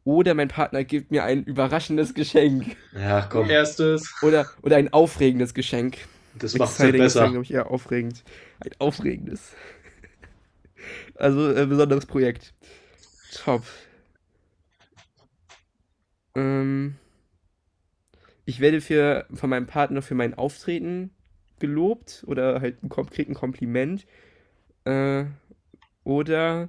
Oder 0.04 0.34
mein 0.34 0.48
Partner 0.48 0.84
gibt 0.84 1.10
mir 1.12 1.24
ein 1.24 1.44
überraschendes 1.44 2.14
Geschenk. 2.14 2.76
Ja, 2.92 3.22
komm, 3.30 3.50
Erstes. 3.50 4.16
Oder, 4.22 4.46
oder 4.62 4.76
ein 4.76 4.92
aufregendes 4.92 5.54
Geschenk. 5.54 5.98
Das 6.38 6.54
Exciting 6.54 7.02
ist 7.02 7.16
dann, 7.16 7.22
besser. 7.22 7.30
glaube 7.30 7.44
ich, 7.44 7.52
eher 7.52 7.70
aufregend. 7.70 8.24
Ein 8.60 8.72
aufregendes. 8.78 9.54
Also, 11.16 11.50
äh, 11.52 11.66
besonderes 11.66 12.04
Projekt. 12.06 12.52
Top. 13.32 13.64
Ähm, 16.34 16.96
ich 18.44 18.60
werde 18.60 18.80
für, 18.80 19.26
von 19.32 19.50
meinem 19.50 19.66
Partner 19.66 20.02
für 20.02 20.14
mein 20.14 20.34
Auftreten 20.34 21.10
gelobt 21.58 22.22
oder 22.26 22.60
halt 22.60 22.82
ein 22.84 22.88
konkreten 22.90 23.34
Kompliment. 23.34 24.06
Äh, 24.84 25.24
oder 26.04 26.68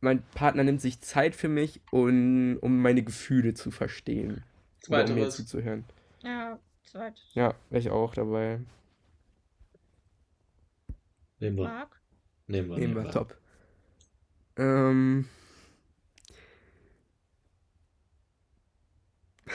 mein 0.00 0.22
Partner 0.34 0.64
nimmt 0.64 0.80
sich 0.80 1.00
Zeit 1.00 1.34
für 1.36 1.48
mich, 1.48 1.80
um, 1.90 2.56
um 2.60 2.80
meine 2.80 3.02
Gefühle 3.02 3.54
zu 3.54 3.70
verstehen. 3.70 4.42
Oder 4.88 5.04
um 5.04 5.14
mir 5.14 5.28
Zweiteres. 5.28 5.36
zuzuhören. 5.36 5.84
Ja, 6.22 6.58
zweit. 6.90 7.20
Ja, 7.34 7.54
wäre 7.70 7.80
ich 7.80 7.90
auch 7.90 8.14
dabei. 8.14 8.60
Nehmen 11.40 11.56
wir. 11.56 11.64
Marc? 11.64 12.00
Nehmen 12.46 12.70
wir. 12.70 12.78
Nehmen 12.78 12.94
wir, 12.94 13.10
top. 13.10 13.36
Ähm. 14.56 15.28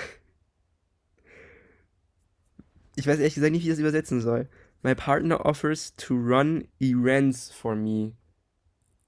Ich 2.95 3.07
weiß 3.07 3.17
ehrlich 3.17 3.33
gesagt 3.33 3.51
nicht, 3.51 3.63
wie 3.63 3.69
ich 3.69 3.73
das 3.73 3.79
übersetzen 3.79 4.21
soll. 4.21 4.47
My 4.83 4.93
partner 4.93 5.43
offers 5.47 5.95
to 5.95 6.13
run 6.13 6.67
errands 6.79 7.51
for 7.51 7.75
me. 7.75 8.15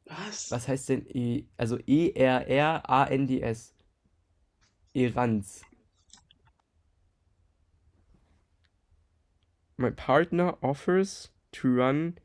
Was? 0.06 0.50
Was 0.50 0.68
heißt 0.68 0.90
denn 0.90 1.06
E? 1.08 1.46
Also 1.56 1.78
E-R-R-A-N-D-S. 1.86 3.76
Errands. 4.96 5.62
My 9.78 9.90
partner 9.90 10.56
offers 10.62 11.32
to 11.52 11.68
run 11.68 12.18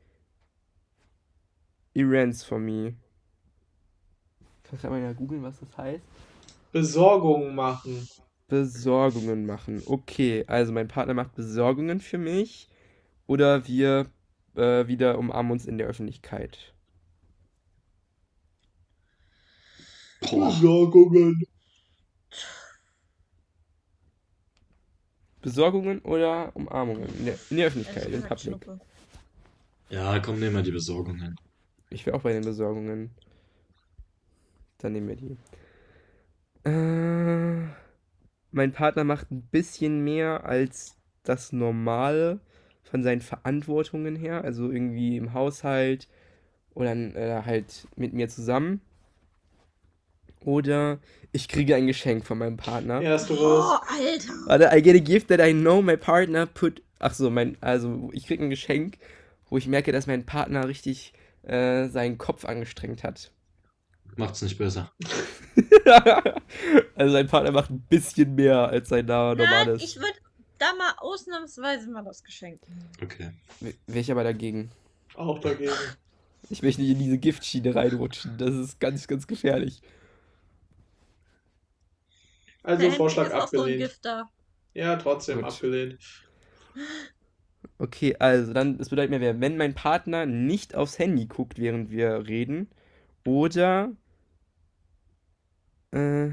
errands 1.95 2.45
for 2.45 2.59
me. 2.59 2.95
Ich 4.73 4.81
kann 4.81 4.91
mal 4.93 5.01
ja 5.01 5.13
googeln, 5.13 5.43
was 5.43 5.59
das 5.59 5.77
heißt. 5.77 6.05
Besorgung 6.73 7.55
machen. 7.57 8.09
Besorgungen 8.47 9.47
machen. 9.47 9.83
Okay, 9.87 10.45
also 10.47 10.73
mein 10.73 10.87
Partner 10.87 11.15
macht 11.15 11.35
Besorgungen 11.35 12.01
für 12.01 12.19
mich. 12.19 12.69
Oder 13.27 13.67
wir 13.67 14.07
äh, 14.55 14.87
wieder 14.87 15.19
umarmen 15.19 15.53
uns 15.53 15.67
in 15.67 15.79
der 15.79 15.89
Öffentlichkeit. 15.89 16.73
Besorgungen. 20.21 21.43
Besorgungen 25.43 26.01
oder 26.01 26.55
Umarmungen 26.55 27.09
in 27.19 27.25
der, 27.27 27.39
in 27.51 27.57
der 27.57 27.67
Öffentlichkeit, 27.67 28.07
in 28.07 28.13
gesagt, 28.13 28.29
Public. 28.29 28.65
Schnuppe. 28.65 28.81
ja, 29.89 30.19
komm, 30.21 30.39
nehmen 30.39 30.57
wir 30.57 30.63
die 30.63 30.71
Besorgungen. 30.71 31.37
Ich 31.91 32.07
wäre 32.07 32.17
auch 32.17 32.23
bei 32.23 32.33
den 32.33 32.45
Besorgungen. 32.45 33.11
Dann 34.79 34.93
nehmen 34.93 35.09
wir 35.09 35.17
die. 35.17 35.37
Äh, 36.65 37.69
mein 38.53 38.73
Partner 38.73 39.05
macht 39.05 39.31
ein 39.31 39.43
bisschen 39.43 40.05
mehr 40.05 40.45
als 40.45 40.97
das 41.23 41.53
Normale 41.53 42.41
von 42.83 43.03
seinen 43.03 43.21
Verantwortungen 43.21 44.17
her. 44.17 44.45
Also 44.45 44.71
irgendwie 44.71 45.17
im 45.17 45.33
Haushalt 45.33 46.09
oder 46.75 46.93
äh, 46.95 47.43
halt 47.45 47.89
mit 47.97 48.13
mir 48.13 48.29
zusammen. 48.29 48.81
Oder 50.45 50.99
ich 51.33 51.49
kriege 51.49 51.75
ein 51.77 51.87
Geschenk 51.87 52.25
von 52.25 52.39
meinem 52.39 52.57
Partner. 52.57 53.03
Ersteres. 53.03 53.41
Oh, 53.41 53.77
Alter. 53.89 54.33
Warte, 54.47 54.71
I 54.77 54.83
get 54.83 54.97
a 54.97 55.05
gift 55.05 55.29
that 55.29 55.41
I 55.41 55.53
know 55.53 55.83
my 55.83 55.97
partner 55.97 56.47
put. 56.47 56.83
Ach 56.99 57.15
so, 57.15 57.31
mein, 57.31 57.57
also 57.61 58.11
ich 58.13 58.27
krieg 58.27 58.41
ein 58.41 58.51
Geschenk, 58.51 58.99
wo 59.49 59.59
ich 59.59 59.67
merke, 59.67 59.93
dass 59.93 60.07
mein 60.07 60.27
Partner 60.27 60.67
richtig 60.67 61.13
äh, 61.43 61.89
seinen 61.89 62.19
Kopf 62.19 62.45
angestrengt 62.45 63.05
hat. 63.05 63.33
Macht's 64.17 64.43
nicht 64.43 64.59
besser. 64.59 64.93
also 66.95 67.13
sein 67.13 67.27
Partner 67.27 67.53
macht 67.53 67.71
ein 67.71 67.81
bisschen 67.81 68.35
mehr 68.35 68.69
als 68.69 68.89
sein 68.89 69.07
Name 69.07 69.37
normal 69.37 69.69
ist. 69.69 69.83
ich 69.83 69.97
würde 69.97 70.19
da 70.59 70.73
mal 70.75 70.93
ausnahmsweise 70.99 71.91
mal 71.91 72.05
das 72.05 72.23
Geschenk 72.25 72.61
nehmen. 72.69 72.89
Okay. 73.03 73.31
Wäre 73.61 74.01
ich 74.01 74.11
aber 74.11 74.25
dagegen. 74.25 74.71
Auch 75.15 75.39
dagegen. 75.39 75.73
Ich 76.49 76.63
möchte 76.63 76.83
nicht 76.83 76.91
in 76.91 76.99
diese 76.99 77.19
Giftschiene 77.19 77.75
reinrutschen. 77.75 78.37
Das 78.37 78.55
ist 78.55 78.81
ganz, 78.81 79.07
ganz 79.07 79.27
gefährlich. 79.27 79.81
Also 82.63 82.83
Der 82.83 82.93
Vorschlag 82.93 83.31
so 83.31 83.35
abgelehnt. 83.35 83.79
Gifter. 83.79 84.29
Ja, 84.75 84.97
trotzdem 84.97 85.37
Gut. 85.39 85.47
abgelehnt. 85.47 85.99
Okay, 87.79 88.15
also 88.19 88.53
dann, 88.53 88.79
das 88.79 88.91
bedeutet 88.91 89.11
mir, 89.11 89.41
wenn 89.41 89.57
mein 89.57 89.75
Partner 89.75 90.27
nicht 90.27 90.75
aufs 90.75 90.99
Handy 90.99 91.27
guckt, 91.27 91.59
während 91.59 91.91
wir 91.91 92.27
reden, 92.27 92.69
oder 93.25 93.93
äh, 95.93 96.31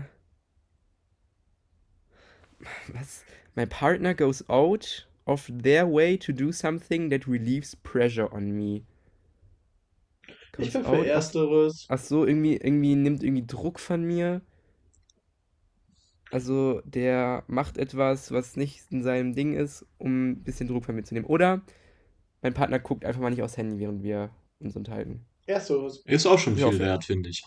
was? 2.93 3.23
My 3.55 3.65
partner 3.65 4.13
goes 4.13 4.47
out 4.49 5.07
of 5.25 5.49
their 5.51 5.91
way 5.91 6.17
to 6.17 6.31
do 6.31 6.51
something 6.51 7.09
that 7.09 7.27
relieves 7.27 7.75
pressure 7.75 8.31
on 8.31 8.51
me. 8.51 8.83
Ich 10.59 10.71
Goes 10.71 10.73
bin 10.73 10.83
für 10.85 11.05
Ersteres. 11.05 11.85
Ach 11.89 11.99
so, 11.99 12.25
irgendwie, 12.25 12.57
irgendwie 12.57 12.95
nimmt 12.95 13.23
irgendwie 13.23 13.45
Druck 13.45 13.79
von 13.79 14.03
mir. 14.03 14.41
Also 16.31 16.81
der 16.85 17.43
macht 17.47 17.77
etwas, 17.77 18.31
was 18.31 18.55
nicht 18.57 18.81
in 18.91 19.01
seinem 19.03 19.33
Ding 19.33 19.53
ist, 19.53 19.85
um 19.97 20.31
ein 20.31 20.43
bisschen 20.43 20.67
Druck 20.67 20.85
von 20.85 20.95
mir 20.95 21.03
zu 21.03 21.13
nehmen. 21.13 21.25
Oder 21.25 21.61
mein 22.41 22.53
Partner 22.53 22.79
guckt 22.79 23.05
einfach 23.05 23.21
mal 23.21 23.29
nicht 23.29 23.41
aufs 23.41 23.57
Handy, 23.57 23.79
während 23.79 24.03
wir 24.03 24.29
uns 24.59 24.75
unterhalten. 24.75 25.25
Ersteres. 25.45 25.99
Ist 26.05 26.25
auch 26.25 26.37
schon 26.39 26.57
Ja, 26.57 26.69
viel 26.69 26.79
wert, 26.79 27.05
finde 27.05 27.29
ich. 27.29 27.43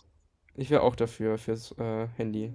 Ich 0.57 0.71
wäre 0.71 0.83
auch 0.83 0.97
dafür, 0.97 1.37
fürs 1.39 1.73
äh, 1.79 2.09
Handy. 2.17 2.53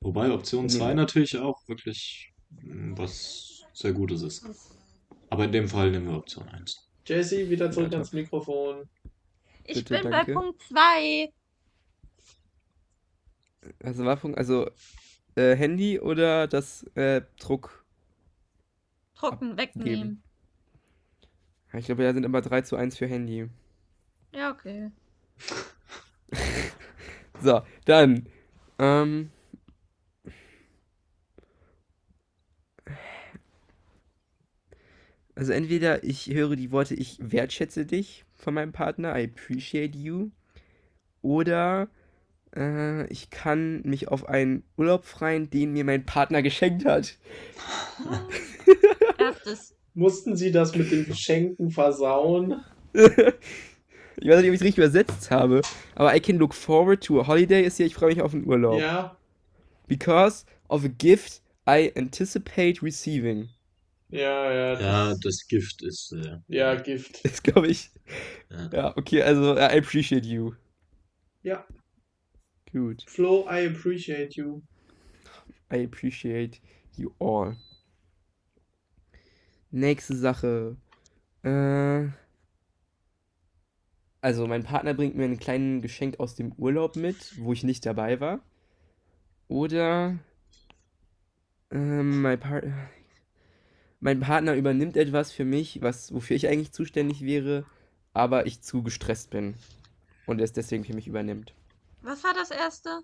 Wobei 0.00 0.30
Option 0.30 0.66
Nee. 0.66 0.72
2 0.72 0.94
natürlich 0.94 1.36
auch 1.38 1.66
wirklich 1.68 2.32
mm, 2.50 2.96
was 2.96 3.64
sehr 3.72 3.92
Gutes 3.92 4.22
ist. 4.22 4.44
Aber 5.30 5.44
in 5.44 5.52
dem 5.52 5.68
Fall 5.68 5.90
nehmen 5.90 6.08
wir 6.08 6.16
Option 6.16 6.48
1. 6.48 6.88
Jesse, 7.06 7.48
wieder 7.50 7.70
zurück 7.70 7.92
Ja, 7.92 7.98
ans 7.98 8.12
Mikrofon. 8.12 8.88
Ich 9.64 9.84
Bitte, 9.84 10.02
bin 10.02 10.10
danke. 10.10 10.32
bei 10.34 10.40
Punkt 10.40 10.62
2. 10.62 11.32
Also 13.82 14.04
war 14.04 14.16
Punkt, 14.16 14.38
also 14.38 14.70
äh, 15.34 15.54
Handy 15.54 16.00
oder 16.00 16.46
das 16.46 16.84
äh, 16.94 17.22
Druck. 17.38 17.84
Trocken 19.14 19.56
wegnehmen. 19.56 20.22
Ja, 21.72 21.78
Ich 21.78 21.86
glaube, 21.86 22.02
da 22.02 22.12
sind 22.12 22.24
immer 22.24 22.40
3 22.40 22.62
zu 22.62 22.76
1 22.76 22.96
für 22.96 23.06
Handy. 23.06 23.48
Ja, 24.32 24.50
okay. 24.50 24.90
So, 27.40 27.62
dann. 27.84 28.26
Ähm, 28.80 29.30
also 35.36 35.52
entweder 35.52 36.02
ich 36.02 36.26
höre 36.34 36.56
die 36.56 36.72
Worte 36.72 36.94
ich 36.96 37.16
wertschätze 37.20 37.86
dich 37.86 38.24
von 38.34 38.54
meinem 38.54 38.72
Partner, 38.72 39.16
I 39.16 39.24
appreciate 39.24 39.96
you, 39.96 40.30
oder 41.22 41.88
äh, 42.56 43.06
ich 43.12 43.30
kann 43.30 43.82
mich 43.82 44.08
auf 44.08 44.28
einen 44.28 44.64
Urlaub 44.76 45.04
freuen, 45.04 45.50
den 45.50 45.72
mir 45.72 45.84
mein 45.84 46.04
Partner 46.06 46.42
geschenkt 46.42 46.84
hat. 46.84 47.16
Erstes. 49.18 49.74
Mussten 49.94 50.36
sie 50.36 50.52
das 50.52 50.74
mit 50.74 50.90
den 50.90 51.06
Geschenken 51.06 51.70
versauen? 51.70 52.62
Ich 54.20 54.28
weiß 54.28 54.38
nicht, 54.40 54.48
ob 54.48 54.54
ich 54.54 54.60
es 54.60 54.64
richtig 54.64 54.78
übersetzt 54.78 55.30
habe, 55.30 55.62
aber 55.94 56.14
I 56.14 56.18
can 56.18 56.38
look 56.38 56.52
forward 56.52 57.04
to 57.04 57.20
a 57.20 57.26
holiday 57.28 57.62
ist 57.62 57.78
ja, 57.78 57.86
ich 57.86 57.94
freue 57.94 58.08
mich 58.08 58.20
auf 58.20 58.34
einen 58.34 58.46
Urlaub. 58.48 58.80
Ja. 58.80 59.16
Because 59.86 60.44
of 60.68 60.84
a 60.84 60.88
gift 60.88 61.40
I 61.68 61.92
anticipate 61.96 62.82
receiving. 62.82 63.48
Ja, 64.10 64.52
ja. 64.52 64.80
Ja, 64.80 65.08
Das, 65.10 65.20
das 65.20 65.46
Gift 65.46 65.82
ist. 65.82 66.12
Äh, 66.12 66.38
ja, 66.48 66.74
Gift. 66.74 67.20
Ist, 67.24 67.44
glaube 67.44 67.68
ich. 67.68 67.90
Ja. 68.50 68.70
Ja, 68.72 68.96
okay, 68.96 69.22
also 69.22 69.54
I 69.54 69.78
appreciate 69.78 70.26
you. 70.26 70.52
Ja. 71.42 71.64
Gut. 72.72 73.04
Flo, 73.06 73.46
I 73.48 73.66
appreciate 73.66 74.36
you. 74.36 74.62
I 75.72 75.84
appreciate 75.84 76.60
you 76.96 77.14
all. 77.18 77.56
Nächste 79.70 80.16
Sache. 80.16 80.76
Äh, 81.42 82.08
also 84.20 84.46
mein 84.46 84.64
Partner 84.64 84.94
bringt 84.94 85.16
mir 85.16 85.24
ein 85.24 85.38
kleines 85.38 85.82
Geschenk 85.82 86.20
aus 86.20 86.34
dem 86.34 86.52
Urlaub 86.52 86.96
mit, 86.96 87.38
wo 87.38 87.52
ich 87.52 87.64
nicht 87.64 87.86
dabei 87.86 88.20
war. 88.20 88.40
Oder 89.48 90.18
ähm, 91.70 92.22
mein, 92.22 92.40
Par 92.40 92.62
mein 94.00 94.20
Partner 94.20 94.54
übernimmt 94.54 94.96
etwas 94.96 95.32
für 95.32 95.44
mich, 95.44 95.80
was, 95.82 96.12
wofür 96.12 96.36
ich 96.36 96.48
eigentlich 96.48 96.72
zuständig 96.72 97.22
wäre, 97.22 97.64
aber 98.12 98.46
ich 98.46 98.60
zu 98.60 98.82
gestresst 98.82 99.30
bin. 99.30 99.54
Und 100.26 100.40
es 100.40 100.52
deswegen 100.52 100.84
für 100.84 100.94
mich 100.94 101.06
übernimmt. 101.06 101.54
Was 102.08 102.24
war 102.24 102.32
das 102.32 102.50
erste? 102.50 102.88
Er 102.88 103.02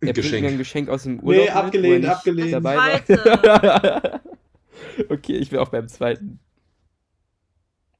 bringt 0.00 0.16
mir 0.16 0.22
Geschenk. 0.22 0.46
ein 0.48 0.58
Geschenk 0.58 0.88
aus 0.88 1.04
dem 1.04 1.20
Urlaub. 1.20 1.44
mit, 1.44 1.48
er 1.50 1.56
abgelehnt, 1.56 2.00
nicht 2.00 2.10
abgelehnt. 2.10 2.52
Dabei 2.52 2.98
Zweite. 2.98 4.20
okay, 5.08 5.36
ich 5.36 5.50
bin 5.50 5.60
auch 5.60 5.68
beim 5.68 5.86
zweiten. 5.86 6.40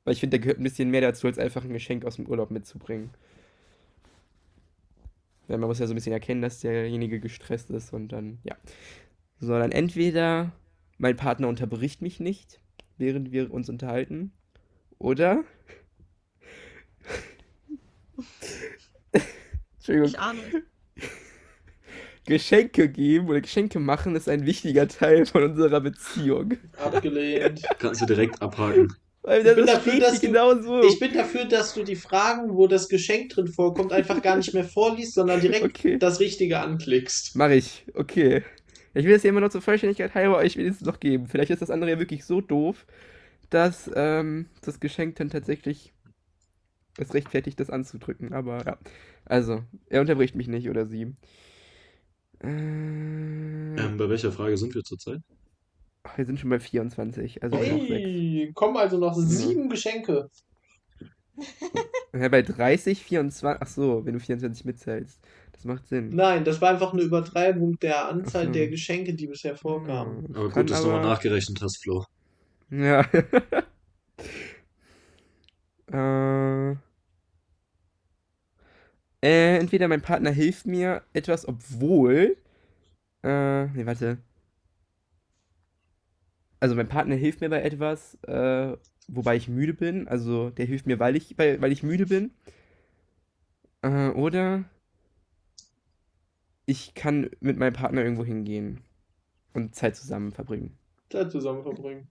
Weil 0.02 0.14
ich 0.14 0.20
finde, 0.20 0.38
da 0.38 0.42
gehört 0.42 0.58
ein 0.58 0.64
bisschen 0.64 0.90
mehr 0.90 1.02
dazu, 1.02 1.28
als 1.28 1.38
einfach 1.38 1.62
ein 1.62 1.72
Geschenk 1.72 2.04
aus 2.04 2.16
dem 2.16 2.26
Urlaub 2.26 2.50
mitzubringen. 2.50 3.10
Weil 5.46 5.58
man 5.58 5.68
muss 5.68 5.78
ja 5.78 5.86
so 5.86 5.92
ein 5.92 5.94
bisschen 5.94 6.12
erkennen, 6.12 6.42
dass 6.42 6.58
derjenige 6.58 7.20
gestresst 7.20 7.70
ist 7.70 7.92
und 7.92 8.08
dann, 8.08 8.38
ja. 8.42 8.56
So, 9.38 9.56
dann 9.56 9.70
entweder 9.70 10.50
mein 10.98 11.14
Partner 11.14 11.46
unterbricht 11.46 12.02
mich 12.02 12.18
nicht, 12.18 12.58
während 12.98 13.30
wir 13.30 13.52
uns 13.52 13.68
unterhalten, 13.68 14.32
oder 14.98 15.44
Entschuldigung, 19.90 20.06
Ich 20.08 20.18
ahne. 20.18 20.38
es. 20.96 21.02
Geschenke 22.26 22.88
geben 22.88 23.28
oder 23.28 23.40
Geschenke 23.40 23.78
machen 23.78 24.14
ist 24.14 24.28
ein 24.28 24.46
wichtiger 24.46 24.86
Teil 24.86 25.26
von 25.26 25.42
unserer 25.44 25.80
Beziehung. 25.80 26.54
Abgelehnt. 26.76 27.62
Kannst 27.78 28.02
du 28.02 28.06
direkt 28.06 28.40
abhaken. 28.42 28.94
Weil 29.22 29.40
Ich 29.40 29.44
das 29.46 29.54
bin 29.56 29.64
ist 29.64 29.74
dafür, 29.74 30.00
dass 30.00 30.20
du- 30.20 30.26
genau 30.26 30.60
so. 30.62 30.82
Ich 30.84 30.98
bin 30.98 31.12
dafür, 31.12 31.44
dass 31.46 31.74
du 31.74 31.82
die 31.82 31.96
Fragen, 31.96 32.54
wo 32.54 32.66
das 32.66 32.88
Geschenk 32.88 33.30
drin 33.30 33.48
vorkommt, 33.48 33.92
einfach 33.92 34.22
gar 34.22 34.36
nicht 34.36 34.54
mehr 34.54 34.64
vorliest, 34.64 35.14
sondern 35.14 35.40
direkt 35.40 35.64
Okay. 35.64 35.98
das 35.98 36.20
Richtige 36.20 36.60
anklickst. 36.60 37.36
Mach 37.36 37.50
ich. 37.50 37.84
Okay. 37.94 38.42
Ich 38.94 39.04
will 39.06 39.14
es 39.14 39.22
ja 39.22 39.30
immer 39.30 39.40
noch 39.40 39.50
zur 39.50 39.62
Vollständigkeit 39.62 40.14
halber 40.14 40.36
euch 40.38 40.56
wenigstens 40.56 40.86
noch 40.86 41.00
geben. 41.00 41.26
Vielleicht 41.28 41.50
ist 41.50 41.62
das 41.62 41.70
andere 41.70 41.90
ja 41.90 41.98
wirklich 41.98 42.24
so 42.24 42.40
doof, 42.40 42.86
dass 43.50 43.90
ähm, 43.94 44.46
das 44.62 44.80
Geschenk 44.80 45.16
dann 45.16 45.30
tatsächlich 45.30 45.92
es 46.98 47.14
rechtfertigt, 47.14 47.58
das 47.60 47.70
anzudrücken. 47.70 48.32
Aber 48.32 48.64
ja. 48.64 48.78
Also, 49.24 49.62
er 49.88 50.00
unterbricht 50.00 50.34
mich 50.34 50.48
nicht 50.48 50.68
oder 50.70 50.86
sie. 50.86 51.14
Äh, 52.42 52.46
Ähm, 52.48 53.96
bei 53.96 54.08
welcher 54.08 54.32
Frage 54.32 54.56
sind 54.56 54.74
wir 54.74 54.82
zurzeit? 54.82 55.20
ach, 56.02 56.16
wir 56.18 56.24
sind 56.24 56.40
schon 56.40 56.50
bei 56.50 56.58
24, 56.60 57.42
also. 57.42 57.56
Hey, 57.58 58.50
kommen 58.54 58.76
also 58.78 58.98
noch 58.98 59.14
sieben 59.14 59.68
Geschenke. 59.68 60.28
Ja, 62.12 62.28
bei 62.28 62.42
30, 62.42 63.02
24. 63.04 63.62
Ach 63.62 63.66
so, 63.66 64.04
wenn 64.04 64.14
du 64.14 64.20
24 64.20 64.64
mitzählst. 64.64 65.20
Das 65.52 65.64
macht 65.64 65.86
Sinn. 65.86 66.08
Nein, 66.10 66.44
das 66.44 66.60
war 66.60 66.70
einfach 66.70 66.92
eine 66.92 67.02
Übertreibung 67.02 67.78
der 67.80 68.08
Anzahl 68.08 68.46
so. 68.46 68.52
der 68.52 68.68
Geschenke, 68.68 69.14
die 69.14 69.26
bisher 69.26 69.56
vorkamen. 69.56 70.34
Aber 70.34 70.48
gut, 70.50 70.70
dass 70.70 70.82
du 70.82 70.88
mal 70.88 70.98
aber- 71.00 71.08
nachgerechnet 71.08 71.60
hast, 71.62 71.82
Flo. 71.82 72.04
Ja. 72.70 73.06
äh, 75.92 76.70
äh, 79.22 79.58
entweder 79.58 79.88
mein 79.88 80.02
Partner 80.02 80.30
hilft 80.30 80.66
mir 80.66 81.02
etwas, 81.12 81.46
obwohl. 81.46 82.36
Äh, 83.22 83.66
nee, 83.66 83.84
warte. 83.86 84.18
Also 86.58 86.74
mein 86.74 86.88
Partner 86.88 87.16
hilft 87.16 87.40
mir 87.40 87.50
bei 87.50 87.62
etwas, 87.62 88.14
äh, 88.24 88.76
wobei 89.08 89.36
ich 89.36 89.48
müde 89.48 89.74
bin. 89.74 90.08
Also 90.08 90.50
der 90.50 90.66
hilft 90.66 90.86
mir, 90.86 90.98
weil 90.98 91.16
ich, 91.16 91.36
weil, 91.38 91.60
weil 91.60 91.72
ich 91.72 91.82
müde 91.82 92.06
bin. 92.06 92.30
Äh, 93.82 94.08
oder 94.10 94.64
ich 96.66 96.94
kann 96.94 97.30
mit 97.40 97.58
meinem 97.58 97.72
Partner 97.72 98.02
irgendwo 98.02 98.24
hingehen 98.24 98.80
und 99.54 99.74
Zeit 99.74 99.96
zusammen 99.96 100.32
verbringen. 100.32 100.78
Zeit 101.10 101.32
zusammen 101.32 101.62
verbringen. 101.62 102.08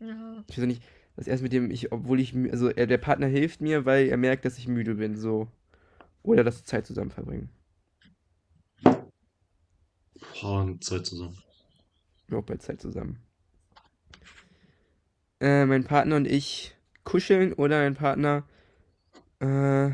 Ja. 0.00 0.42
Ich 0.48 0.58
weiß 0.58 0.66
nicht, 0.66 0.82
das 1.16 1.26
erst 1.26 1.42
mit 1.42 1.52
dem, 1.52 1.70
ich, 1.70 1.92
obwohl 1.92 2.20
ich, 2.20 2.34
also 2.50 2.68
er, 2.68 2.86
der 2.86 2.98
Partner 2.98 3.26
hilft 3.26 3.60
mir, 3.60 3.84
weil 3.84 4.08
er 4.08 4.16
merkt, 4.16 4.44
dass 4.44 4.58
ich 4.58 4.68
müde 4.68 4.94
bin, 4.94 5.16
so. 5.16 5.48
Oder 6.22 6.44
dass 6.44 6.60
wir 6.60 6.64
Zeit 6.64 6.86
zusammen 6.86 7.10
verbringen. 7.10 7.50
Boah, 10.40 10.62
und 10.62 10.82
Zeit 10.84 11.06
zusammen. 11.06 11.36
Ja, 12.30 12.38
Auch 12.38 12.44
bei 12.44 12.56
Zeit 12.56 12.80
zusammen. 12.80 13.18
Äh, 15.40 15.66
mein 15.66 15.84
Partner 15.84 16.16
und 16.16 16.26
ich 16.26 16.74
kuscheln 17.04 17.52
oder 17.52 17.82
mein 17.82 17.94
Partner 17.94 18.44
äh, 19.40 19.90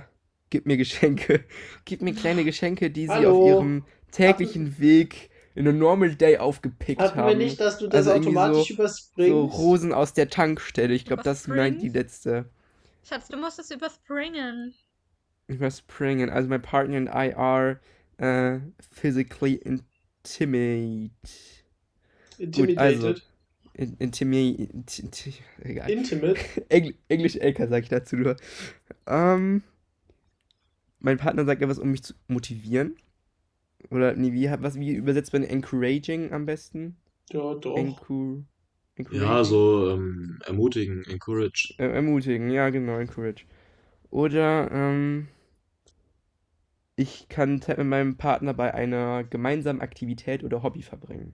gibt 0.51 0.67
mir 0.67 0.77
Geschenke. 0.77 1.45
gibt 1.85 2.03
mir 2.03 2.15
kleine 2.15 2.45
Geschenke, 2.45 2.91
die 2.91 3.07
sie 3.07 3.13
Hallo? 3.13 3.41
auf 3.41 3.49
ihrem 3.49 3.85
täglichen 4.13 4.79
Weg 4.79 5.31
in 5.59 5.67
einem 5.69 5.79
Normal 5.79 6.15
Day 6.15 6.39
aufgepickt 6.39 7.01
Hatten 7.01 7.17
wir 7.19 7.25
haben. 7.25 7.39
nicht, 7.39 7.59
dass 7.61 7.79
du 7.79 7.89
das 7.89 8.07
Also 8.07 8.21
automatisch 8.21 8.69
so- 8.69 8.75
überspringst? 8.75 9.31
So 9.33 9.45
Rosen 9.45 9.93
aus 9.93 10.13
der 10.15 10.31
Tankstelle. 10.31 10.95
Ich 10.95 11.05
glaube, 11.05 11.23
das 11.25 11.49
meint 11.49 11.83
die 11.83 11.87
Überspringen? 11.89 11.95
letzte. 11.95 12.45
Schatz, 13.05 13.29
du 13.29 13.37
musst 13.37 13.59
es 13.59 13.71
überspringen. 13.71 14.75
Überspringen. 15.49 16.31
Also 16.31 16.49
mein 16.49 16.63
Partner 16.63 16.97
and 16.99 17.09
I 17.09 17.35
are 17.35 17.81
äh, 18.19 18.61
physically 18.93 19.55
intimate. 19.55 21.11
Intimidated. 22.39 22.79
also- 22.79 23.15
In, 23.75 23.97
intimate. 23.99 24.63
Int, 24.73 24.99
int, 24.99 25.29
egal. 25.63 25.91
Intimate. 25.91 26.37
Engl 26.69 26.95
Englisch 27.09 27.37
LK 27.37 27.69
sag 27.69 27.83
ich 27.85 27.89
dazu 27.89 28.17
nur. 28.17 28.37
Ähm, 29.07 29.63
mein 31.01 31.17
Partner 31.17 31.45
sagt 31.45 31.63
etwas, 31.63 31.79
um 31.79 31.91
mich 31.91 32.03
zu 32.03 32.15
motivieren. 32.29 32.97
Oder, 33.91 34.15
nee, 34.15 34.33
wie, 34.33 34.51
was, 34.61 34.79
wie 34.79 34.95
übersetzt 34.95 35.33
man 35.33 35.45
encouraging 35.45 36.33
am 36.33 36.47
besten? 36.47 36.97
Ja, 37.31 37.55
doch. 37.55 37.77
Encour 37.77 38.45
Ja, 39.13 39.45
so 39.45 39.91
ähm, 39.91 40.39
ermutigen, 40.45 41.05
encourage. 41.05 41.75
Äh, 41.79 41.87
ermutigen, 41.89 42.51
ja, 42.51 42.71
genau, 42.71 42.99
encourage. 42.99 43.45
Oder, 44.11 44.71
ähm, 44.73 45.29
ich 46.97 47.29
kann 47.31 47.63
Zeit 47.63 47.79
mit 47.79 47.87
meinem 47.87 48.17
Partner 48.19 48.53
bei 48.53 48.75
einer 48.75 49.25
gemeinsamen 49.25 49.81
Aktivität 49.81 50.45
oder 50.45 50.63
Hobby 50.63 50.83
verbringen. 50.83 51.33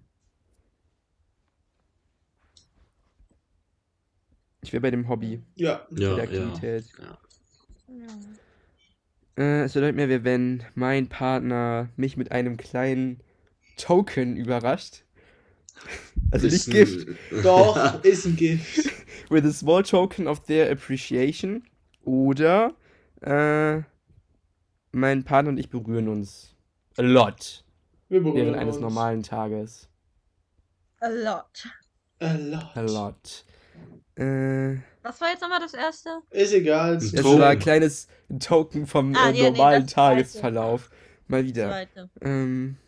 Ich 4.63 4.73
wäre 4.73 4.81
bei 4.81 4.91
dem 4.91 5.09
Hobby, 5.09 5.43
Ja. 5.57 5.87
bei 5.91 6.01
Ja, 6.01 6.15
der 6.15 6.25
ja. 6.25 6.25
Aktivität. 6.25 6.85
Ja. 6.99 7.19
Äh, 9.37 9.63
es 9.65 9.73
bedeutet 9.75 9.97
mir, 9.97 10.25
wenn 10.25 10.63
mein 10.75 11.09
Partner 11.09 11.89
mich 11.97 12.17
mit 12.17 12.31
einem 12.33 12.57
kleinen 12.57 13.21
Token 13.77 14.37
überrascht. 14.37 15.03
Also 16.31 16.47
nicht 16.47 16.55
Ist 16.57 16.69
ein- 16.69 16.73
Gift. 16.73 17.09
Doch, 17.45 18.03
ist 18.03 18.25
ein 18.27 18.37
Gift. 18.37 18.91
With 19.31 19.45
a 19.45 19.51
small 19.53 19.83
token 19.83 20.27
of 20.27 20.45
their 20.45 20.71
appreciation. 20.71 21.63
Oder 22.03 22.75
äh, 23.21 23.83
mein 24.93 25.25
Partner 25.25 25.51
und 25.51 25.59
ich 25.59 25.71
berühren 25.71 26.09
uns. 26.09 26.55
A 26.97 27.03
lot. 27.03 27.65
Wir 28.09 28.21
berühren 28.21 28.47
Während 28.47 28.57
eines 28.59 28.77
uns. 28.77 28.83
normalen 28.83 29.23
Tages. 29.23 29.89
A 31.01 31.09
lot. 31.09 31.69
A 32.21 32.33
lot. 32.35 32.77
A 32.77 32.81
lot. 32.81 33.45
Äh, 34.17 34.77
Was 35.05 35.21
war 35.21 35.29
jetzt 35.29 35.43
nochmal 35.43 35.61
das 35.61 35.75
erste? 35.75 36.23
Ist 36.31 36.55
egal. 36.55 36.93
Ein 36.95 36.97
es 36.97 37.13
Token. 37.13 37.39
war 37.39 37.51
ein 37.51 37.59
kleines 37.59 38.09
Token 38.41 38.87
vom 38.87 39.15
Ah, 39.15 39.29
äh, 39.29 39.33
ja, 39.37 39.51
nee, 39.51 39.51
normalen 39.51 39.83
das 39.83 39.93
zweite. 39.93 40.17
Tagesverlauf. 40.23 40.91
Mal 41.29 41.45
wieder. 41.45 41.87
Ähm, 42.23 42.79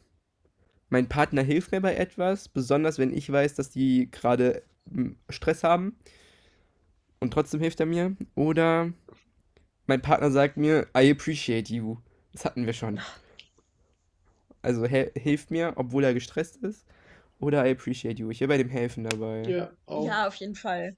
mein 0.89 1.09
Partner 1.11 1.43
hilft 1.43 1.73
mir 1.73 1.83
bei 1.83 1.95
etwas, 1.95 2.49
besonders 2.49 2.99
wenn 2.99 3.13
ich 3.13 3.31
weiß, 3.31 3.55
dass 3.55 3.69
die 3.69 4.11
gerade 4.11 4.63
mm, 4.87 5.11
Stress 5.29 5.63
haben. 5.63 5.99
Und 7.21 7.33
trotzdem 7.33 7.61
hilft 7.61 7.81
er 7.81 7.87
mir. 7.87 8.17
Oder 8.35 8.95
mein 9.87 10.01
Partner 10.01 10.31
sagt 10.31 10.57
mir, 10.57 10.87
I 10.97 11.11
appreciate 11.11 11.71
you. 11.71 11.99
Das 12.33 12.47
hatten 12.47 12.65
wir 12.65 12.73
schon. 12.73 12.99
Also 14.63 14.87
hilft 14.87 15.51
mir, 15.51 15.75
obwohl 15.77 16.03
er 16.03 16.15
gestresst 16.15 16.57
ist. 16.57 16.87
Oder 17.41 17.67
I 17.67 17.73
appreciate 17.73 18.19
you. 18.19 18.31
Ich 18.31 18.41
wäre 18.41 18.49
bei 18.49 18.57
dem 18.57 18.71
Helfen 18.71 19.05
dabei. 19.05 19.43
Ja, 19.43 19.71
auch. 19.85 20.07
Ja, 20.07 20.27
auf 20.27 20.37
jeden 20.37 20.55
Fall. 20.55 20.97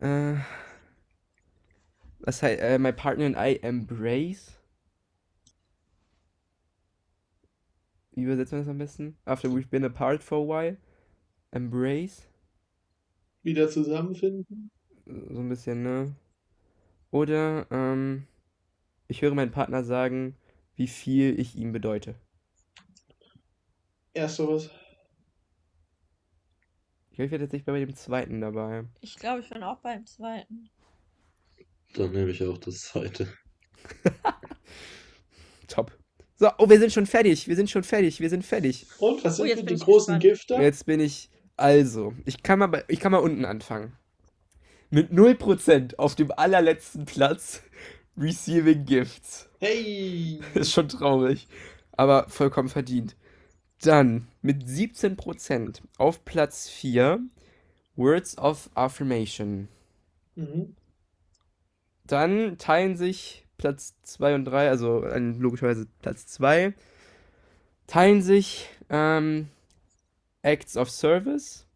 Äh, 0.00 0.36
was 2.20 2.42
heißt, 2.42 2.60
äh, 2.60 2.78
my 2.78 2.92
partner 2.92 3.26
and 3.26 3.36
I 3.36 3.58
embrace? 3.62 4.58
Wie 8.12 8.22
übersetzt 8.22 8.52
man 8.52 8.62
das 8.62 8.68
am 8.68 8.78
besten? 8.78 9.16
After 9.24 9.48
we've 9.48 9.68
been 9.68 9.84
apart 9.84 10.22
for 10.22 10.38
a 10.38 10.46
while. 10.46 10.76
Embrace? 11.50 12.28
Wieder 13.42 13.68
zusammenfinden. 13.68 14.70
So 15.06 15.38
ein 15.40 15.48
bisschen, 15.48 15.82
ne? 15.82 16.14
Oder, 17.10 17.66
ähm, 17.70 18.26
ich 19.06 19.22
höre 19.22 19.34
meinen 19.34 19.52
Partner 19.52 19.82
sagen, 19.82 20.36
wie 20.76 20.88
viel 20.88 21.38
ich 21.40 21.56
ihm 21.56 21.72
bedeute. 21.72 22.14
Ich 24.12 24.36
glaube, 24.36 24.60
ich 27.24 27.30
werde 27.30 27.44
tatsächlich 27.44 27.66
bei 27.66 27.78
dem 27.78 27.94
zweiten 27.94 28.40
dabei. 28.40 28.84
Ich 29.00 29.16
glaube, 29.16 29.40
ich 29.40 29.48
bin 29.50 29.62
auch 29.62 29.78
beim 29.80 30.06
zweiten. 30.06 30.70
Dann 31.94 32.12
nehme 32.12 32.30
ich 32.30 32.42
auch 32.44 32.58
das 32.58 32.80
zweite. 32.80 33.28
Top. 35.68 35.96
So, 36.36 36.48
oh, 36.58 36.68
wir 36.68 36.78
sind 36.78 36.92
schon 36.92 37.06
fertig. 37.06 37.48
Wir 37.48 37.56
sind 37.56 37.70
schon 37.70 37.82
fertig. 37.82 38.20
Wir 38.20 38.30
sind 38.30 38.44
fertig. 38.44 38.86
Und 38.98 39.24
was 39.24 39.40
Oh, 39.40 39.44
sind 39.44 39.56
bin 39.56 39.76
die 39.76 39.82
großen 39.82 40.20
gespannt. 40.20 40.22
Gifte? 40.22 40.54
Jetzt 40.54 40.86
bin 40.86 41.00
ich. 41.00 41.30
Also, 41.56 42.14
ich 42.24 42.42
kann 42.44 42.60
mal, 42.60 42.68
bei, 42.68 42.84
ich 42.86 43.00
kann 43.00 43.10
mal 43.10 43.18
unten 43.18 43.44
anfangen. 43.44 43.96
Mit 44.90 45.10
0% 45.10 45.96
auf 45.96 46.14
dem 46.14 46.30
allerletzten 46.30 47.04
Platz 47.04 47.62
Receiving 48.16 48.84
Gifts. 48.84 49.48
Hey! 49.58 50.40
Ist 50.54 50.72
schon 50.72 50.88
traurig, 50.88 51.48
aber 51.92 52.28
vollkommen 52.28 52.68
verdient. 52.68 53.16
Dann 53.80 54.28
mit 54.42 54.64
17% 54.64 55.80
auf 55.98 56.24
Platz 56.24 56.68
4 56.68 57.20
Words 57.96 58.38
of 58.38 58.70
Affirmation. 58.74 59.68
Mhm. 60.34 60.74
Dann 62.04 62.58
teilen 62.58 62.96
sich 62.96 63.46
Platz 63.58 63.94
2 64.02 64.36
und 64.36 64.44
3, 64.46 64.68
also 64.68 65.04
äh, 65.04 65.18
logischerweise 65.18 65.86
Platz 66.00 66.26
2, 66.26 66.72
teilen 67.86 68.22
sich 68.22 68.68
ähm, 68.88 69.48
Acts 70.42 70.76
of 70.76 70.90
Service 70.90 71.66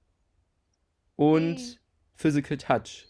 und 1.17 1.59
Yay. 1.59 1.79
Physical 2.15 2.57
Touch. 2.57 3.07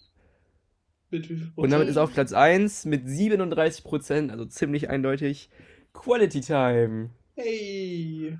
Und 1.56 1.70
damit 1.70 1.88
ist 1.88 1.98
auf 1.98 2.14
Platz 2.14 2.32
1 2.32 2.86
mit 2.86 3.06
37%, 3.06 4.30
also 4.30 4.46
ziemlich 4.46 4.88
eindeutig, 4.88 5.50
Quality 5.92 6.40
Time. 6.40 7.10
Hey! 7.34 8.38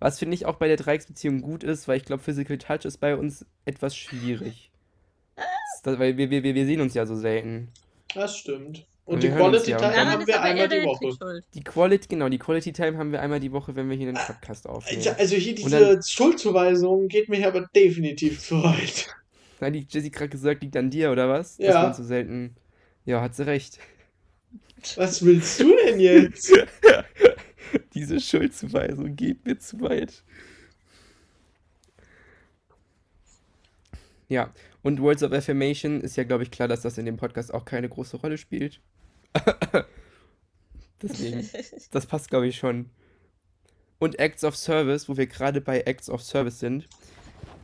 Was 0.00 0.18
finde 0.18 0.34
ich 0.34 0.46
auch 0.46 0.56
bei 0.56 0.66
der 0.68 0.76
Dreiecksbeziehung 0.76 1.42
gut 1.42 1.62
ist, 1.62 1.86
weil 1.86 1.96
ich 1.96 2.04
glaube, 2.04 2.22
Physical 2.22 2.58
Touch 2.58 2.84
ist 2.84 2.98
bei 2.98 3.16
uns 3.16 3.46
etwas 3.64 3.96
schwierig. 3.96 4.70
Das, 5.84 5.98
weil 5.98 6.16
wir, 6.16 6.30
wir, 6.30 6.42
wir 6.42 6.66
sehen 6.66 6.80
uns 6.80 6.94
ja 6.94 7.06
so 7.06 7.14
selten. 7.16 7.68
Das 8.14 8.36
stimmt. 8.36 8.86
Und 9.04 9.22
Wir 9.22 9.30
die 9.30 9.36
Quality 9.36 9.70
ja. 9.72 9.76
Time 9.78 10.10
haben 10.12 10.26
wir 10.26 10.40
einmal 10.42 10.68
die 10.68 10.82
Woche. 10.84 11.12
schuld. 11.16 11.44
Die 11.54 11.62
Quality, 11.64 12.06
genau, 12.08 12.28
die 12.28 12.38
Quality 12.38 12.72
Time 12.72 12.98
haben 12.98 13.10
wir 13.10 13.20
einmal 13.20 13.40
die 13.40 13.50
Woche, 13.50 13.74
wenn 13.74 13.88
wir 13.90 13.96
hier 13.96 14.08
einen 14.08 14.16
Podcast 14.16 14.68
aufnehmen. 14.68 15.02
Also, 15.18 15.34
hier 15.36 15.52
Und 15.52 15.58
diese 15.58 15.94
dann- 15.94 16.02
Schuldzuweisung 16.02 17.08
geht 17.08 17.28
mir 17.28 17.36
hier 17.36 17.48
aber 17.48 17.68
definitiv 17.74 18.40
zu 18.40 18.62
weit. 18.62 19.08
Nein, 19.60 19.72
die 19.72 19.86
Jessie 19.88 20.10
gerade 20.10 20.28
gesagt, 20.28 20.62
liegt 20.62 20.76
an 20.76 20.90
dir, 20.90 21.10
oder 21.10 21.28
was? 21.28 21.56
Dass 21.56 21.66
Ja. 21.68 21.82
wir 21.82 21.88
uns 21.88 21.96
so 21.96 22.04
selten. 22.04 22.54
Ja, 23.04 23.20
hat 23.20 23.34
sie 23.34 23.46
recht. 23.46 23.78
Was 24.96 25.24
willst 25.24 25.60
du 25.60 25.74
denn 25.84 25.98
jetzt? 26.00 26.52
Diese 27.94 28.20
Schuldzuweisung 28.20 29.16
geht 29.16 29.44
mir 29.44 29.58
zu 29.58 29.80
weit. 29.80 30.22
Ja, 34.28 34.52
und 34.82 35.00
Words 35.00 35.22
of 35.22 35.32
Affirmation 35.32 36.00
ist 36.00 36.16
ja, 36.16 36.24
glaube 36.24 36.42
ich, 36.42 36.50
klar, 36.50 36.66
dass 36.66 36.80
das 36.80 36.96
in 36.96 37.04
dem 37.04 37.18
Podcast 37.18 37.52
auch 37.52 37.64
keine 37.64 37.88
große 37.88 38.16
Rolle 38.16 38.38
spielt. 38.38 38.80
Deswegen, 41.02 41.48
das 41.90 42.06
passt, 42.06 42.30
glaube 42.30 42.46
ich, 42.46 42.56
schon. 42.56 42.88
Und 43.98 44.18
Acts 44.18 44.42
of 44.42 44.56
Service, 44.56 45.08
wo 45.08 45.16
wir 45.16 45.26
gerade 45.26 45.60
bei 45.60 45.82
Acts 45.82 46.08
of 46.08 46.22
Service 46.22 46.58
sind. 46.58 46.88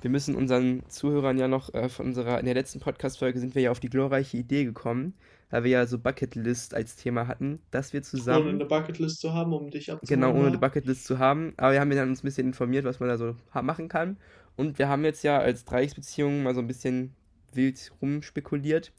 Wir 0.02 0.10
müssen 0.10 0.36
unseren 0.36 0.88
Zuhörern 0.88 1.38
ja 1.38 1.48
noch 1.48 1.74
äh, 1.74 1.88
von 1.88 2.06
unserer, 2.06 2.38
in 2.38 2.44
der 2.44 2.54
letzten 2.54 2.78
Podcast-Folge 2.78 3.40
sind 3.40 3.54
wir 3.54 3.62
ja 3.62 3.70
auf 3.70 3.80
die 3.80 3.90
glorreiche 3.90 4.36
Idee 4.36 4.64
gekommen, 4.64 5.14
da 5.50 5.64
wir 5.64 5.70
ja 5.70 5.86
so 5.86 5.98
Bucketlist 5.98 6.74
als 6.74 6.96
Thema 6.96 7.26
hatten, 7.26 7.60
dass 7.70 7.92
wir 7.92 8.02
zusammen. 8.02 8.42
Ohne 8.42 8.50
eine 8.50 8.64
Bucketlist 8.66 9.20
zu 9.20 9.32
haben, 9.32 9.52
um 9.52 9.70
dich 9.70 9.90
abzuholen. 9.90 10.20
Genau, 10.20 10.38
ohne 10.38 10.48
eine 10.48 10.58
Bucketlist 10.58 11.04
zu 11.04 11.18
haben. 11.18 11.54
Aber 11.56 11.72
wir 11.72 11.80
haben 11.80 11.90
ja 11.90 11.98
dann 11.98 12.10
uns 12.10 12.22
ein 12.22 12.26
bisschen 12.26 12.46
informiert, 12.46 12.84
was 12.84 13.00
man 13.00 13.08
da 13.08 13.16
so 13.16 13.34
machen 13.54 13.88
kann. 13.88 14.18
Und 14.56 14.78
wir 14.78 14.88
haben 14.88 15.04
jetzt 15.04 15.22
ja 15.22 15.38
als 15.38 15.64
Dreiecksbeziehung 15.64 16.42
mal 16.42 16.54
so 16.54 16.60
ein 16.60 16.66
bisschen 16.66 17.14
wild 17.52 17.92
rumspekuliert, 18.02 18.92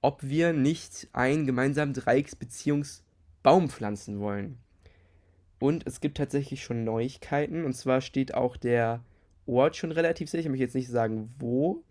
ob 0.00 0.22
wir 0.22 0.52
nicht 0.52 1.08
einen 1.12 1.46
gemeinsamen 1.46 1.92
Dreiecksbeziehungsbaum 1.92 3.68
pflanzen 3.68 4.18
wollen. 4.18 4.58
Und 5.60 5.86
es 5.86 6.00
gibt 6.00 6.16
tatsächlich 6.16 6.64
schon 6.64 6.82
Neuigkeiten. 6.82 7.64
Und 7.64 7.74
zwar 7.74 8.00
steht 8.00 8.34
auch 8.34 8.56
der 8.56 9.04
Ort 9.46 9.76
schon 9.76 9.92
relativ 9.92 10.28
sicher. 10.28 10.40
Ich 10.40 10.48
möchte 10.48 10.64
jetzt 10.64 10.74
nicht 10.74 10.88
sagen, 10.88 11.32
wo. 11.38 11.84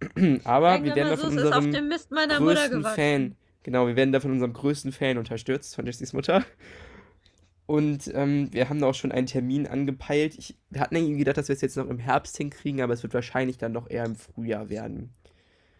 Aber 0.44 0.82
wir 0.82 0.94
werden 0.94 1.10
da 1.10 1.16
so, 1.18 1.26
auf 1.26 1.32
unserem 1.32 1.72
dem 1.72 1.88
Mist 1.88 2.10
meiner 2.10 2.40
Mutter 2.40 2.70
größten. 2.70 2.84
Fan. 2.84 3.36
Genau, 3.62 3.86
wir 3.86 3.96
werden 3.96 4.12
da 4.12 4.20
von 4.20 4.30
unserem 4.32 4.52
größten 4.52 4.92
Fan 4.92 5.18
unterstützt, 5.18 5.74
von 5.74 5.84
Jessys 5.86 6.12
Mutter. 6.12 6.44
Und 7.66 8.10
ähm, 8.14 8.48
wir 8.52 8.68
haben 8.68 8.80
da 8.80 8.86
auch 8.88 8.94
schon 8.94 9.12
einen 9.12 9.26
Termin 9.26 9.66
angepeilt. 9.66 10.34
Ich, 10.38 10.56
wir 10.70 10.80
hatten 10.80 10.96
irgendwie 10.96 11.18
gedacht, 11.18 11.36
dass 11.36 11.48
wir 11.48 11.54
es 11.54 11.60
jetzt 11.60 11.76
noch 11.76 11.88
im 11.88 11.98
Herbst 11.98 12.36
hinkriegen, 12.36 12.80
aber 12.80 12.94
es 12.94 13.02
wird 13.02 13.14
wahrscheinlich 13.14 13.58
dann 13.58 13.74
doch 13.74 13.88
eher 13.88 14.04
im 14.06 14.16
Frühjahr 14.16 14.68
werden. 14.70 15.10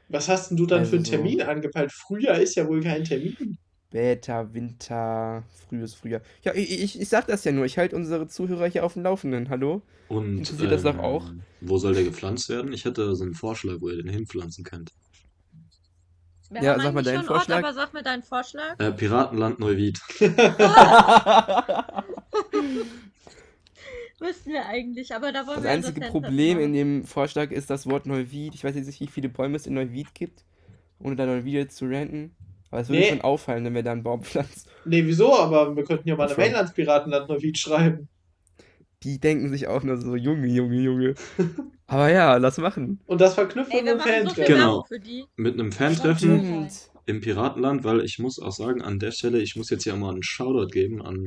Was 0.08 0.28
hast 0.28 0.50
denn 0.50 0.56
du 0.56 0.66
dann 0.66 0.84
für 0.84 0.96
einen 0.96 1.04
Also 1.04 1.10
so- 1.12 1.16
Termin 1.16 1.42
angepeilt? 1.42 1.90
Frühjahr 1.92 2.38
ist 2.38 2.54
ja 2.54 2.66
wohl 2.68 2.80
kein 2.82 3.04
Termin. 3.04 3.58
Später, 3.88 4.54
Winter, 4.54 5.42
frühes 5.68 5.94
Frühjahr. 5.94 6.20
Ja, 6.44 6.54
ich, 6.54 6.70
ich, 6.80 7.00
ich 7.00 7.08
sag 7.08 7.26
das 7.26 7.42
ja 7.42 7.50
nur. 7.50 7.64
Ich 7.64 7.76
halte 7.76 7.96
unsere 7.96 8.28
Zuhörer 8.28 8.68
hier 8.68 8.84
auf 8.84 8.92
dem 8.92 9.02
Laufenden. 9.02 9.48
Hallo? 9.48 9.82
Und 10.06 10.38
Interessiert 10.38 10.70
das 10.70 10.82
doch 10.84 10.98
auch? 10.98 11.28
ähm, 11.28 11.42
wo 11.60 11.76
soll 11.78 11.94
der 11.94 12.04
gepflanzt 12.04 12.48
werden? 12.50 12.72
Ich 12.72 12.84
hätte 12.84 13.16
so 13.16 13.24
einen 13.24 13.34
Vorschlag, 13.34 13.80
wo 13.80 13.88
ihr 13.88 13.96
den 14.00 14.08
hinpflanzen 14.12 14.62
könnt. 14.62 14.92
Wir 16.50 16.62
Ja, 16.62 16.72
haben 16.72 16.80
sag 16.82 16.94
mal 16.94 17.02
deinen 17.02 17.14
schon 17.16 17.20
einen 17.20 17.28
Ort, 17.28 17.36
Vorschlag. 17.46 17.58
aber 17.58 17.72
sag 17.72 17.92
mir 17.94 18.02
deinen 18.02 18.22
Vorschlag. 18.22 18.78
Äh, 18.78 18.90
Piratenland 18.92 19.58
Neuwied. 19.60 20.00
Müssten 24.20 24.52
wir 24.52 24.66
eigentlich, 24.66 25.14
aber 25.14 25.32
da 25.32 25.46
wollen 25.46 25.62
Das 25.62 25.64
wir 25.64 25.70
unser 25.76 25.88
einzige 25.88 26.00
Problem 26.08 26.56
machen. 26.58 26.64
in 26.66 26.72
dem 26.74 27.04
Vorschlag 27.04 27.50
ist 27.50 27.70
das 27.70 27.88
Wort 27.88 28.04
Neuwied. 28.06 28.54
Ich 28.54 28.64
weiß 28.64 28.74
jetzt 28.74 28.86
nicht, 28.86 29.00
wie 29.00 29.06
viele 29.06 29.28
Bäume 29.30 29.56
es 29.56 29.66
in 29.66 29.74
Neuwied 29.74 30.14
gibt, 30.14 30.44
ohne 30.98 31.16
da 31.16 31.24
Neuwied 31.24 31.54
jetzt 31.54 31.76
zu 31.76 31.86
ranten. 31.86 32.34
Aber 32.70 32.82
es 32.82 32.88
würde 32.88 33.00
Nee. 33.00 33.08
schon 33.08 33.22
auffallen, 33.22 33.64
wenn 33.64 33.74
wir 33.74 33.82
da 33.82 33.92
einen 33.92 34.02
Baum 34.02 34.22
pflanzen. 34.22 34.68
Nee, 34.84 35.04
wieso? 35.06 35.34
Aber 35.36 35.74
wir 35.74 35.84
könnten 35.84 36.08
ja 36.08 36.16
mal 36.16 36.26
eine. 36.28 36.36
Mainlandspiratenland 36.36 37.28
Neuwied 37.28 37.56
schreiben. 37.58 38.08
Die 39.02 39.18
denken 39.18 39.48
sich 39.48 39.66
auch 39.66 39.82
nur 39.82 39.96
so, 39.96 40.14
Junge, 40.14 40.46
Junge, 40.46 40.80
Junge. 40.80 41.14
Aber 41.86 42.10
ja, 42.10 42.36
lass 42.36 42.58
machen. 42.58 43.00
Und 43.06 43.20
das 43.20 43.36
Ey, 43.70 43.84
wir 43.84 43.84
wir 43.84 43.94
mit 43.94 44.02
so 44.02 44.34
viel 44.34 44.44
Fantreffen. 44.44 44.44
Genau. 44.46 44.86
Mit 45.36 45.54
einem 45.54 45.72
Fan-Treffen 45.72 46.68
im 47.06 47.20
Piratenland, 47.20 47.82
weil 47.82 48.04
ich 48.04 48.18
muss 48.18 48.38
auch 48.38 48.52
sagen, 48.52 48.82
an 48.82 48.98
der 48.98 49.10
Stelle, 49.10 49.40
ich 49.40 49.56
muss 49.56 49.70
jetzt 49.70 49.84
hier 49.84 49.96
mal 49.96 50.12
einen 50.12 50.22
Shoutout 50.22 50.68
geben 50.68 51.02
an 51.02 51.26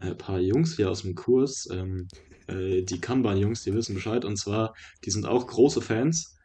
äh, 0.00 0.10
ein 0.10 0.18
paar 0.18 0.40
Jungs 0.40 0.76
hier 0.76 0.90
aus 0.90 1.02
dem 1.02 1.14
Kurs. 1.14 1.68
Ähm, 1.72 2.06
äh, 2.46 2.82
die 2.82 3.00
Kanban-Jungs, 3.00 3.64
die 3.64 3.74
wissen 3.74 3.94
Bescheid. 3.94 4.24
Und 4.24 4.36
zwar, 4.36 4.74
die 5.04 5.10
sind 5.10 5.26
auch 5.26 5.46
große 5.46 5.80
Fans. 5.80 6.36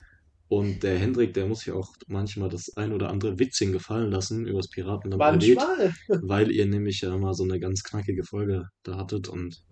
Und 0.47 0.83
der 0.83 0.99
Hendrik, 0.99 1.33
der 1.33 1.47
muss 1.47 1.65
ja 1.65 1.75
auch 1.75 1.93
manchmal 2.07 2.49
das 2.49 2.75
ein 2.75 2.91
oder 2.91 3.09
andere 3.09 3.39
Witzchen 3.39 3.71
gefallen 3.71 4.11
lassen 4.11 4.45
übers 4.45 4.69
Piratenland 4.69 5.21
Neuwied. 5.21 5.55
Manchmal. 5.55 5.93
weil 6.23 6.51
ihr 6.51 6.65
nämlich 6.65 7.01
ja 7.01 7.17
mal 7.17 7.33
so 7.33 7.43
eine 7.43 7.59
ganz 7.59 7.83
knackige 7.83 8.25
Folge 8.25 8.67
da 8.83 8.97
hattet 8.97 9.29
und 9.29 9.63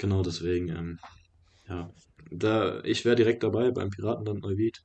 genau 0.00 0.22
deswegen, 0.22 0.68
ähm, 0.70 0.98
ja, 1.68 1.88
da, 2.32 2.82
ich 2.82 3.04
wäre 3.04 3.14
direkt 3.16 3.42
dabei 3.44 3.70
beim 3.70 3.90
Piratenland 3.90 4.42
Neuwied. 4.42 4.82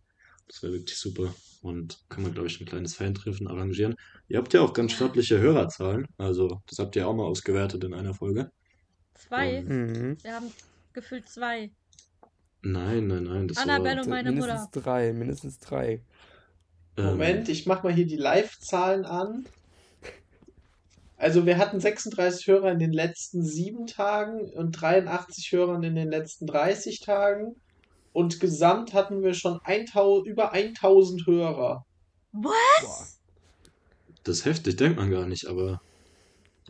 Das 0.48 0.62
wäre 0.62 0.74
wirklich 0.74 0.98
super 1.00 1.34
und 1.64 2.00
können 2.10 2.28
wir, 2.28 2.34
glaube 2.34 2.48
ich, 2.48 2.62
ein 2.62 2.68
kleines 2.68 2.94
Fan-Treffen 2.96 3.48
arrangieren. 3.48 3.96
Ihr 4.28 4.38
habt 4.38 4.54
ja 4.54 4.62
auch 4.62 4.74
ganz 4.74 4.92
stattliche 4.92 5.40
Hörerzahlen, 5.40 6.06
also 6.20 6.62
das 6.70 6.78
habt 6.78 6.96
ihr 6.96 7.08
auch 7.08 7.16
mal 7.16 7.24
ausgewertet 7.26 7.84
in 7.84 7.94
einer 7.96 8.14
Folge. 8.14 8.52
Zwei. 9.16 9.60
Und- 9.60 9.70
Mhm. 9.70 10.18
Wir 10.24 10.36
haben 10.36 10.52
gefühlt 10.94 11.28
zwei. 11.28 11.72
Nein, 12.62 13.08
nein, 13.08 13.24
nein, 13.24 13.48
das 13.48 13.58
Annabelle 13.58 13.98
war, 13.98 14.04
und 14.04 14.10
meine 14.10 14.32
mindestens 14.32 14.62
Mutter. 14.66 14.82
drei, 14.82 15.14
mindestens 15.14 15.60
drei. 15.60 16.02
ähm, 16.98 17.06
Moment, 17.06 17.50
ich 17.50 17.66
mach 17.66 17.84
mal 17.84 17.94
hier 17.94 18.06
die 18.08 18.16
Live-Zahlen 18.18 19.06
an. 19.06 19.46
Also 21.18 21.46
wir 21.46 21.58
hatten 21.58 21.80
36 21.80 22.48
Hörer 22.48 22.72
in 22.72 22.80
den 22.80 22.94
letzten 22.94 23.44
sieben 23.44 23.88
Tagen 23.88 24.52
und 24.54 24.72
83 24.72 25.52
Hörern 25.52 25.84
in 25.84 25.96
den 25.96 26.10
letzten 26.10 26.46
30 26.46 27.00
Tagen. 27.00 27.56
Und 28.12 28.40
gesamt 28.40 28.94
hatten 28.94 29.24
wir 29.24 29.34
schon 29.34 29.60
1000, 29.64 30.28
über 30.28 30.52
1000 30.52 31.26
Hörer. 31.26 31.86
Was? 32.32 33.16
das 34.26 34.40
ist 34.40 34.46
heftig, 34.46 34.76
denkt 34.76 34.98
man 34.98 35.12
gar 35.12 35.28
nicht, 35.28 35.46
aber 35.48 35.82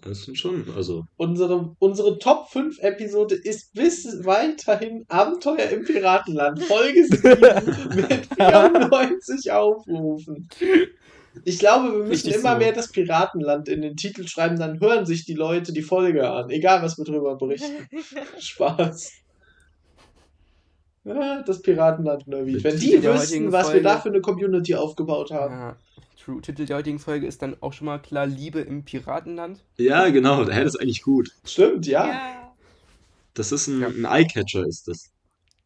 das 0.01 0.23
sind 0.23 0.37
schon, 0.37 0.69
also 0.75 1.05
Unsere, 1.17 1.75
unsere 1.79 2.19
Top 2.19 2.49
5 2.49 2.79
Episode 2.79 3.33
ist 3.33 3.73
bis 3.73 4.05
weiterhin 4.25 5.05
Abenteuer 5.07 5.69
im 5.69 5.83
Piratenland, 5.83 6.61
Folge 6.63 7.07
7 7.07 7.95
mit 7.95 8.27
94 8.35 9.51
Aufrufen. 9.51 10.49
Ich 11.43 11.59
glaube, 11.59 11.85
wir 11.91 11.97
müssen 11.99 12.09
Richtig 12.27 12.35
immer 12.35 12.53
so. 12.53 12.57
mehr 12.59 12.71
das 12.71 12.91
Piratenland 12.91 13.67
in 13.67 13.81
den 13.81 13.97
Titel 13.97 14.27
schreiben, 14.27 14.57
dann 14.57 14.79
hören 14.79 15.05
sich 15.05 15.25
die 15.25 15.33
Leute 15.33 15.73
die 15.73 15.81
Folge 15.81 16.29
an, 16.29 16.49
egal 16.49 16.81
was 16.81 16.97
wir 16.97 17.05
drüber 17.05 17.35
berichten. 17.35 17.87
Spaß. 18.39 19.11
Ja, 21.03 21.43
das 21.43 21.61
Piratenland 21.61 22.27
Neuwied. 22.27 22.63
Wenn 22.63 22.79
die 22.79 23.03
wüssten, 23.03 23.51
was 23.51 23.67
wir 23.67 23.71
Folge. 23.73 23.83
da 23.83 23.99
für 23.99 24.09
eine 24.09 24.21
Community 24.21 24.73
aufgebaut 24.75 25.29
haben. 25.31 25.53
Ja, 25.53 25.75
true. 26.23 26.41
Titel 26.41 26.65
der 26.65 26.77
heutigen 26.77 26.97
Folge 26.99 27.27
ist 27.27 27.41
dann 27.43 27.55
auch 27.61 27.73
schon 27.73 27.85
mal 27.85 27.99
klar 27.99 28.25
Liebe 28.25 28.61
im 28.61 28.83
Piratenland. 28.83 29.59
ja, 29.77 30.09
genau, 30.09 30.43
der 30.45 30.63
ist 30.63 30.77
eigentlich 30.81 31.03
gut. 31.03 31.29
Stimmt, 31.45 31.85
ja. 31.85 32.07
Ja. 32.07 32.51
Das 33.35 33.51
ist 33.51 33.67
ein, 33.67 33.81
Ja. 33.81 33.87
ein 33.89 34.05
Eye-Catcher, 34.05 34.65
ist 34.65 34.87
das. 34.87 35.11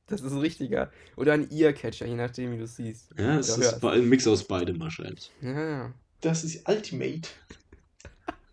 Das 0.09 0.21
ist 0.21 0.31
ein 0.31 0.39
richtiger. 0.39 0.91
Oder 1.15 1.33
ein 1.33 1.49
Earcatcher, 1.51 2.05
je 2.05 2.15
nachdem, 2.15 2.51
wie 2.53 2.57
du 2.57 2.63
es 2.63 2.75
siehst. 2.75 3.09
Ja, 3.17 3.37
es 3.39 3.49
ist 3.49 3.83
ein 3.83 4.09
Mix 4.09 4.27
aus 4.27 4.43
beidem 4.47 4.79
wahrscheinlich. 4.79 5.31
Ja, 5.41 5.69
ja. 5.69 5.93
Das 6.21 6.43
ist 6.43 6.67
Ultimate. 6.67 7.29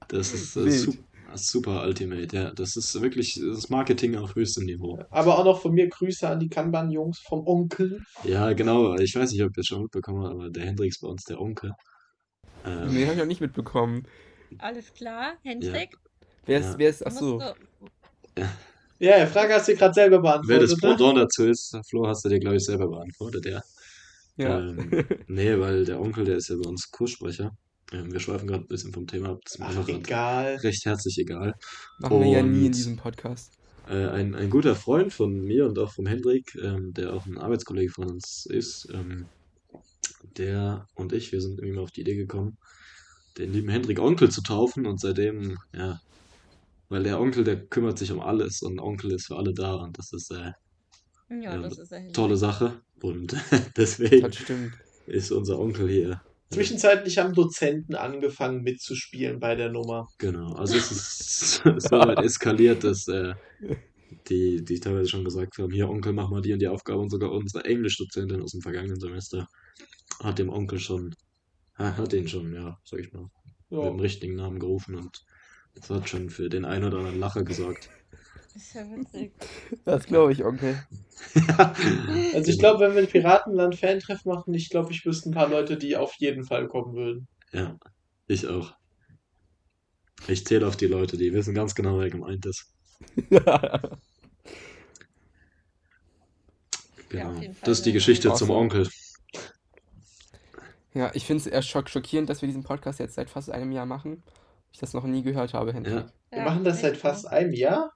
Das 0.08 0.32
ist 0.32 0.56
äh, 0.56 0.70
super, 0.70 0.98
super 1.34 1.82
Ultimate, 1.84 2.36
ja. 2.36 2.50
Das 2.52 2.76
ist 2.76 3.00
wirklich 3.00 3.40
das 3.44 3.68
Marketing 3.70 4.14
auf 4.16 4.34
höchstem 4.36 4.64
Niveau. 4.66 5.02
Aber 5.10 5.38
auch 5.38 5.44
noch 5.44 5.60
von 5.60 5.72
mir 5.72 5.88
Grüße 5.88 6.28
an 6.28 6.38
die 6.38 6.48
Kanban-Jungs 6.48 7.18
vom 7.18 7.46
Onkel. 7.46 8.02
Ja, 8.22 8.52
genau. 8.52 8.94
Ich 8.96 9.14
weiß 9.16 9.32
nicht, 9.32 9.42
ob 9.42 9.56
ihr 9.56 9.60
es 9.62 9.66
schon 9.66 9.82
mitbekommen 9.82 10.22
habt, 10.22 10.34
aber 10.34 10.50
der 10.50 10.64
Hendrik 10.64 10.90
ist 10.90 11.00
bei 11.00 11.08
uns 11.08 11.24
der 11.24 11.40
Onkel. 11.40 11.72
Ähm, 12.64 12.94
Nee, 12.94 13.02
habe 13.04 13.12
ich 13.14 13.18
noch 13.18 13.26
nicht 13.26 13.40
mitbekommen. 13.40 14.06
Alles 14.58 14.94
klar, 14.94 15.34
Hendrik? 15.42 15.96
Wer 16.44 16.60
ist, 16.60 16.66
Ja. 16.66 16.78
wer 16.78 16.90
ist, 16.90 17.04
achso. 17.06 17.38
du- 17.40 18.42
Ja, 18.98 19.24
die 19.24 19.30
Frage 19.30 19.54
hast 19.54 19.68
du 19.68 19.74
gerade 19.76 19.94
selber 19.94 20.16
wer 20.16 20.22
beantwortet. 20.22 20.62
das 20.72 20.80
ne? 20.82 20.88
Pendant 20.88 21.18
dazu 21.18 21.44
ist, 21.44 21.76
Flo, 21.88 22.06
hast 22.06 22.24
du 22.24 22.28
dir, 22.28 22.38
glaube 22.40 22.56
ich, 22.56 22.64
selber 22.64 22.88
beantwortet, 22.88 23.46
ja. 23.46 23.62
Ja. 24.38 24.58
Ähm, 24.60 25.04
nee, 25.28 25.58
weil 25.58 25.84
der 25.84 26.00
Onkel, 26.00 26.24
der 26.24 26.36
ist 26.36 26.48
ja 26.48 26.56
bei 26.56 26.68
uns 26.68 26.90
Kurssprecher. 26.90 27.56
Ähm, 27.92 28.12
wir 28.12 28.20
schweifen 28.20 28.46
gerade 28.48 28.64
ein 28.64 28.68
bisschen 28.68 28.92
vom 28.92 29.06
Thema 29.06 29.30
ab. 29.30 29.40
Das 29.44 29.54
ist 29.54 29.58
mir 29.60 29.66
Ach, 29.66 29.88
egal. 29.88 30.56
recht 30.56 30.84
herzlich 30.84 31.18
egal. 31.18 31.54
Machen 31.98 32.20
wir 32.20 32.28
ja 32.28 32.42
nie 32.42 32.60
in 32.60 32.66
Und- 32.66 32.74
diesem 32.74 32.96
Podcast. 32.96 33.52
Äh, 33.88 34.08
ein, 34.08 34.34
ein 34.34 34.50
guter 34.50 34.74
Freund 34.74 35.12
von 35.12 35.44
mir 35.44 35.66
und 35.66 35.78
auch 35.78 35.92
vom 35.92 36.06
Hendrik, 36.06 36.56
ähm, 36.60 36.92
der 36.92 37.12
auch 37.14 37.24
ein 37.26 37.38
Arbeitskollege 37.38 37.92
von 37.92 38.10
uns 38.10 38.44
ist, 38.46 38.88
ähm, 38.92 39.26
der 40.36 40.86
und 40.96 41.12
ich, 41.12 41.30
wir 41.32 41.40
sind 41.40 41.58
irgendwie 41.58 41.76
mal 41.76 41.82
auf 41.82 41.92
die 41.92 42.00
Idee 42.00 42.16
gekommen, 42.16 42.56
den 43.38 43.52
lieben 43.52 43.68
Hendrik 43.68 44.00
Onkel 44.00 44.30
zu 44.30 44.42
taufen 44.42 44.86
und 44.86 45.00
seitdem, 45.00 45.56
ja, 45.72 46.00
weil 46.88 47.02
der 47.02 47.20
Onkel, 47.20 47.44
der 47.44 47.66
kümmert 47.66 47.98
sich 47.98 48.12
um 48.12 48.20
alles 48.20 48.62
und 48.62 48.78
Onkel 48.80 49.12
ist 49.12 49.26
für 49.26 49.36
alle 49.36 49.52
da 49.54 49.74
und 49.76 49.98
das 49.98 50.12
ist 50.12 50.30
äh, 50.32 50.52
Ja, 51.30 51.54
Ja, 51.54 51.58
das 51.58 51.78
ist 51.78 51.90
Hendrik. 51.92 52.14
tolle 52.14 52.36
Sache 52.36 52.80
und 53.02 53.34
deswegen 53.76 54.22
Das 54.28 54.36
stimmt. 54.36 54.74
ist 55.06 55.30
unser 55.32 55.58
Onkel 55.58 55.88
hier. 55.88 56.20
Zwischenzeitlich 56.50 57.18
haben 57.18 57.34
Dozenten 57.34 57.94
angefangen 57.96 58.62
mitzuspielen 58.62 59.40
bei 59.40 59.54
der 59.56 59.70
Nummer. 59.70 60.06
Genau, 60.18 60.52
also 60.54 60.76
es 60.76 60.90
ist 60.90 61.62
so 61.90 61.96
weit 61.98 62.20
eskaliert, 62.20 62.84
dass 62.84 63.08
äh, 63.08 63.34
die, 64.28 64.64
die 64.64 64.80
teilweise 64.80 65.08
schon 65.10 65.24
gesagt 65.24 65.58
haben, 65.58 65.72
hier 65.72 65.88
Onkel, 65.88 66.12
mach 66.12 66.30
mal 66.30 66.40
die 66.40 66.52
und 66.52 66.60
die 66.60 66.68
Aufgabe 66.68 67.00
und 67.00 67.10
sogar 67.10 67.32
unsere 67.32 67.64
Englischdozentin 67.64 68.42
aus 68.42 68.52
dem 68.52 68.60
vergangenen 68.62 69.00
Semester 69.00 69.46
hat 70.22 70.38
dem 70.38 70.48
Onkel 70.50 70.78
schon, 70.78 71.14
ha- 71.78 71.96
hat 71.96 72.12
den 72.12 72.28
schon, 72.28 72.52
ja, 72.54 72.76
sag 72.84 73.00
ich 73.00 73.12
mal, 73.12 73.26
mit 73.78 73.82
Ja. 73.84 73.90
dem 73.90 74.00
richtigen 74.00 74.36
Namen 74.36 74.58
gerufen 74.60 74.94
und 74.96 75.18
das 75.76 75.90
hat 75.90 76.08
schon 76.08 76.30
für 76.30 76.48
den 76.48 76.64
einen 76.64 76.84
oder 76.84 76.98
anderen 76.98 77.20
Lacher 77.20 77.44
gesorgt. 77.44 77.90
Ist 78.54 78.74
ja 78.74 78.82
witzig. 78.90 79.32
Das 79.84 80.06
glaube 80.06 80.32
ich, 80.32 80.44
Onkel. 80.44 80.82
Also 82.34 82.50
ich 82.50 82.58
glaube, 82.58 82.80
wenn 82.80 82.94
wir 82.94 83.02
ein 83.02 83.08
Piratenland-Fan-Treff 83.08 84.24
machen, 84.24 84.54
ich 84.54 84.70
glaube, 84.70 84.92
ich 84.92 85.04
wüsste 85.04 85.30
ein 85.30 85.34
paar 85.34 85.48
Leute, 85.48 85.76
die 85.76 85.96
auf 85.96 86.14
jeden 86.14 86.44
Fall 86.44 86.66
kommen 86.66 86.94
würden. 86.94 87.28
Ja, 87.52 87.78
ich 88.26 88.46
auch. 88.46 88.74
Ich 90.28 90.46
zähle 90.46 90.66
auf 90.66 90.76
die 90.76 90.86
Leute, 90.86 91.16
die 91.16 91.32
wissen 91.32 91.54
ganz 91.54 91.74
genau, 91.74 91.98
wer 91.98 92.10
gemeint 92.10 92.46
ist. 92.46 92.72
Genau. 97.08 97.34
Fall 97.34 97.54
Das 97.62 97.78
ist 97.78 97.86
die 97.86 97.92
Geschichte 97.92 98.32
zum. 98.34 98.50
Onkel. 98.50 98.88
Ja, 100.94 101.10
ich 101.14 101.24
finde 101.24 101.42
es 101.42 101.46
eher 101.46 101.62
schock 101.62 101.88
schockierend, 101.88 102.28
dass 102.30 102.42
wir 102.42 102.48
diesen 102.48 102.64
Podcast 102.64 102.98
jetzt 102.98 103.14
seit 103.14 103.30
fast 103.30 103.50
einem 103.50 103.70
Jahr 103.70 103.86
machen. 103.86 104.22
Ich 104.76 104.80
das 104.80 104.92
noch 104.92 105.04
nie 105.04 105.22
gehört 105.22 105.54
habe, 105.54 105.72
Hendrik. 105.72 105.94
Ja. 105.94 106.36
Wir 106.36 106.42
machen 106.42 106.62
das 106.62 106.82
seit 106.82 106.98
fast 106.98 107.26
einem 107.26 107.54
Jahr? 107.54 107.94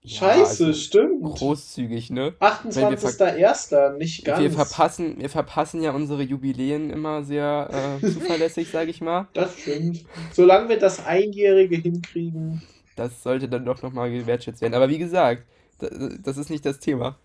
Ja, 0.00 0.18
Scheiße, 0.18 0.66
also 0.66 0.72
stimmt. 0.72 1.24
Großzügig, 1.24 2.10
ne? 2.10 2.36
28.01. 2.38 3.96
nicht 3.96 4.24
ganz. 4.24 4.38
Wir 4.38 4.52
verpassen, 4.52 5.18
wir 5.18 5.28
verpassen 5.28 5.82
ja 5.82 5.90
unsere 5.90 6.22
Jubiläen 6.22 6.90
immer 6.90 7.24
sehr 7.24 7.98
äh, 8.00 8.06
zuverlässig, 8.12 8.70
sage 8.70 8.88
ich 8.92 9.00
mal. 9.00 9.26
Das 9.32 9.58
stimmt. 9.58 10.04
Solange 10.30 10.68
wir 10.68 10.78
das 10.78 11.04
Einjährige 11.04 11.74
hinkriegen. 11.74 12.62
Das 12.94 13.24
sollte 13.24 13.48
dann 13.48 13.64
doch 13.64 13.82
nochmal 13.82 14.12
gewertschätzt 14.12 14.60
werden. 14.60 14.74
Aber 14.74 14.88
wie 14.88 14.98
gesagt, 14.98 15.44
das, 15.80 15.90
das 16.22 16.36
ist 16.36 16.50
nicht 16.50 16.64
das 16.64 16.78
Thema. 16.78 17.18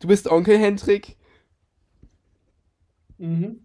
Du 0.00 0.08
bist 0.08 0.28
Onkel 0.28 0.58
Hendrik? 0.58 1.14
Mhm. 3.18 3.64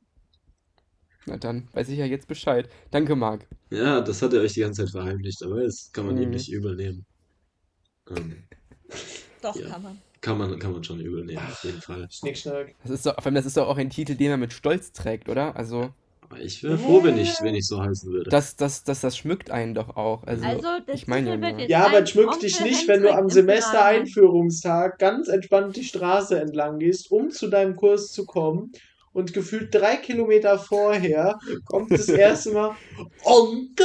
Na 1.29 1.37
dann 1.37 1.67
weiß 1.73 1.89
ich 1.89 1.97
ja 1.99 2.05
jetzt 2.05 2.27
Bescheid. 2.27 2.67
Danke, 2.91 3.15
Marc. 3.15 3.45
Ja, 3.69 4.01
das 4.01 4.21
hat 4.21 4.33
er 4.33 4.41
euch 4.41 4.53
die 4.53 4.61
ganze 4.61 4.83
Zeit 4.83 4.91
verheimlicht, 4.91 5.43
aber 5.43 5.61
das 5.63 5.91
kann 5.93 6.05
man 6.07 6.17
ihm 6.17 6.25
Mhm. 6.29 6.31
nicht 6.31 6.51
übel 6.51 6.75
nehmen. 6.75 7.05
Ähm, 8.09 8.43
Doch, 9.41 9.55
Ja. 9.55 9.67
kann 9.69 9.83
man. 9.83 10.01
kann 10.21 10.37
man, 10.37 10.59
kann 10.59 10.73
man 10.73 10.83
schon 10.83 10.99
übel 10.99 11.23
nehmen, 11.23 11.37
auf 11.37 11.63
jeden 11.63 11.81
Fall. 11.81 12.07
Schnickschnack. 12.09 12.73
Das 12.81 12.91
ist 12.91 13.05
doch, 13.05 13.13
vor 13.15 13.25
allem, 13.27 13.35
das 13.35 13.45
ist 13.45 13.55
doch 13.57 13.67
auch 13.67 13.77
ein 13.77 13.89
Titel, 13.91 14.15
den 14.15 14.31
er 14.31 14.37
mit 14.37 14.51
Stolz 14.53 14.91
trägt, 14.91 15.29
oder? 15.29 15.55
Also, 15.55 15.91
ich 16.41 16.61
wäre 16.63 16.77
froh, 16.77 17.03
wenn 17.03 17.17
ich, 17.17 17.31
wenn 17.41 17.55
ich 17.55 17.65
so 17.67 17.81
heißen 17.81 18.11
würde. 18.11 18.29
das, 18.29 18.55
das, 18.55 18.83
das, 18.83 19.01
das 19.01 19.17
schmückt 19.17 19.49
einen 19.51 19.73
doch 19.75 19.95
auch. 19.95 20.23
Also, 20.23 20.45
Also, 20.45 20.67
das 20.85 20.95
ich 20.95 21.07
meine 21.07 21.29
ja 21.29 21.37
nur. 21.37 21.59
Ja, 21.61 21.85
aber 21.85 22.01
es 22.03 22.09
schmückt 22.09 22.33
Onkel 22.33 22.41
dich 22.49 22.59
nicht, 22.61 22.87
wenn 22.87 23.01
du 23.03 23.11
am 23.13 23.29
Semestereinführungstag 23.29 24.97
ganz 24.99 25.27
entspannt 25.27 25.75
die 25.75 25.83
Straße 25.83 26.39
entlang 26.39 26.79
gehst, 26.79 27.11
um 27.11 27.29
zu 27.29 27.47
deinem 27.47 27.75
Kurs 27.75 28.11
zu 28.11 28.25
kommen. 28.25 28.71
Und 29.19 29.33
gefühlt 29.33 29.75
drei 29.75 29.97
Kilometer 29.97 30.57
vorher 30.57 31.37
kommt 31.65 31.91
das 31.91 32.07
erste 32.07 32.51
Mal 32.53 32.73
Onkel! 33.25 33.83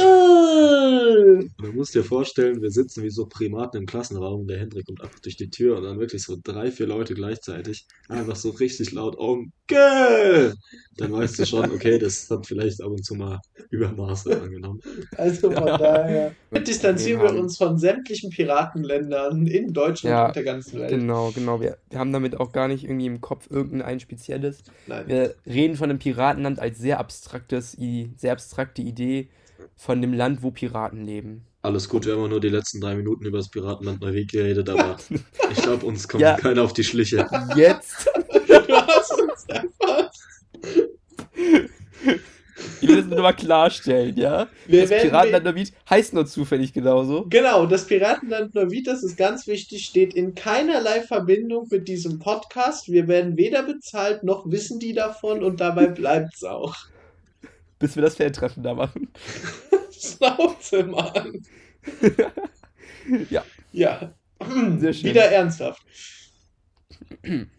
Du 1.57 1.73
musst 1.73 1.93
dir 1.93 2.05
vorstellen, 2.05 2.61
wir 2.61 2.71
sitzen 2.71 3.03
wie 3.03 3.09
so 3.09 3.25
Primaten 3.25 3.81
im 3.81 3.85
Klassenraum 3.85 4.41
und 4.41 4.47
der 4.47 4.59
Hendrik 4.59 4.85
kommt 4.85 5.01
einfach 5.01 5.19
durch 5.19 5.35
die 5.35 5.49
Tür 5.49 5.77
und 5.77 5.83
dann 5.83 5.99
wirklich 5.99 6.23
so 6.23 6.37
drei, 6.41 6.71
vier 6.71 6.87
Leute 6.87 7.15
gleichzeitig 7.15 7.85
einfach 8.07 8.37
so 8.37 8.51
richtig 8.51 8.93
laut 8.93 9.17
Onkel! 9.17 10.53
Dann 10.97 11.11
weißt 11.11 11.39
du 11.39 11.45
schon, 11.45 11.69
okay, 11.71 11.99
das 11.99 12.29
hat 12.29 12.47
vielleicht 12.47 12.81
ab 12.81 12.91
und 12.91 13.03
zu 13.03 13.15
mal 13.15 13.39
Übermaße 13.71 14.39
angenommen. 14.41 14.79
Also 15.17 15.51
von 15.51 15.53
Ja. 15.53 15.77
daher 15.77 16.31
distanzieren 16.65 17.21
wir 17.21 17.35
uns 17.41 17.57
von 17.57 17.77
sämtlichen 17.77 18.29
Piratenländern 18.29 19.45
in 19.47 19.73
Deutschland 19.73 20.13
Ja, 20.13 20.27
und 20.27 20.35
der 20.35 20.43
ganzen 20.43 20.79
Welt. 20.79 20.91
Genau, 20.91 21.31
genau. 21.33 21.59
Wir, 21.59 21.77
wir 21.89 21.99
haben 21.99 22.13
damit 22.13 22.39
auch 22.39 22.51
gar 22.53 22.67
nicht 22.67 22.83
irgendwie 22.83 23.07
im 23.07 23.21
Kopf 23.21 23.49
irgendein 23.49 23.99
spezielles. 23.99 24.63
Nein. 24.87 25.07
Wir 25.07 25.24
reden 25.45 25.75
von 25.77 25.89
einem 25.89 25.99
Piratenland 25.99 26.59
als 26.59 26.77
sehr 26.79 26.99
abstraktes, 26.99 27.71
sehr 28.17 28.31
abstrakte 28.31 28.81
Idee 28.81 29.29
von 29.75 30.01
dem 30.01 30.13
Land, 30.13 30.43
wo 30.43 30.51
Piraten 30.51 31.05
leben. 31.05 31.45
Alles 31.61 31.89
gut, 31.89 32.05
wir 32.05 32.13
haben 32.15 32.29
nur 32.29 32.39
die 32.39 32.49
letzten 32.49 32.79
drei 32.79 32.95
Minuten 32.95 33.25
über 33.25 33.39
das 33.39 33.49
Piratenland 33.49 34.01
Neuwied 34.01 34.31
geredet, 34.31 34.69
aber 34.69 34.97
ich 35.51 35.57
glaube, 35.61 35.85
uns 35.85 36.07
kommt 36.07 36.21
Ja. 36.21 36.35
keiner 36.37 36.63
auf 36.63 36.73
die 36.73 36.83
Schliche. 36.83 37.27
Jetzt, 37.55 38.07
Du 38.47 38.75
hast 38.75 39.11
uns 39.21 39.49
einfach. 39.49 40.11
Ich 42.81 42.87
will 42.87 42.97
das 42.97 43.05
nur 43.05 43.21
mal 43.21 43.33
klarstellen, 43.33 44.15
ja? 44.17 44.47
Wir 44.65 44.81
Das 44.81 44.89
werden- 44.89 45.09
Piratenland 45.09 45.45
Neuwied 45.45 45.73
heißt 45.89 46.13
nur 46.13 46.25
zufällig 46.25 46.71
genauso. 46.73 47.25
Genau, 47.29 47.65
das 47.65 47.85
Piratenland 47.87 48.55
Neuwied, 48.55 48.87
das 48.87 49.03
ist 49.03 49.17
ganz 49.17 49.45
wichtig, 49.47 49.85
steht 49.85 50.13
in 50.13 50.35
keinerlei 50.35 51.01
Verbindung 51.01 51.67
mit 51.69 51.87
diesem 51.87 52.19
Podcast. 52.19 52.89
Wir 52.89 53.07
werden 53.07 53.35
weder 53.37 53.63
bezahlt, 53.63 54.23
noch 54.23 54.49
wissen 54.49 54.79
die 54.79 54.93
davon 54.93 55.43
und 55.43 55.59
dabei 55.59 55.87
bleibt's 55.87 56.43
auch. 56.43 56.75
Bis 57.79 57.95
wir 57.95 58.03
das 58.03 58.15
Fan-Treffen 58.15 58.63
da 58.63 58.73
machen. 58.73 59.09
Schnauze, 59.91 60.83
Mann. 60.83 61.41
Ja. 63.29 63.43
Ja. 63.73 64.11
Sehr 64.77 64.93
schön. 64.93 65.09
Wieder 65.09 65.25
ernsthaft. 65.25 65.81
Können 67.21 67.49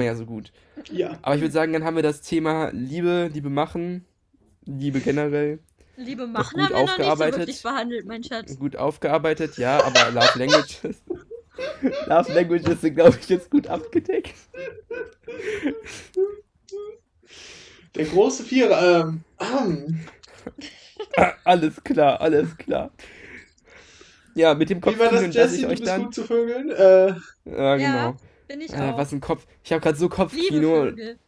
wir 0.00 0.04
ja 0.04 0.14
so 0.16 0.26
gut. 0.26 0.52
Ja. 0.90 1.18
Aber 1.22 1.34
ich 1.34 1.40
würde 1.40 1.52
sagen, 1.52 1.72
dann 1.72 1.84
haben 1.84 1.96
wir 1.96 2.02
das 2.02 2.22
Thema 2.22 2.70
Liebe, 2.72 3.30
Liebe 3.32 3.50
machen, 3.50 4.04
Liebe 4.66 5.00
generell 5.00 5.58
Liebe 5.96 6.26
machen 6.26 6.58
gut 6.60 6.70
haben 6.70 6.72
wir 6.72 7.30
noch 7.30 7.46
nicht 7.46 7.58
so 7.60 7.68
behandelt, 7.68 8.06
mein 8.06 8.24
Schatz. 8.24 8.58
gut 8.58 8.74
aufgearbeitet, 8.76 9.56
ja, 9.58 9.82
aber 9.84 10.10
Love 10.10 10.38
Languages. 10.38 10.80
Love 12.06 12.32
Languages 12.32 12.80
sind, 12.80 12.94
glaube 12.96 13.16
ich, 13.20 13.28
jetzt 13.28 13.48
gut 13.50 13.68
abgedeckt. 13.68 14.34
Der 17.94 18.04
große 18.06 18.42
Vierer. 18.44 19.00
Ähm, 19.02 19.24
ähm, 19.40 20.00
Ah, 21.16 21.32
alles 21.44 21.82
klar, 21.84 22.20
alles 22.20 22.56
klar. 22.56 22.90
Ja, 24.34 24.54
mit 24.54 24.68
dem 24.70 24.84
wie 24.84 24.98
war 24.98 25.10
das, 25.10 25.34
Jesse? 25.34 25.62
Du 25.62 25.68
euch 25.68 25.78
bist 25.78 25.86
dann. 25.86 26.04
gut 26.04 26.14
zu 26.14 26.24
vögeln? 26.24 26.70
Äh, 26.70 27.08
Ja, 27.08 27.16
Ja, 27.44 27.76
genau. 27.76 28.16
Bin 28.48 28.60
ich 28.60 28.72
Äh, 28.72 28.76
auch. 28.76 28.98
was 28.98 29.12
ein 29.12 29.20
Kopf. 29.20 29.46
Ich 29.62 29.72
habe 29.72 29.80
gerade 29.80 29.96
so 29.96 30.06
Liebe 30.06 30.16
Kopfkino. 30.16 30.82
Vögel. 30.86 31.18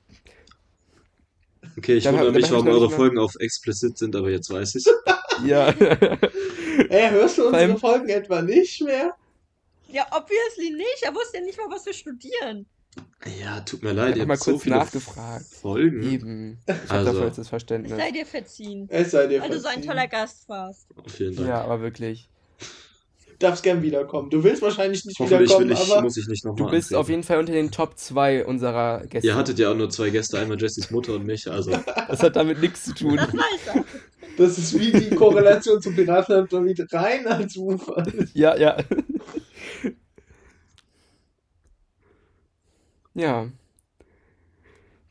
Okay, 1.79 1.97
ich 1.97 2.05
Dann 2.05 2.15
wundere 2.15 2.33
dann 2.33 2.41
mich, 2.41 2.51
hab 2.51 2.59
ich 2.59 2.65
warum 2.67 2.69
eure 2.81 2.91
Folgen 2.91 3.19
auf 3.19 3.35
explizit 3.39 3.99
sind, 3.99 4.17
aber 4.17 4.31
jetzt 4.31 4.51
weiß 4.51 4.75
ich's. 4.77 4.87
Ja. 5.45 5.69
ey, 5.69 7.11
hörst 7.11 7.37
du 7.37 7.49
unsere 7.49 7.77
Folgen 7.79 8.09
etwa 8.09 8.41
nicht 8.41 8.81
mehr? 8.83 9.15
Ja, 9.89 10.07
obviously 10.11 10.71
nicht. 10.75 11.03
Er 11.03 11.15
wusste 11.15 11.37
ja 11.39 11.45
nicht 11.45 11.59
mal, 11.59 11.67
was 11.71 11.85
wir 11.85 11.93
studieren. 11.93 12.65
Ja, 13.43 13.61
tut 13.61 13.83
mir 13.83 13.93
leid, 13.93 14.13
Ich 14.13 14.17
ihr 14.17 14.23
hab 14.23 14.29
mal 14.29 14.35
habt 14.37 14.45
so 14.45 14.53
kurz 14.53 14.63
viele 14.63 14.77
nachgefragt. 14.77 15.45
Folgen. 15.45 16.03
Eben. 16.11 16.59
Ich 16.67 16.73
habe 16.75 16.91
Also. 16.91 17.05
dafür 17.13 17.27
jetzt 17.27 17.37
das 17.39 17.47
Es 17.47 17.49
Verständnis. 17.51 17.99
sei 17.99 18.11
dir 18.11 18.25
verziehen. 18.25 18.87
Es 18.91 19.11
sei 19.11 19.27
dir 19.27 19.43
Weil 19.43 19.51
du 19.51 19.61
so 19.61 19.67
ein 19.69 19.75
verziehen. 19.75 19.91
toller 19.91 20.07
Gast 20.09 20.49
warst. 20.49 20.87
Vielen 21.07 21.37
Dank. 21.37 21.49
Ja, 21.49 21.61
aber 21.63 21.83
wirklich. 21.83 22.31
Darfst 23.39 23.63
gern 23.63 23.83
wiederkommen. 23.83 24.31
Du 24.31 24.43
willst 24.43 24.63
wahrscheinlich 24.63 25.05
nicht 25.05 25.19
Hoffentlich 25.19 25.51
wiederkommen, 25.51 25.69
will 25.71 25.77
ich, 25.77 25.93
aber 25.93 26.03
muss 26.03 26.17
ich 26.17 26.27
nicht 26.27 26.45
Du 26.45 26.49
nochmal 26.49 26.71
bist 26.71 26.95
auf 26.95 27.09
jeden 27.11 27.23
Fall 27.23 27.39
unter 27.39 27.53
den 27.53 27.71
Top 27.71 27.99
2 27.99 28.47
unserer 28.47 29.07
Gäste. 29.07 29.27
Ihr 29.27 29.35
hattet 29.35 29.59
ja 29.59 29.71
auch 29.71 29.77
nur 29.77 29.91
zwei 29.91 30.09
Gäste, 30.11 30.39
einmal 30.39 30.59
Jessys 30.61 30.91
Mutter 30.91 31.15
und 31.15 31.27
mich, 31.27 31.51
also 31.51 31.73
Das 32.09 32.23
hat 32.23 32.37
damit 32.37 32.61
nichts 32.61 32.85
zu 32.85 32.95
tun. 32.95 33.21
Das 34.39 34.57
ist 34.59 34.79
wie 34.79 34.91
die 34.93 35.15
Korrelation 35.15 35.81
zum 35.83 35.95
Piratenland 35.95 36.51
Neuwied 36.53 36.87
reiner 36.93 37.47
Zufall. 37.49 38.29
Ja, 38.35 38.57
ja. 38.57 38.77
Ja. 43.15 43.49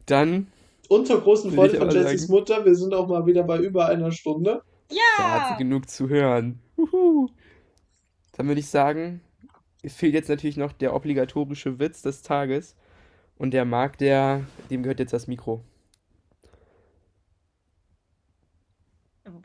Dann 0.06 0.48
Und 0.90 1.08
zur 1.08 1.22
großen 1.22 1.52
Freude 1.52 1.78
von 1.78 1.90
Jessys 1.90 2.22
sagen. 2.22 2.32
Mutter, 2.32 2.66
wir 2.66 2.76
sind 2.76 2.94
auch 2.94 3.08
mal 3.08 3.26
wieder 3.26 3.44
bei 3.44 3.58
über 3.60 3.88
einer 3.88 4.12
Stunde. 4.12 4.62
Da 5.18 5.32
hat 5.34 5.48
sie 5.48 5.52
Ja! 5.54 5.58
genug 5.58 5.90
zu 5.90 6.08
hören. 6.10 6.60
Uhu. 6.78 7.28
Dann 8.36 8.48
würde 8.48 8.60
ich 8.60 8.68
sagen, 8.68 9.22
es 9.82 9.96
fehlt 9.96 10.14
jetzt 10.14 10.30
natürlich 10.30 10.58
noch 10.58 10.74
der 10.74 10.94
obligatorische 10.94 11.80
Witz 11.80 12.02
des 12.02 12.22
Tages. 12.22 12.76
Und 13.38 13.52
der 13.52 13.66
Marc, 13.66 13.98
der, 13.98 14.46
dem 14.70 14.84
gehört 14.84 15.00
jetzt 15.00 15.14
das 15.14 15.28
Mikro. 15.28 15.64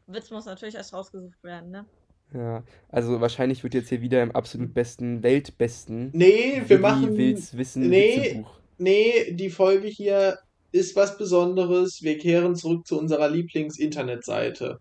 Witz 0.07 0.31
muss 0.31 0.47
natürlich 0.47 0.75
erst 0.75 0.93
rausgesucht 0.93 1.43
werden, 1.43 1.71
ne? 1.71 1.87
Ja, 2.33 2.63
also 2.89 3.21
wahrscheinlich 3.21 3.65
wird 3.65 3.75
jetzt 3.75 3.89
hier 3.89 4.03
wieder 4.03 4.23
im 4.23 4.31
absolut 4.31 4.73
besten, 4.73 5.23
weltbesten 5.23 6.11
Nee, 6.13 6.63
wir 6.65 6.69
Willi 6.69 6.81
machen. 6.81 7.17
Wills 7.17 7.57
Wissen 7.57 7.89
Nee. 7.89 8.17
Witzebuch. 8.17 8.61
Nee, 8.79 9.33
die 9.33 9.51
Folge 9.51 9.89
hier 9.89 10.39
ist 10.73 10.95
was 10.95 11.19
Besonderes. 11.19 12.03
Wir 12.03 12.19
kehren 12.19 12.55
zurück 12.55 12.87
zu 12.87 12.99
unserer 12.99 13.29
Lieblings-Internetseite. 13.29 14.79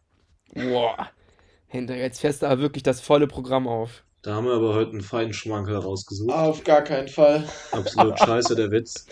Boah. 0.53 1.09
Hendrik, 1.69 1.99
jetzt 1.99 2.19
fährst 2.19 2.41
du 2.41 2.47
aber 2.47 2.61
wirklich 2.61 2.83
das 2.83 2.99
volle 2.99 3.27
Programm 3.27 3.67
auf. 3.67 4.03
Da 4.23 4.33
haben 4.33 4.45
wir 4.45 4.53
aber 4.53 4.73
heute 4.73 4.91
einen 4.91 5.01
feinen 5.01 5.33
Schmankerl 5.33 5.77
rausgesucht. 5.77 6.33
Auf 6.33 6.63
gar 6.63 6.83
keinen 6.83 7.07
Fall. 7.07 7.47
Absolut 7.71 8.19
scheiße, 8.25 8.55
der 8.55 8.71
Witz. 8.71 9.05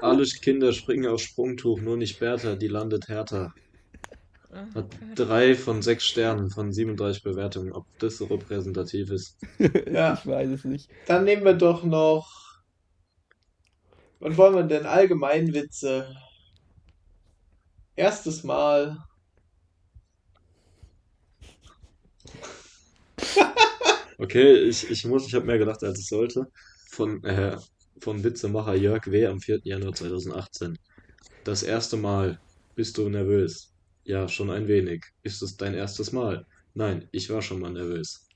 Alle 0.00 0.24
Kinder 0.24 0.72
springen 0.72 1.06
aufs 1.06 1.22
Sprungtuch, 1.22 1.80
nur 1.80 1.96
nicht 1.96 2.20
Bertha, 2.20 2.54
die 2.54 2.68
landet 2.68 3.08
härter. 3.08 3.52
Hat 4.74 4.86
drei 5.14 5.54
von 5.54 5.82
sechs 5.82 6.04
Sternen 6.04 6.50
von 6.50 6.72
37 6.72 7.22
Bewertungen. 7.22 7.72
Ob 7.72 7.86
das 7.98 8.18
so 8.18 8.26
repräsentativ 8.26 9.10
ist? 9.10 9.36
Ja. 9.90 10.14
Ich 10.14 10.26
weiß 10.26 10.50
es 10.50 10.64
nicht. 10.64 10.90
Dann 11.06 11.24
nehmen 11.24 11.44
wir 11.44 11.54
doch 11.54 11.84
noch. 11.84 12.60
Was 14.20 14.36
wollen 14.36 14.54
wir 14.54 14.62
denn? 14.64 14.86
Allgemeinwitze. 14.86 16.14
Erstes 17.96 18.44
Mal. 18.44 19.07
Okay, 24.20 24.54
ich, 24.64 24.90
ich 24.90 25.04
muss, 25.04 25.26
ich 25.28 25.34
habe 25.34 25.46
mehr 25.46 25.58
gedacht, 25.58 25.82
als 25.84 26.00
ich 26.00 26.08
sollte. 26.08 26.46
Von, 26.90 27.22
äh, 27.22 27.56
von 28.00 28.24
Witzemacher 28.24 28.74
Jörg 28.74 29.06
W. 29.06 29.26
am 29.26 29.40
4. 29.40 29.60
Januar 29.62 29.94
2018. 29.94 30.76
Das 31.44 31.62
erste 31.62 31.96
Mal. 31.96 32.40
Bist 32.74 32.98
du 32.98 33.08
nervös? 33.08 33.72
Ja, 34.04 34.26
schon 34.28 34.50
ein 34.50 34.66
wenig. 34.68 35.04
Ist 35.22 35.42
es 35.42 35.56
dein 35.56 35.74
erstes 35.74 36.12
Mal? 36.12 36.46
Nein, 36.74 37.08
ich 37.12 37.30
war 37.30 37.42
schon 37.42 37.60
mal 37.60 37.70
nervös. 37.72 38.26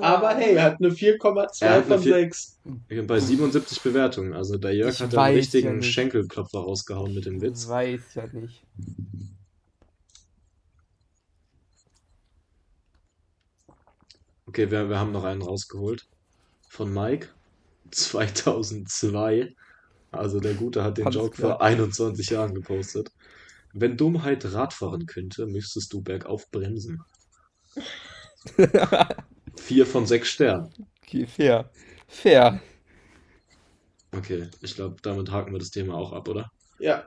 Aber 0.00 0.34
hey, 0.34 0.54
er 0.54 0.62
hat 0.64 0.76
eine 0.80 0.88
4,2 0.90 1.62
Er 1.64 1.70
hat 1.74 1.84
eine 1.84 1.94
von 1.96 2.02
vier- 2.02 2.14
6. 2.14 2.58
Bei 3.06 3.20
77 3.20 3.82
Bewertungen. 3.82 4.32
Also 4.32 4.56
der 4.56 4.74
Jörg 4.74 4.94
Ich 4.94 5.00
hat 5.00 5.14
einen 5.14 5.34
ja 5.34 5.38
richtigen 5.38 5.76
nicht. 5.78 5.92
Schenkelklopfer 5.92 6.60
rausgehauen 6.60 7.12
mit 7.14 7.26
dem 7.26 7.40
Witz. 7.42 7.68
Weiß 7.68 8.14
ja 8.14 8.26
nicht. 8.28 8.62
Okay, 14.52 14.70
wir, 14.70 14.90
wir 14.90 14.98
haben 14.98 15.12
noch 15.12 15.24
einen 15.24 15.40
rausgeholt. 15.40 16.06
Von 16.68 16.92
Mike. 16.92 17.28
2002. 17.90 19.48
Also 20.10 20.40
der 20.40 20.52
Gute 20.52 20.84
hat 20.84 20.98
den 20.98 21.06
Alles 21.06 21.16
Joke 21.16 21.36
klar. 21.36 21.52
vor 21.52 21.62
21 21.62 22.28
Jahren 22.28 22.54
gepostet. 22.54 23.10
Wenn 23.72 23.96
Dummheit 23.96 24.44
Rad 24.52 24.74
fahren 24.74 25.06
könnte, 25.06 25.46
müsstest 25.46 25.90
du 25.94 26.02
bergauf 26.02 26.50
bremsen. 26.50 27.00
Vier 29.56 29.86
von 29.86 30.04
sechs 30.04 30.28
Sternen. 30.28 30.68
Okay, 31.02 31.26
fair. 31.26 31.70
Fair. 32.06 32.60
Okay, 34.14 34.50
ich 34.60 34.74
glaube, 34.74 34.96
damit 35.00 35.30
haken 35.30 35.52
wir 35.52 35.60
das 35.60 35.70
Thema 35.70 35.94
auch 35.94 36.12
ab, 36.12 36.28
oder? 36.28 36.52
Ja. 36.78 37.06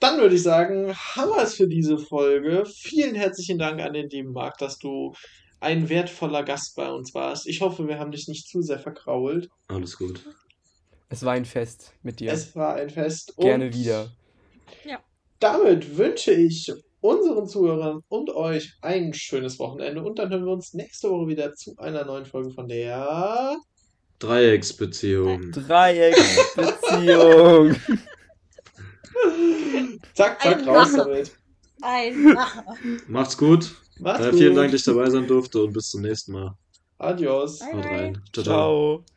Dann 0.00 0.18
würde 0.18 0.36
ich 0.36 0.42
sagen, 0.42 0.94
haben 0.96 1.32
wir 1.32 1.42
es 1.42 1.56
für 1.56 1.68
diese 1.68 1.98
Folge. 1.98 2.64
Vielen 2.64 3.14
herzlichen 3.14 3.58
Dank 3.58 3.82
an 3.82 3.92
den 3.92 4.08
lieben 4.08 4.32
Marc, 4.32 4.56
dass 4.56 4.78
du 4.78 5.12
ein 5.60 5.88
wertvoller 5.88 6.42
Gast 6.42 6.76
bei 6.76 6.90
uns 6.90 7.14
warst. 7.14 7.46
Ich 7.46 7.60
hoffe, 7.60 7.86
wir 7.88 7.98
haben 7.98 8.10
dich 8.10 8.28
nicht 8.28 8.48
zu 8.48 8.62
sehr 8.62 8.78
verkrault. 8.78 9.48
Alles 9.68 9.96
gut. 9.96 10.24
Es 11.08 11.24
war 11.24 11.34
ein 11.34 11.44
Fest 11.44 11.92
mit 12.02 12.20
dir. 12.20 12.32
Es 12.32 12.56
war 12.56 12.74
ein 12.74 12.90
Fest. 12.90 13.34
Gerne 13.36 13.72
wieder. 13.72 14.10
Damit 15.38 15.98
wünsche 15.98 16.32
ich 16.32 16.72
unseren 17.00 17.46
Zuhörern 17.46 18.00
und 18.08 18.30
euch 18.30 18.72
ein 18.80 19.12
schönes 19.12 19.58
Wochenende 19.58 20.02
und 20.02 20.18
dann 20.18 20.30
hören 20.30 20.46
wir 20.46 20.52
uns 20.52 20.72
nächste 20.74 21.10
Woche 21.10 21.28
wieder 21.28 21.54
zu 21.54 21.76
einer 21.76 22.06
neuen 22.06 22.24
Folge 22.24 22.50
von 22.50 22.66
der 22.68 23.56
Dreiecksbeziehung. 24.18 25.52
Dreiecksbeziehung. 25.52 27.76
Zack, 30.14 30.42
zack, 30.42 30.58
Ein 30.58 30.68
raus 30.68 30.92
damit. 30.96 31.32
Ein. 31.82 32.36
Macht's 33.06 33.36
gut. 33.36 33.74
Macht's 33.98 34.26
Äh, 34.26 34.30
gut. 34.30 34.38
vielen 34.38 34.54
Dank, 34.54 34.70
dass 34.72 34.80
ich 34.80 34.84
dabei 34.86 35.10
sein 35.10 35.26
durfte 35.26 35.62
und 35.62 35.72
bis 35.72 35.90
zum 35.90 36.02
nächsten 36.02 36.32
Mal. 36.32 36.56
Adios. 36.98 37.58
Bye, 37.58 37.72
Haut 37.72 37.90
rein. 37.90 38.22
Ciao, 38.32 38.44
ciao. 38.44 38.76
Ciao. 39.02 39.15